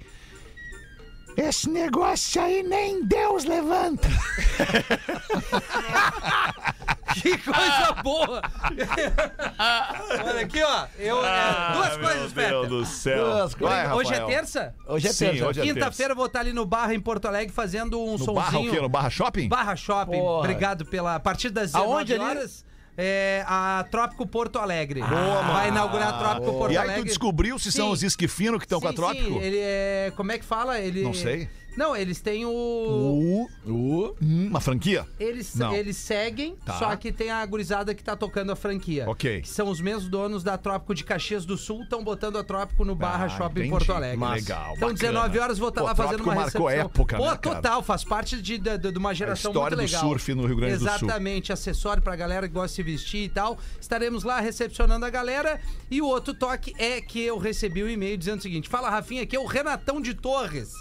Esse 1.35 1.67
negócio 1.67 2.41
aí 2.41 2.61
nem 2.61 3.03
Deus 3.05 3.43
levanta. 3.43 4.07
Que 7.21 7.37
coisa 7.37 7.93
boa! 8.03 8.41
Olha 10.27 10.41
aqui, 10.41 10.61
ó. 10.63 10.85
Eu, 10.97 11.23
é, 11.25 11.73
duas 11.73 11.97
coisas, 11.97 12.15
Ah, 12.15 12.19
Meu 12.19 12.29
Peter. 12.29 12.49
Deus 12.51 12.67
do 12.69 12.85
céu. 12.85 13.25
Duas 13.25 13.55
coisas. 13.55 13.77
Vai, 13.77 13.93
Hoje 13.93 14.13
é 14.13 14.17
Rafael. 14.17 14.27
terça? 14.37 14.75
Hoje 14.87 15.07
é 15.07 15.13
Sim, 15.13 15.25
terça. 15.29 15.47
hoje 15.47 15.59
é 15.61 15.63
Quinta-feira 15.63 16.11
eu 16.13 16.17
vou 16.17 16.25
estar 16.25 16.39
ali 16.39 16.53
no 16.53 16.65
Barra 16.65 16.93
em 16.93 16.99
Porto 16.99 17.27
Alegre 17.27 17.53
fazendo 17.53 17.99
um 18.01 18.17
No. 18.17 18.33
Barra 18.33 18.59
o 18.59 18.69
quê? 18.69 18.79
No 18.81 18.89
Barra 18.89 19.09
Shopping? 19.09 19.47
Barra 19.47 19.75
Shopping. 19.75 20.19
Porra. 20.19 20.39
Obrigado 20.39 20.85
pela. 20.85 21.15
A 21.15 21.19
partir 21.19 21.49
das 21.49 21.71
19 21.71 21.91
Aonde 21.93 22.13
ali? 22.13 22.23
horas. 22.23 22.65
É 22.95 23.43
a 23.47 23.83
Trópico 23.89 24.27
Porto 24.27 24.59
Alegre. 24.59 25.01
Vai 25.01 25.69
inaugurar 25.69 26.09
a 26.09 26.13
Trópico 26.13 26.53
Porto 26.59 26.73
E 26.73 26.77
aí 26.77 26.83
Alegre. 26.83 27.01
tu 27.01 27.05
descobriu 27.07 27.57
se 27.57 27.71
são 27.71 27.87
Sim. 27.87 27.91
os 27.93 28.03
esquifinos 28.03 28.59
que 28.59 28.65
estão 28.65 28.79
com 28.79 28.87
a 28.87 28.91
Sim, 28.91 28.95
Trópico? 28.95 29.29
Sim, 29.29 29.39
ele 29.39 29.57
é. 29.59 30.13
Como 30.15 30.31
é 30.31 30.37
que 30.37 30.45
fala? 30.45 30.79
Ele. 30.79 31.01
Não 31.01 31.13
sei. 31.13 31.49
Não, 31.75 31.95
eles 31.95 32.21
têm 32.21 32.45
o. 32.45 33.47
Uh, 33.65 34.15
hum, 34.21 34.47
uma 34.49 34.59
franquia? 34.59 35.05
Eles, 35.19 35.55
Não. 35.55 35.73
eles 35.73 35.97
seguem, 35.97 36.55
Tá. 36.65 36.73
só 36.73 36.95
que 36.95 37.11
tem 37.11 37.31
a 37.31 37.45
gurizada 37.45 37.93
que 37.95 38.03
tá 38.03 38.15
tocando 38.15 38.51
a 38.51 38.55
franquia. 38.55 39.09
Ok. 39.09 39.41
Que 39.41 39.49
são 39.49 39.67
os 39.69 39.81
mesmos 39.81 40.07
donos 40.09 40.43
da 40.43 40.57
Trópico 40.57 40.93
de 40.93 41.03
Caxias 41.03 41.45
do 41.45 41.57
Sul, 41.57 41.83
estão 41.83 42.03
botando 42.03 42.37
a 42.37 42.43
Trópico 42.43 42.85
no 42.85 42.95
Barra 42.95 43.25
Ah, 43.25 43.29
Shopping 43.29 43.61
entendi. 43.61 43.69
Porto 43.69 43.91
Alegre. 43.93 44.17
Massa. 44.17 44.33
Legal, 44.35 44.73
Então, 44.75 44.89
bacana. 44.89 44.93
19 44.93 45.39
horas, 45.39 45.57
vou 45.57 45.69
estar 45.69 45.81
Pô, 45.81 45.87
lá 45.87 45.95
fazendo 45.95 46.09
Trópico 46.17 46.29
uma 46.29 46.41
marcou 46.41 46.65
recepção. 46.67 46.85
época, 46.89 47.17
Pô, 47.17 47.23
né, 47.23 47.37
cara? 47.37 47.55
total, 47.55 47.83
faz 47.83 48.03
parte 48.03 48.41
de, 48.41 48.57
de, 48.57 48.77
de 48.77 48.97
uma 48.97 49.13
geração 49.13 49.51
história 49.51 49.75
muito 49.77 49.89
do 49.89 49.93
legal. 49.93 50.09
surf 50.09 50.33
no 50.35 50.45
Rio 50.45 50.55
Grande 50.57 50.73
do 50.77 50.79
Sul. 50.79 50.87
Exatamente, 50.87 51.51
acessório 51.53 52.03
pra 52.03 52.15
galera 52.15 52.47
que 52.47 52.53
gosta 52.53 52.67
de 52.69 52.73
se 52.75 52.83
vestir 52.83 53.23
e 53.23 53.29
tal. 53.29 53.57
Estaremos 53.79 54.23
lá 54.23 54.39
recepcionando 54.39 55.05
a 55.05 55.09
galera. 55.09 55.59
E 55.89 56.01
o 56.01 56.05
outro 56.05 56.33
toque 56.33 56.73
é 56.77 57.01
que 57.01 57.21
eu 57.21 57.37
recebi 57.37 57.83
um 57.83 57.89
e-mail 57.89 58.17
dizendo 58.17 58.39
o 58.39 58.41
seguinte: 58.41 58.69
Fala, 58.69 58.89
Rafinha, 58.89 59.23
aqui 59.23 59.35
é 59.35 59.39
o 59.39 59.45
Renatão 59.45 60.01
de 60.01 60.13
Torres. 60.13 60.71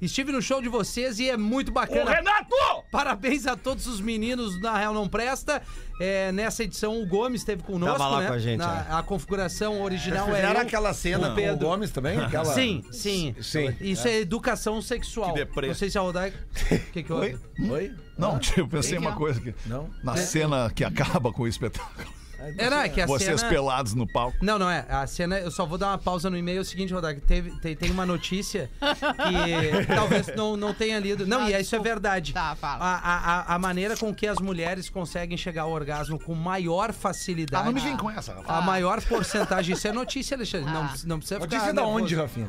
Estive 0.00 0.32
no 0.32 0.40
show 0.40 0.62
de 0.62 0.68
vocês 0.68 1.18
e 1.18 1.28
é 1.28 1.36
muito 1.36 1.70
bacana. 1.70 2.10
Renato! 2.10 2.54
Parabéns 2.90 3.46
a 3.46 3.54
todos 3.56 3.86
os 3.86 4.00
meninos 4.00 4.58
Na 4.60 4.78
Real 4.78 4.94
Não 4.94 5.06
Presta. 5.08 5.60
É, 6.00 6.32
nessa 6.32 6.64
edição, 6.64 7.02
o 7.02 7.06
Gomes 7.06 7.42
esteve 7.42 7.62
conosco, 7.62 7.98
Tava 7.98 8.08
lá 8.10 8.20
né? 8.22 8.26
com 8.28 8.32
a 8.32 8.38
gente, 8.38 8.58
Na- 8.58 8.86
é. 8.88 8.92
A 8.94 9.02
configuração 9.02 9.82
original 9.82 10.28
é 10.30 10.36
Fizeram 10.36 10.54
eu, 10.54 10.66
aquela 10.66 10.94
cena 10.94 11.18
o 11.18 11.26
com 11.26 11.32
o 11.32 11.34
Pedro. 11.36 11.66
Gomes 11.68 11.90
também? 11.90 12.16
Aquela... 12.20 12.54
Sim, 12.54 12.82
sim. 12.90 13.34
Sim. 13.42 13.76
Isso 13.80 14.08
é, 14.08 14.20
educação 14.20 14.80
sexual. 14.80 15.34
Que 15.34 15.40
deprê. 15.40 15.66
Não 15.68 15.74
sei 15.74 15.90
se 15.90 15.98
a 15.98 16.00
Rodaica... 16.00 16.38
O 16.72 16.92
que 16.92 17.02
que 17.02 17.12
houve? 17.12 17.38
Oi? 17.68 17.94
Não, 18.16 18.38
tipo, 18.38 18.60
eu 18.60 18.68
pensei 18.68 18.96
uma 18.96 19.12
que- 19.12 19.18
coisa 19.18 19.38
aqui. 19.40 19.54
Não? 19.66 19.90
Na 20.02 20.16
cena 20.16 20.70
que 20.74 20.82
acaba 20.84 21.30
com 21.32 21.42
o 21.42 21.46
espetáculo. 21.48 22.19
Era 22.58 22.88
que 22.88 23.00
a 23.00 23.06
Vocês 23.06 23.40
cena... 23.40 23.50
pelados 23.52 23.94
no 23.94 24.06
palco. 24.06 24.36
Não, 24.42 24.58
não 24.58 24.70
é. 24.70 24.84
A 24.88 25.06
cena, 25.06 25.38
eu 25.38 25.50
só 25.50 25.64
vou 25.66 25.76
dar 25.78 25.88
uma 25.88 25.98
pausa 25.98 26.28
no 26.30 26.36
e-mail. 26.36 26.58
É 26.58 26.60
o 26.60 26.64
seguinte, 26.64 26.92
Rodak, 26.92 27.20
teve, 27.22 27.50
tem, 27.60 27.76
tem 27.76 27.90
uma 27.90 28.06
notícia 28.06 28.70
que 28.80 29.86
talvez 29.94 30.26
não, 30.36 30.56
não 30.56 30.72
tenha 30.74 30.98
lido. 30.98 31.26
Não, 31.26 31.48
e 31.48 31.60
isso 31.60 31.74
é 31.76 31.78
verdade. 31.78 32.32
Tá, 32.32 32.54
fala. 32.56 32.84
A, 32.84 32.96
a, 32.96 33.54
a- 33.54 33.58
maneira 33.58 33.96
com 33.96 34.14
que 34.14 34.26
as 34.26 34.38
mulheres 34.38 34.88
conseguem 34.88 35.36
chegar 35.36 35.62
ao 35.62 35.70
orgasmo 35.70 36.18
com 36.18 36.34
maior 36.34 36.92
facilidade. 36.92 37.62
Ah, 37.62 37.66
não 37.66 37.72
me 37.72 37.80
vem 37.80 37.96
com 37.96 38.10
essa, 38.10 38.34
Rafa. 38.34 38.52
A 38.52 38.60
maior 38.62 39.02
porcentage. 39.04 39.72
Isso 39.72 39.86
é 39.86 39.92
notícia, 39.92 40.36
Alexandre. 40.36 40.72
Não, 40.72 40.82
Ah. 40.82 40.94
não 41.04 41.18
precisa 41.18 41.40
ficar. 41.40 41.56
Notícia 41.56 41.74
da 41.74 41.82
nervoso. 41.82 42.02
onde, 42.04 42.14
Rafinha? 42.14 42.48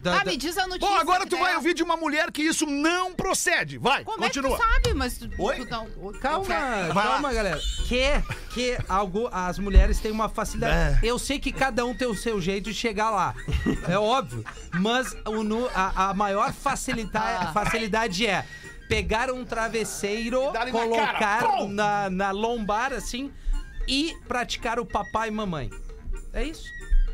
Da- 0.00 0.20
Ah, 0.20 0.24
da- 0.24 0.30
me 0.30 0.36
diz 0.36 0.56
a 0.56 0.66
notícia. 0.66 0.88
Bom, 0.88 0.96
agora 0.96 1.26
tu 1.26 1.36
vai 1.36 1.48
der. 1.50 1.56
ouvir 1.56 1.74
de 1.74 1.82
uma 1.82 1.96
mulher 1.96 2.30
que 2.30 2.42
isso 2.42 2.64
não 2.66 3.12
procede. 3.14 3.78
Vai, 3.78 4.04
Como 4.04 4.18
continua. 4.18 4.54
é 4.54 4.56
que 4.56 4.62
tu 4.62 4.72
sabe? 4.74 4.94
Mas 4.94 5.18
tu, 5.18 5.28
Oi? 5.38 5.56
tu 5.64 5.70
não- 5.70 6.12
Calma, 6.20 6.44
Vai 6.46 6.88
lá. 6.88 7.02
calma, 7.14 7.32
galera. 7.32 7.60
Que, 7.88 8.22
que 8.54 8.78
algo, 8.88 9.28
as 9.32 9.58
mulheres 9.58 9.98
têm 9.98 10.10
uma 10.12 10.28
facilidade. 10.28 11.04
Eu 11.06 11.18
sei 11.18 11.38
que 11.40 11.50
cada 11.52 11.84
um 11.84 11.94
tem 11.96 12.06
o 12.06 12.14
seu 12.14 12.40
jeito 12.40 12.66
de 12.70 12.74
chegar 12.74 13.10
lá. 13.10 13.34
É 13.88 13.98
óbvio. 13.98 14.44
Mas 14.74 15.16
o 15.26 15.42
nu- 15.42 15.68
a, 15.74 16.10
a 16.10 16.14
maior 16.14 16.52
facilita, 16.52 17.18
Ah. 17.20 17.52
facilidade 17.52 18.24
é 18.26 18.44
pegar 18.88 19.30
um 19.32 19.44
travesseiro, 19.44 20.52
na 20.52 20.70
colocar. 20.70 21.42
Pum! 21.44 21.68
na, 21.68 22.08
na 22.08 22.30
lombar 22.30 22.92
assim 22.92 23.32
e 23.86 24.16
praticar 24.28 24.78
o 24.78 24.86
papai 24.86 25.28
e 25.28 25.30
mamãe. 25.32 25.70
É 26.32 26.44
isso. 26.44 26.64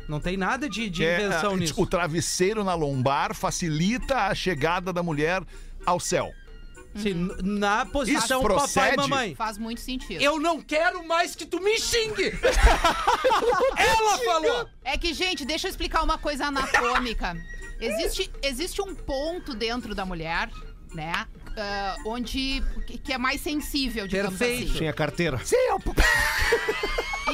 Não 0.07 0.19
tem 0.19 0.37
nada 0.37 0.69
de, 0.69 0.89
de 0.89 1.03
É, 1.03 1.15
invenção 1.25 1.53
ah, 1.53 1.57
nisso. 1.57 1.73
O 1.81 1.85
travesseiro 1.87 2.63
na 2.63 2.73
lombar 2.75 3.33
facilita 3.33 4.27
a 4.27 4.35
chegada 4.35 4.93
da 4.93 5.01
mulher 5.01 5.41
ao 5.85 5.99
céu. 5.99 6.31
Sim, 6.95 7.29
na 7.43 7.85
posição 7.85 8.41
papai 8.41 8.55
procede? 8.57 8.93
e 8.93 8.97
mamãe. 8.97 9.35
Faz 9.35 9.57
muito 9.57 9.81
sentido. 9.81 10.21
Eu 10.21 10.39
não 10.39 10.61
quero 10.61 11.05
mais 11.05 11.35
que 11.35 11.45
tu 11.45 11.59
me 11.59 11.77
xingue! 11.77 12.31
Ela 13.77 14.17
falou! 14.19 14.69
É 14.83 14.97
que, 14.97 15.13
gente, 15.13 15.43
deixa 15.43 15.67
eu 15.67 15.69
explicar 15.69 16.03
uma 16.03 16.17
coisa 16.17 16.45
anatômica. 16.45 17.35
Existe, 17.81 18.31
existe 18.41 18.81
um 18.81 18.95
ponto 18.95 19.53
dentro 19.53 19.93
da 19.93 20.05
mulher, 20.05 20.49
né? 20.93 21.25
ah, 21.57 21.95
onde. 22.05 22.63
que- 22.87 22.97
que 22.97 23.11
é 23.13 23.17
mais 23.17 23.41
sensível, 23.41 24.07
digamos 24.07 24.37
Perfeito. 24.37 24.69
assim. 24.69 24.79
Sim, 24.79 24.87
a 24.87 24.93
carteira. 24.93 25.39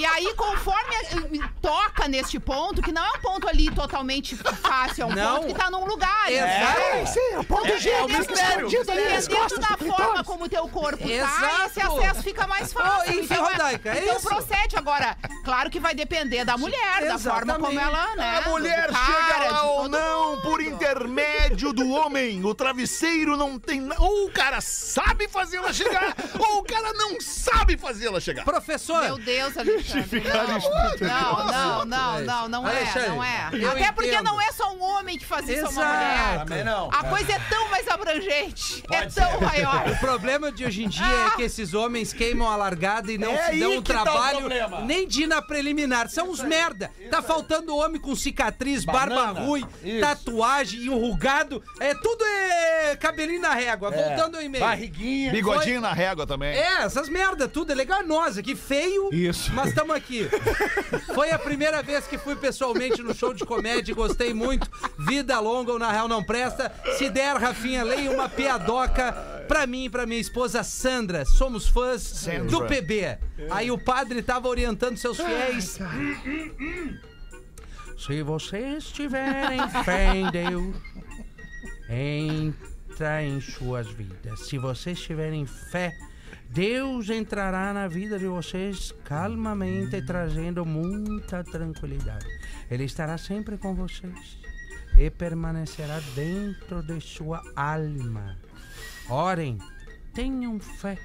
E 0.02 0.06
aí, 0.06 0.34
conforme 0.34 0.96
a- 0.96 1.50
toca 1.62 2.08
neste 2.08 2.40
ponto, 2.40 2.82
que 2.82 2.92
não 2.92 3.06
é 3.06 3.10
um 3.18 3.22
ponto 3.22 3.48
ali 3.48 3.70
totalmente 3.70 4.36
fácil, 4.36 5.04
é 5.04 5.06
um 5.06 5.14
Não. 5.14 5.36
ponto 5.36 5.48
que 5.48 5.54
tá 5.54 5.70
num 5.70 5.86
lugar. 5.86 6.32
Exato. 6.32 6.80
Vai 6.92 7.06
ser, 7.06 7.36
a 7.38 7.44
ponta 7.44 7.78
G, 7.80 7.90
é 7.92 8.02
o 8.02 8.08
mistério, 8.08 8.68
escondido 8.68 8.92
ali 8.92 9.10
nas 9.10 9.28
costas 9.28 9.60
da 9.60 9.78
forma 9.78 10.24
como 10.24 10.46
o 10.46 10.50
teu 10.50 10.68
corpo 10.70 10.98
tá, 11.08 11.14
Exato. 11.14 11.66
esse 11.68 11.82
acesso 11.82 12.24
fica 12.24 12.48
mais 12.48 12.74
fácil. 12.74 13.14
Oh, 13.14 13.20
enfim, 13.20 13.34
então, 13.34 13.46
Rodaica, 13.46 13.90
é 13.92 14.04
então 14.04 14.18
isso. 14.18 14.28
procede 14.28 14.76
agora. 14.76 15.16
Claro 15.46 15.70
que 15.70 15.80
vai 15.80 15.94
depender 15.94 16.44
da 16.46 16.58
mulher, 16.58 17.06
da 17.08 17.20
forma 17.20 17.54
como 17.60 17.72
Exatamente. 17.72 18.00
ela, 18.00 18.16
né? 18.16 18.38
A 18.44 18.50
mulher 18.50 18.92
cara, 18.92 19.06
chega 19.06 19.52
lá 19.52 19.64
ou 19.72 19.88
não 19.88 20.30
mundo. 20.32 20.42
por 20.42 20.62
intermédio 20.62 21.74
do 21.74 21.90
homem. 21.92 22.44
O 22.44 22.56
travesseiro 22.56 23.38
não 23.38 23.60
tem. 23.60 23.88
Ou 24.00 24.26
o 24.26 24.32
cara 24.32 24.62
sabe 24.62 25.28
fazê-la 25.28 25.72
chegar, 25.74 26.16
ou 26.40 26.60
o 26.60 26.64
cara 26.64 26.92
não 26.94 27.20
sabe 27.22 27.78
fazê-la 27.78 28.20
chegar. 28.20 28.44
Professor, 28.46 29.04
Meu 29.04 29.18
Deus, 29.20 29.54
Alexandre. 29.98 31.08
Não, 31.08 31.46
não, 31.46 31.86
não, 31.86 32.22
não, 32.22 32.48
não 32.50 32.68
é, 32.70 32.78
Alexandre, 32.78 33.10
não 33.10 33.24
é. 33.24 33.50
eu 33.54 33.72
Até 33.72 33.92
porque 33.92 34.10
entendo. 34.12 34.26
não 34.26 34.42
é 34.42 34.52
só 34.52 34.74
um 34.74 34.82
homem 34.82 35.18
que 35.18 35.26
faz 35.26 35.48
isso, 35.48 35.66
é 35.66 35.70
uma 35.70 35.84
mulher. 35.86 36.40
Também 36.40 36.64
não. 36.64 36.90
A 36.92 37.04
coisa 37.04 37.32
é 37.34 37.40
tão 37.50 37.70
mais 37.70 37.88
abrangente, 37.88 38.84
é 38.92 39.06
tão 39.08 39.42
maior. 39.42 39.90
O 39.90 39.98
problema 39.98 40.52
de 40.52 40.66
hoje 40.66 40.84
em 40.84 40.90
dia 40.90 41.06
é 41.06 41.30
que 41.32 41.42
esses 41.44 41.74
homens 41.74 42.14
queimam 42.14 42.50
a 42.50 42.56
largada 42.56 43.12
e 43.12 43.18
não 43.18 43.32
É 43.32 43.52
se 43.52 43.60
dão 43.60 43.78
o 43.78 43.82
tá 43.82 44.02
o 44.02 44.04
trabalho 44.04 44.38
problema. 44.40 44.82
nem 44.82 45.08
de 45.08 45.24
ir 45.24 45.28
na 45.28 45.42
preliminar. 45.42 46.10
São 46.10 46.30
uns 46.30 46.42
merda. 46.42 46.92
Tá 47.10 47.22
faltando 47.22 47.76
homem 47.76 48.00
com 48.00 48.16
cicatriz, 48.16 48.86
barba 48.86 49.28
ruim, 49.32 49.66
Isso. 49.84 50.02
tatuagem, 50.02 50.82
enrugado. 50.86 51.64
É 51.80 51.94
tudo 51.96 52.24
é 52.24 52.96
cabelinho 52.96 53.42
na 53.42 53.54
régua. 53.54 53.92
Voltando 53.92 54.36
ao 54.36 54.42
e-mail. 54.42 54.64
Barriguinha. 54.64 55.32
Bigodinho 55.32 55.82
na 55.82 55.94
régua 55.94 56.26
também. 56.26 56.56
É, 56.58 56.84
essas 56.84 57.10
merda, 57.10 57.48
tudo 57.48 57.72
é 57.72 57.76
legal. 57.76 58.04
Nós 58.04 58.38
aqui, 58.38 58.56
feio, 58.56 59.10
Isso. 59.14 59.52
mas 59.54 59.71
estamos 59.72 59.96
aqui. 59.96 60.30
Foi 61.14 61.32
a 61.32 61.40
primeira 61.40 61.82
vez 61.82 62.06
que 62.06 62.18
fui 62.18 62.36
pessoalmente 62.36 63.02
no 63.02 63.14
show 63.14 63.34
de 63.34 63.46
comédia, 63.46 63.96
gostei 63.96 64.34
muito. 64.34 64.70
Vida 65.00 65.40
longa 65.40 65.72
ou 65.72 65.80
na 65.80 65.92
real 65.92 66.08
não 66.08 66.24
presta. 66.24 66.72
Se 66.98 67.10
der, 67.10 67.36
Rafinha, 67.38 67.84
leia 67.84 68.12
uma 68.12 68.30
piadoca 68.30 69.12
pra 69.48 69.66
mim 69.66 69.86
e 69.86 69.90
pra 69.90 70.06
minha 70.06 70.20
esposa 70.20 70.64
Sandra. 70.64 71.26
Somos 71.26 71.68
fãs 71.68 72.02
Sandra. 72.02 72.46
do 72.46 72.66
PB. 72.66 73.18
Aí 73.50 73.72
o 73.72 73.78
padre 73.78 74.22
tava 74.22 74.48
orientando 74.48 74.98
seus 74.98 75.18
fiéis. 75.18 75.80
Se 77.98 78.24
vocês 78.24 78.86
tiverem 78.86 79.60
fé 79.84 80.16
em 80.16 80.32
Deus, 80.32 80.76
entra 81.90 83.24
em 83.24 83.40
suas 83.40 83.88
vidas. 83.88 84.48
Se 84.48 84.58
vocês 84.58 85.00
tiverem 85.00 85.46
fé, 85.46 85.96
Deus 86.52 87.10
entrará 87.10 87.74
na 87.74 87.88
vida 87.88 88.20
de 88.20 88.28
vocês 88.28 88.94
calmamente, 89.06 90.02
trazendo 90.02 90.66
muita 90.66 91.46
tranquilidade. 91.46 92.28
Ele 92.70 92.84
estará 92.84 93.18
sempre 93.18 93.58
com 93.58 93.74
vocês 93.74 94.38
e 94.98 95.10
permanecerá 95.10 96.02
dentro 96.14 96.84
de 96.84 97.00
sua 97.00 97.42
alma. 97.56 98.38
Orem, 99.10 99.60
tenham 100.14 100.60
fé 100.60 100.98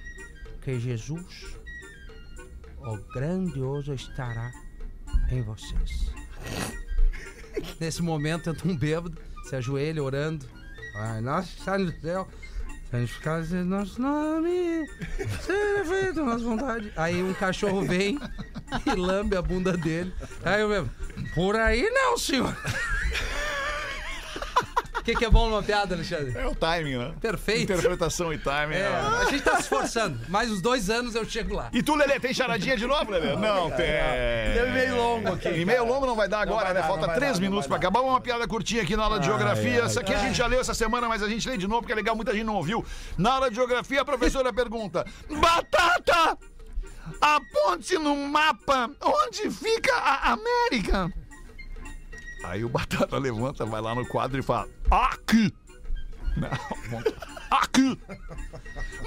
que 0.63 0.81
Jesus, 0.81 1.57
o 2.79 2.97
grandioso, 3.15 3.93
estará 3.95 4.51
em 5.31 5.43
vocês. 5.43 6.13
Nesse 7.79 8.03
momento, 8.03 8.51
eu 8.51 8.57
tô 8.57 8.69
um 8.69 8.77
bêbado, 8.77 9.17
se 9.49 9.55
ajoelha 9.55 10.03
orando. 10.03 10.45
Ai, 10.97 11.21
nosso 11.21 11.53
que 11.53 11.61
está 11.61 11.79
no 11.79 11.93
céu, 12.01 12.29
santificado 12.91 13.45
seja 13.45 13.65
nosso 13.65 14.01
nome, 14.01 14.87
seja 15.41 15.85
feito 15.85 16.21
a 16.21 16.25
nossa 16.25 16.45
vontade. 16.45 16.93
Aí 16.97 17.23
um 17.23 17.35
cachorro 17.35 17.83
vem 17.83 18.19
e 18.87 18.95
lambe 18.95 19.37
a 19.37 19.43
bunda 19.43 19.77
dele. 19.77 20.13
Aí 20.45 20.61
eu 20.61 20.69
mesmo, 20.69 20.91
por 21.35 21.57
aí 21.57 21.89
não, 21.91 22.17
senhor. 22.17 22.57
O 25.07 25.09
que, 25.09 25.15
que 25.15 25.25
é 25.25 25.31
bom 25.31 25.49
numa 25.49 25.63
piada, 25.63 25.95
Alexandre? 25.95 26.37
É 26.37 26.45
o 26.49 26.53
timing, 26.53 26.97
né? 26.97 27.15
Perfeito. 27.21 27.73
Interpretação 27.73 28.33
e 28.33 28.39
timing. 28.39 28.75
É, 28.75 28.81
é. 28.81 28.97
a 29.21 29.25
gente 29.31 29.41
tá 29.41 29.55
se 29.55 29.61
esforçando. 29.61 30.19
Mais 30.29 30.51
uns 30.51 30.61
dois 30.61 30.91
anos 30.91 31.15
eu 31.15 31.25
chego 31.25 31.55
lá. 31.55 31.69
E 31.73 31.81
tu, 31.81 31.95
Lelê, 31.95 32.19
tem 32.19 32.35
charadinha 32.35 32.77
de 32.77 32.89
novo, 32.89 33.13
Lelê? 33.13 33.37
Não, 33.37 33.71
tem. 33.71 33.87
Deu 34.53 34.69
meio 34.73 34.97
longo 34.97 35.35
aqui. 35.35 35.49
E-mail 35.61 35.87
longo 35.87 36.07
não 36.07 36.17
vai 36.17 36.29
dar 36.29 36.41
agora, 36.41 36.65
vai 36.65 36.75
né? 36.75 36.81
dar, 36.81 36.89
Falta 36.89 37.07
três 37.15 37.35
dar, 37.35 37.41
minutos 37.41 37.69
pra 37.69 37.77
acabar. 37.77 38.01
Uma 38.01 38.21
piada 38.21 38.49
curtinha 38.49 38.83
aqui 38.83 38.97
na 38.97 39.05
aula 39.05 39.21
de 39.21 39.27
geografia. 39.27 39.83
Essa 39.83 40.01
aqui 40.01 40.13
a 40.13 40.19
gente 40.19 40.37
já 40.37 40.49
leu 40.49 40.59
essa 40.59 40.75
semana, 40.75 41.09
mas 41.09 41.23
a 41.23 41.29
gente 41.29 41.49
lê 41.49 41.57
de 41.57 41.69
novo 41.69 41.83
porque 41.83 41.93
é 41.93 41.97
legal, 41.97 42.17
muita 42.17 42.33
gente 42.33 42.43
não 42.43 42.57
ouviu. 42.57 42.85
Na 43.17 43.35
aula 43.35 43.49
de 43.49 43.55
geografia, 43.55 44.01
a 44.01 44.05
professora 44.05 44.51
pergunta: 44.53 45.07
Batata! 45.31 46.37
Aponte 47.21 47.97
no 47.97 48.17
mapa 48.17 48.91
onde 49.01 49.53
fica 49.53 49.95
a 49.95 50.33
América. 50.33 51.13
Aí 52.49 52.65
o 52.65 52.69
Batata 52.69 53.19
levanta, 53.19 53.65
vai 53.67 53.81
lá 53.81 53.95
no 53.95 54.07
quadro 54.07 54.39
e 54.39 54.43
fala: 54.43 54.69
Aqui! 54.91 55.53
Não! 56.37 56.51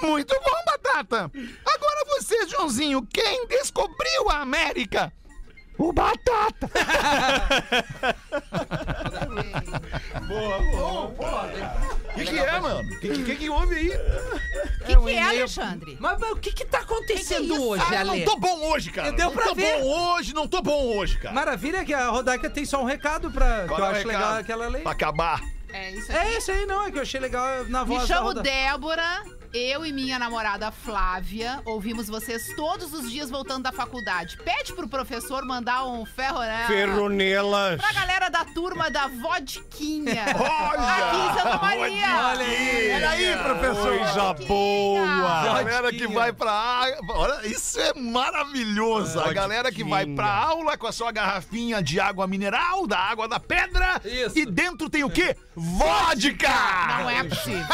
Muito 0.01 0.33
bom, 0.33 0.63
Batata! 0.65 1.31
Agora 1.65 2.05
você, 2.07 2.47
Joãozinho, 2.47 3.05
quem 3.07 3.47
descobriu 3.47 4.29
a 4.29 4.41
América? 4.41 5.11
O 5.79 5.93
Batata! 5.93 6.69
O 12.09 12.13
que, 12.15 12.25
que 12.25 12.39
é, 12.39 12.59
mano? 12.59 12.81
O 12.81 12.99
que, 12.99 13.23
que, 13.23 13.35
que 13.35 13.49
houve 13.49 13.75
aí? 13.75 13.89
O 13.89 14.85
que, 14.85 14.95
que 14.97 15.11
é, 15.11 15.21
Alexandre? 15.23 15.97
Mas, 15.99 16.19
mas 16.19 16.31
o 16.31 16.35
que 16.35 16.51
que 16.51 16.65
tá 16.65 16.79
acontecendo 16.79 17.41
Que 17.43 17.47
que 17.47 17.55
é 17.55 17.59
hoje, 17.59 17.83
Ah, 17.95 17.99
Ale? 17.99 18.19
não 18.19 18.25
tô 18.25 18.35
bom 18.39 18.71
hoje, 18.71 18.91
cara. 18.91 19.11
Deu 19.11 19.27
não 19.27 19.33
pra 19.33 19.45
tô 19.45 19.55
ver. 19.55 19.79
bom 19.79 19.85
hoje, 19.87 20.33
não 20.33 20.47
tô 20.47 20.61
bom 20.61 20.97
hoje, 20.97 21.17
cara. 21.17 21.33
Maravilha 21.33 21.85
que 21.85 21.93
a 21.93 22.07
Rodaica 22.09 22.49
tem 22.49 22.65
só 22.65 22.81
um 22.81 22.85
recado 22.85 23.31
pra, 23.31 23.61
que 23.63 23.67
Qual 23.69 23.79
eu 23.79 23.85
é 23.85 23.89
acho 23.91 24.07
recado? 24.07 24.07
legal 24.21 24.33
aquela 24.35 24.67
lei. 24.67 24.81
Pra 24.81 24.91
acabar. 24.91 25.41
É 25.71 25.91
isso 25.91 26.11
aqui. 26.11 26.19
É 26.27 26.37
isso 26.37 26.51
aí, 26.51 26.65
não, 26.65 26.85
é 26.85 26.91
que 26.91 26.97
eu 26.97 27.01
achei 27.03 27.19
legal 27.19 27.63
na 27.69 27.83
voz 27.83 28.01
Me 28.01 28.07
da 28.07 28.15
chamo 28.15 28.27
Roda. 28.29 28.41
Débora, 28.41 29.23
eu 29.53 29.83
e 29.85 29.91
minha 29.91 30.19
namorada 30.19 30.71
Flávia 30.71 31.61
ouvimos 31.65 32.07
vocês 32.07 32.53
todos 32.55 32.93
os 32.93 33.09
dias 33.11 33.29
voltando 33.29 33.63
da 33.63 33.71
faculdade. 33.71 34.37
Pede 34.37 34.73
pro 34.73 34.87
professor 34.87 35.43
mandar 35.43 35.85
um 35.87 36.05
ferro, 36.05 36.39
né? 36.39 36.65
Ferronelas. 36.67 37.81
Pra 37.81 37.91
galera 37.91 38.29
da 38.29 38.45
turma 38.45 38.91
da 38.91 39.07
Vodquinha. 39.07 40.25
Olha! 40.37 40.89
Aqui 40.89 41.17
em 41.17 41.33
Santa 41.41 41.57
Maria. 41.57 42.27
Olha 42.29 42.45
aí. 42.45 42.93
Olha 42.93 43.09
aí, 43.09 43.37
professor. 43.37 43.97
Coisa 43.97 44.33
boa. 44.47 45.29
A 45.31 45.43
galera 45.63 45.91
que 45.91 45.97
Vodquinha. 45.99 46.19
vai 46.19 46.33
pra. 46.33 46.93
Olha, 47.09 47.47
isso 47.47 47.79
é 47.79 47.93
maravilhoso. 47.93 49.19
A 49.19 49.33
galera 49.33 49.71
que 49.71 49.83
vai 49.83 50.05
pra 50.05 50.27
aula 50.31 50.77
com 50.77 50.85
a 50.87 50.91
sua 50.91 51.11
garrafinha 51.11 51.81
de 51.81 51.99
água 51.99 52.27
mineral, 52.27 52.85
da 52.85 52.99
água 52.99 53.27
da 53.27 53.39
pedra. 53.39 53.99
Isso. 54.05 54.37
E 54.37 54.45
dentro 54.45 54.89
tem 54.89 55.03
o 55.03 55.09
quê? 55.09 55.35
Vodka! 55.55 56.49
Não 56.99 57.09
é 57.09 57.23
possível. 57.23 57.65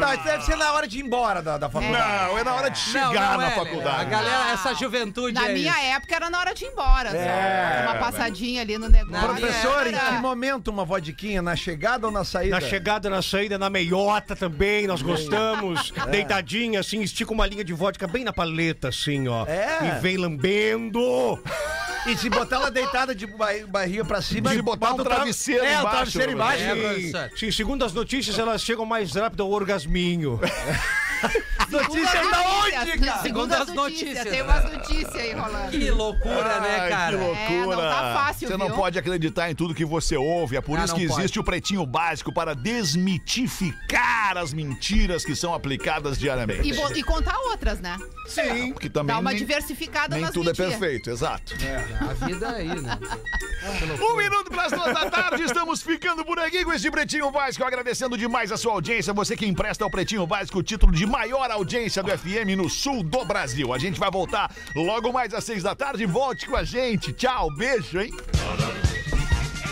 Não, 0.00 0.14
isso 0.14 0.28
deve 0.36 0.44
ser 0.44 0.56
na 0.56 0.72
hora 0.72 0.86
de 0.86 0.98
ir 0.98 1.02
embora 1.04 1.42
da, 1.42 1.58
da 1.58 1.68
faculdade. 1.68 2.24
Não, 2.32 2.38
é 2.38 2.44
na 2.44 2.54
hora 2.54 2.70
de 2.70 2.78
Não, 2.78 2.92
chegar 3.08 3.32
não 3.32 3.38
na 3.38 3.46
é, 3.48 3.50
faculdade. 3.50 4.00
A 4.00 4.04
galera, 4.04 4.44
Não. 4.44 4.50
essa 4.54 4.74
juventude 4.74 5.34
Na 5.34 5.48
é 5.48 5.52
minha 5.52 5.70
isso. 5.72 5.94
época 5.96 6.14
era 6.16 6.30
na 6.30 6.38
hora 6.38 6.54
de 6.54 6.64
ir 6.64 6.68
embora. 6.68 7.10
só. 7.10 7.16
É, 7.16 7.82
Uma 7.86 7.94
passadinha 7.96 8.62
ali 8.62 8.78
no 8.78 8.88
negócio. 8.88 9.26
Professor, 9.26 9.86
em 9.86 9.94
Era- 9.94 10.06
que 10.06 10.12
momento 10.18 10.68
uma 10.68 10.84
vodquinha? 10.84 11.42
Na 11.42 11.56
chegada 11.56 12.06
ou 12.06 12.12
na 12.12 12.24
saída? 12.24 12.58
Na 12.58 12.60
chegada, 12.60 13.08
na 13.10 13.22
saída, 13.22 13.58
na 13.58 13.70
meiota 13.70 14.34
também, 14.36 14.86
nós 14.86 15.02
gostamos. 15.02 15.92
Deitadinha, 16.10 16.80
assim, 16.80 17.00
estica 17.02 17.32
uma 17.32 17.46
linha 17.46 17.64
de 17.64 17.72
vodka 17.72 18.06
bem 18.06 18.24
na 18.24 18.32
paleta, 18.32 18.88
assim, 18.88 19.28
ó. 19.28 19.44
É. 19.46 19.78
E 19.96 20.00
vem 20.00 20.16
lambendo. 20.16 21.42
E 22.08 22.16
se 22.16 22.30
botar 22.30 22.56
ela 22.56 22.70
deitada 22.70 23.14
de 23.14 23.26
barri- 23.26 23.64
barriga 23.66 24.04
pra 24.04 24.22
cima... 24.22 24.50
Se 24.50 24.62
botar 24.62 24.88
um 24.92 24.96
bota 24.96 25.02
o 25.02 25.04
tra- 25.04 25.14
travesseiro 25.16 25.64
É, 25.64 25.76
o 25.76 25.80
embaixo, 25.80 25.90
travesseiro 25.96 26.32
embaixo. 26.32 26.62
É, 27.46 27.50
segundo 27.50 27.84
as 27.84 27.92
notícias, 27.92 28.38
elas 28.38 28.62
chegam 28.62 28.86
mais 28.86 29.14
rápido 29.14 29.42
ao 29.42 29.50
orgasminho. 29.50 30.38
Notícia 31.82 32.30
da 32.30 32.42
onde, 32.48 32.98
cara? 32.98 33.22
Segundo 33.22 33.52
as 33.52 33.68
notícias. 33.68 33.76
notícias. 34.14 34.24
Tem 34.28 34.42
umas 34.42 34.64
notícias 34.72 35.14
aí 35.16 35.32
rolando. 35.32 35.70
Que 35.70 35.90
loucura, 35.90 36.60
né, 36.60 36.78
Ai, 36.80 36.88
cara? 36.90 37.16
Que 37.18 37.22
loucura. 37.24 37.46
É, 37.52 37.66
não 37.66 37.76
tá 37.76 38.14
fácil, 38.14 38.48
Você 38.48 38.56
não 38.56 38.66
viu? 38.66 38.74
pode 38.76 38.98
acreditar 38.98 39.50
em 39.50 39.54
tudo 39.54 39.74
que 39.74 39.84
você 39.84 40.16
ouve. 40.16 40.56
É 40.56 40.60
por 40.60 40.78
Ah, 40.78 40.84
isso 40.84 40.92
não 40.94 41.00
que 41.00 41.06
pode. 41.08 41.20
existe 41.20 41.38
o 41.38 41.44
Pretinho 41.44 41.84
Básico 41.86 42.32
para 42.32 42.54
desmitificar 42.54 44.36
as 44.38 44.52
mentiras 44.52 45.24
que 45.24 45.34
são 45.36 45.54
aplicadas 45.54 46.18
diariamente. 46.18 46.68
E, 46.68 46.98
e 46.98 47.02
contar 47.02 47.36
outras, 47.50 47.80
né? 47.80 47.96
Sim, 48.26 48.72
porque 48.72 48.88
também 48.88 49.14
Dá 49.14 49.20
uma 49.20 49.30
nem, 49.30 49.38
diversificada 49.38 50.14
nem 50.16 50.24
nas 50.24 50.32
tudo 50.34 50.48
é 50.50 50.52
mentiras. 50.52 50.70
perfeito, 50.78 51.10
exato. 51.10 51.54
A 52.00 52.26
vida 52.26 52.46
é 52.46 52.56
aí, 52.56 52.80
né? 52.80 52.98
Um 54.00 54.16
minuto 54.16 54.50
para 54.50 54.64
as 54.66 54.72
duas 54.72 54.94
da 54.94 55.10
tarde, 55.10 55.42
estamos 55.42 55.82
ficando 55.82 56.24
por 56.24 56.38
aqui 56.38 56.64
com 56.64 56.72
esse 56.72 56.90
Pretinho 56.90 57.30
Básico, 57.30 57.64
agradecendo 57.64 58.16
demais 58.16 58.50
a 58.52 58.56
sua 58.56 58.72
audiência, 58.72 59.12
você 59.12 59.36
que 59.36 59.46
empresta 59.46 59.84
ao 59.84 59.90
Pretinho 59.90 60.26
Básico 60.26 60.58
o 60.58 60.62
título 60.62 60.92
de 60.92 61.06
maior 61.06 61.50
audiência 61.50 61.65
do 61.66 62.16
FM 62.16 62.56
no 62.56 62.70
sul 62.70 63.02
do 63.02 63.24
Brasil. 63.24 63.74
A 63.74 63.78
gente 63.78 63.98
vai 63.98 64.10
voltar 64.10 64.54
logo 64.74 65.12
mais 65.12 65.34
às 65.34 65.42
seis 65.42 65.64
da 65.64 65.74
tarde, 65.74 66.06
volte 66.06 66.46
com 66.46 66.56
a 66.56 66.62
gente. 66.62 67.12
Tchau, 67.12 67.50
beijo, 67.50 68.00
hein? 68.00 68.12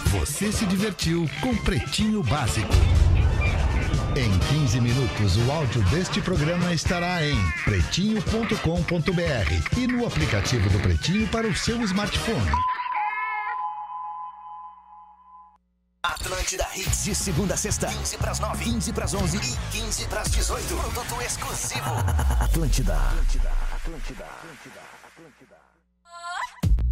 Você 0.06 0.50
se 0.50 0.66
divertiu 0.66 1.30
com 1.40 1.56
Pretinho 1.58 2.22
Básico. 2.24 2.72
Em 4.16 4.60
15 4.60 4.80
minutos, 4.80 5.36
o 5.36 5.52
áudio 5.52 5.82
deste 5.84 6.20
programa 6.20 6.72
estará 6.72 7.24
em 7.24 7.36
pretinho.com.br 7.64 9.78
e 9.78 9.86
no 9.86 10.06
aplicativo 10.06 10.68
do 10.70 10.80
Pretinho 10.80 11.28
para 11.28 11.46
o 11.46 11.54
seu 11.54 11.80
smartphone. 11.82 12.73
Atlântida 16.04 16.66
Hits 16.76 17.04
de 17.04 17.14
segunda 17.14 17.54
a 17.54 17.56
sexta, 17.56 17.86
15 17.86 18.18
pras 18.18 18.38
9, 18.38 18.62
15 18.62 18.92
pras 18.92 19.14
11 19.14 19.36
e 19.38 19.80
15 19.80 20.06
pras 20.06 20.30
18. 20.30 20.76
Produto 20.76 21.22
exclusivo. 21.22 21.90
Atlântida. 22.40 22.98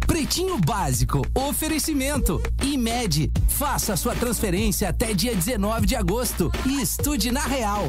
Pretinho 0.07 0.57
Básico, 0.57 1.21
oferecimento. 1.35 2.41
IMED, 2.63 3.31
faça 3.49 3.95
sua 3.95 4.15
transferência 4.15 4.89
até 4.89 5.13
dia 5.13 5.35
19 5.35 5.85
de 5.85 5.95
agosto 5.95 6.51
e 6.65 6.81
estude 6.81 7.31
na 7.31 7.41
Real. 7.41 7.87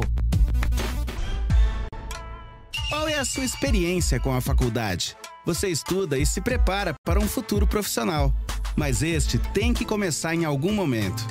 Qual 2.87 3.07
é 3.07 3.15
a 3.15 3.25
sua 3.25 3.43
experiência 3.43 4.19
com 4.19 4.31
a 4.31 4.41
faculdade? 4.41 5.17
Você 5.43 5.69
estuda 5.69 6.19
e 6.19 6.25
se 6.25 6.39
prepara 6.39 6.93
para 7.03 7.19
um 7.19 7.27
futuro 7.27 7.65
profissional 7.65 8.31
mas 8.75 9.01
este 9.01 9.37
tem 9.37 9.73
que 9.73 9.85
começar 9.85 10.35
em 10.35 10.45
algum 10.45 10.73
momento. 10.73 11.25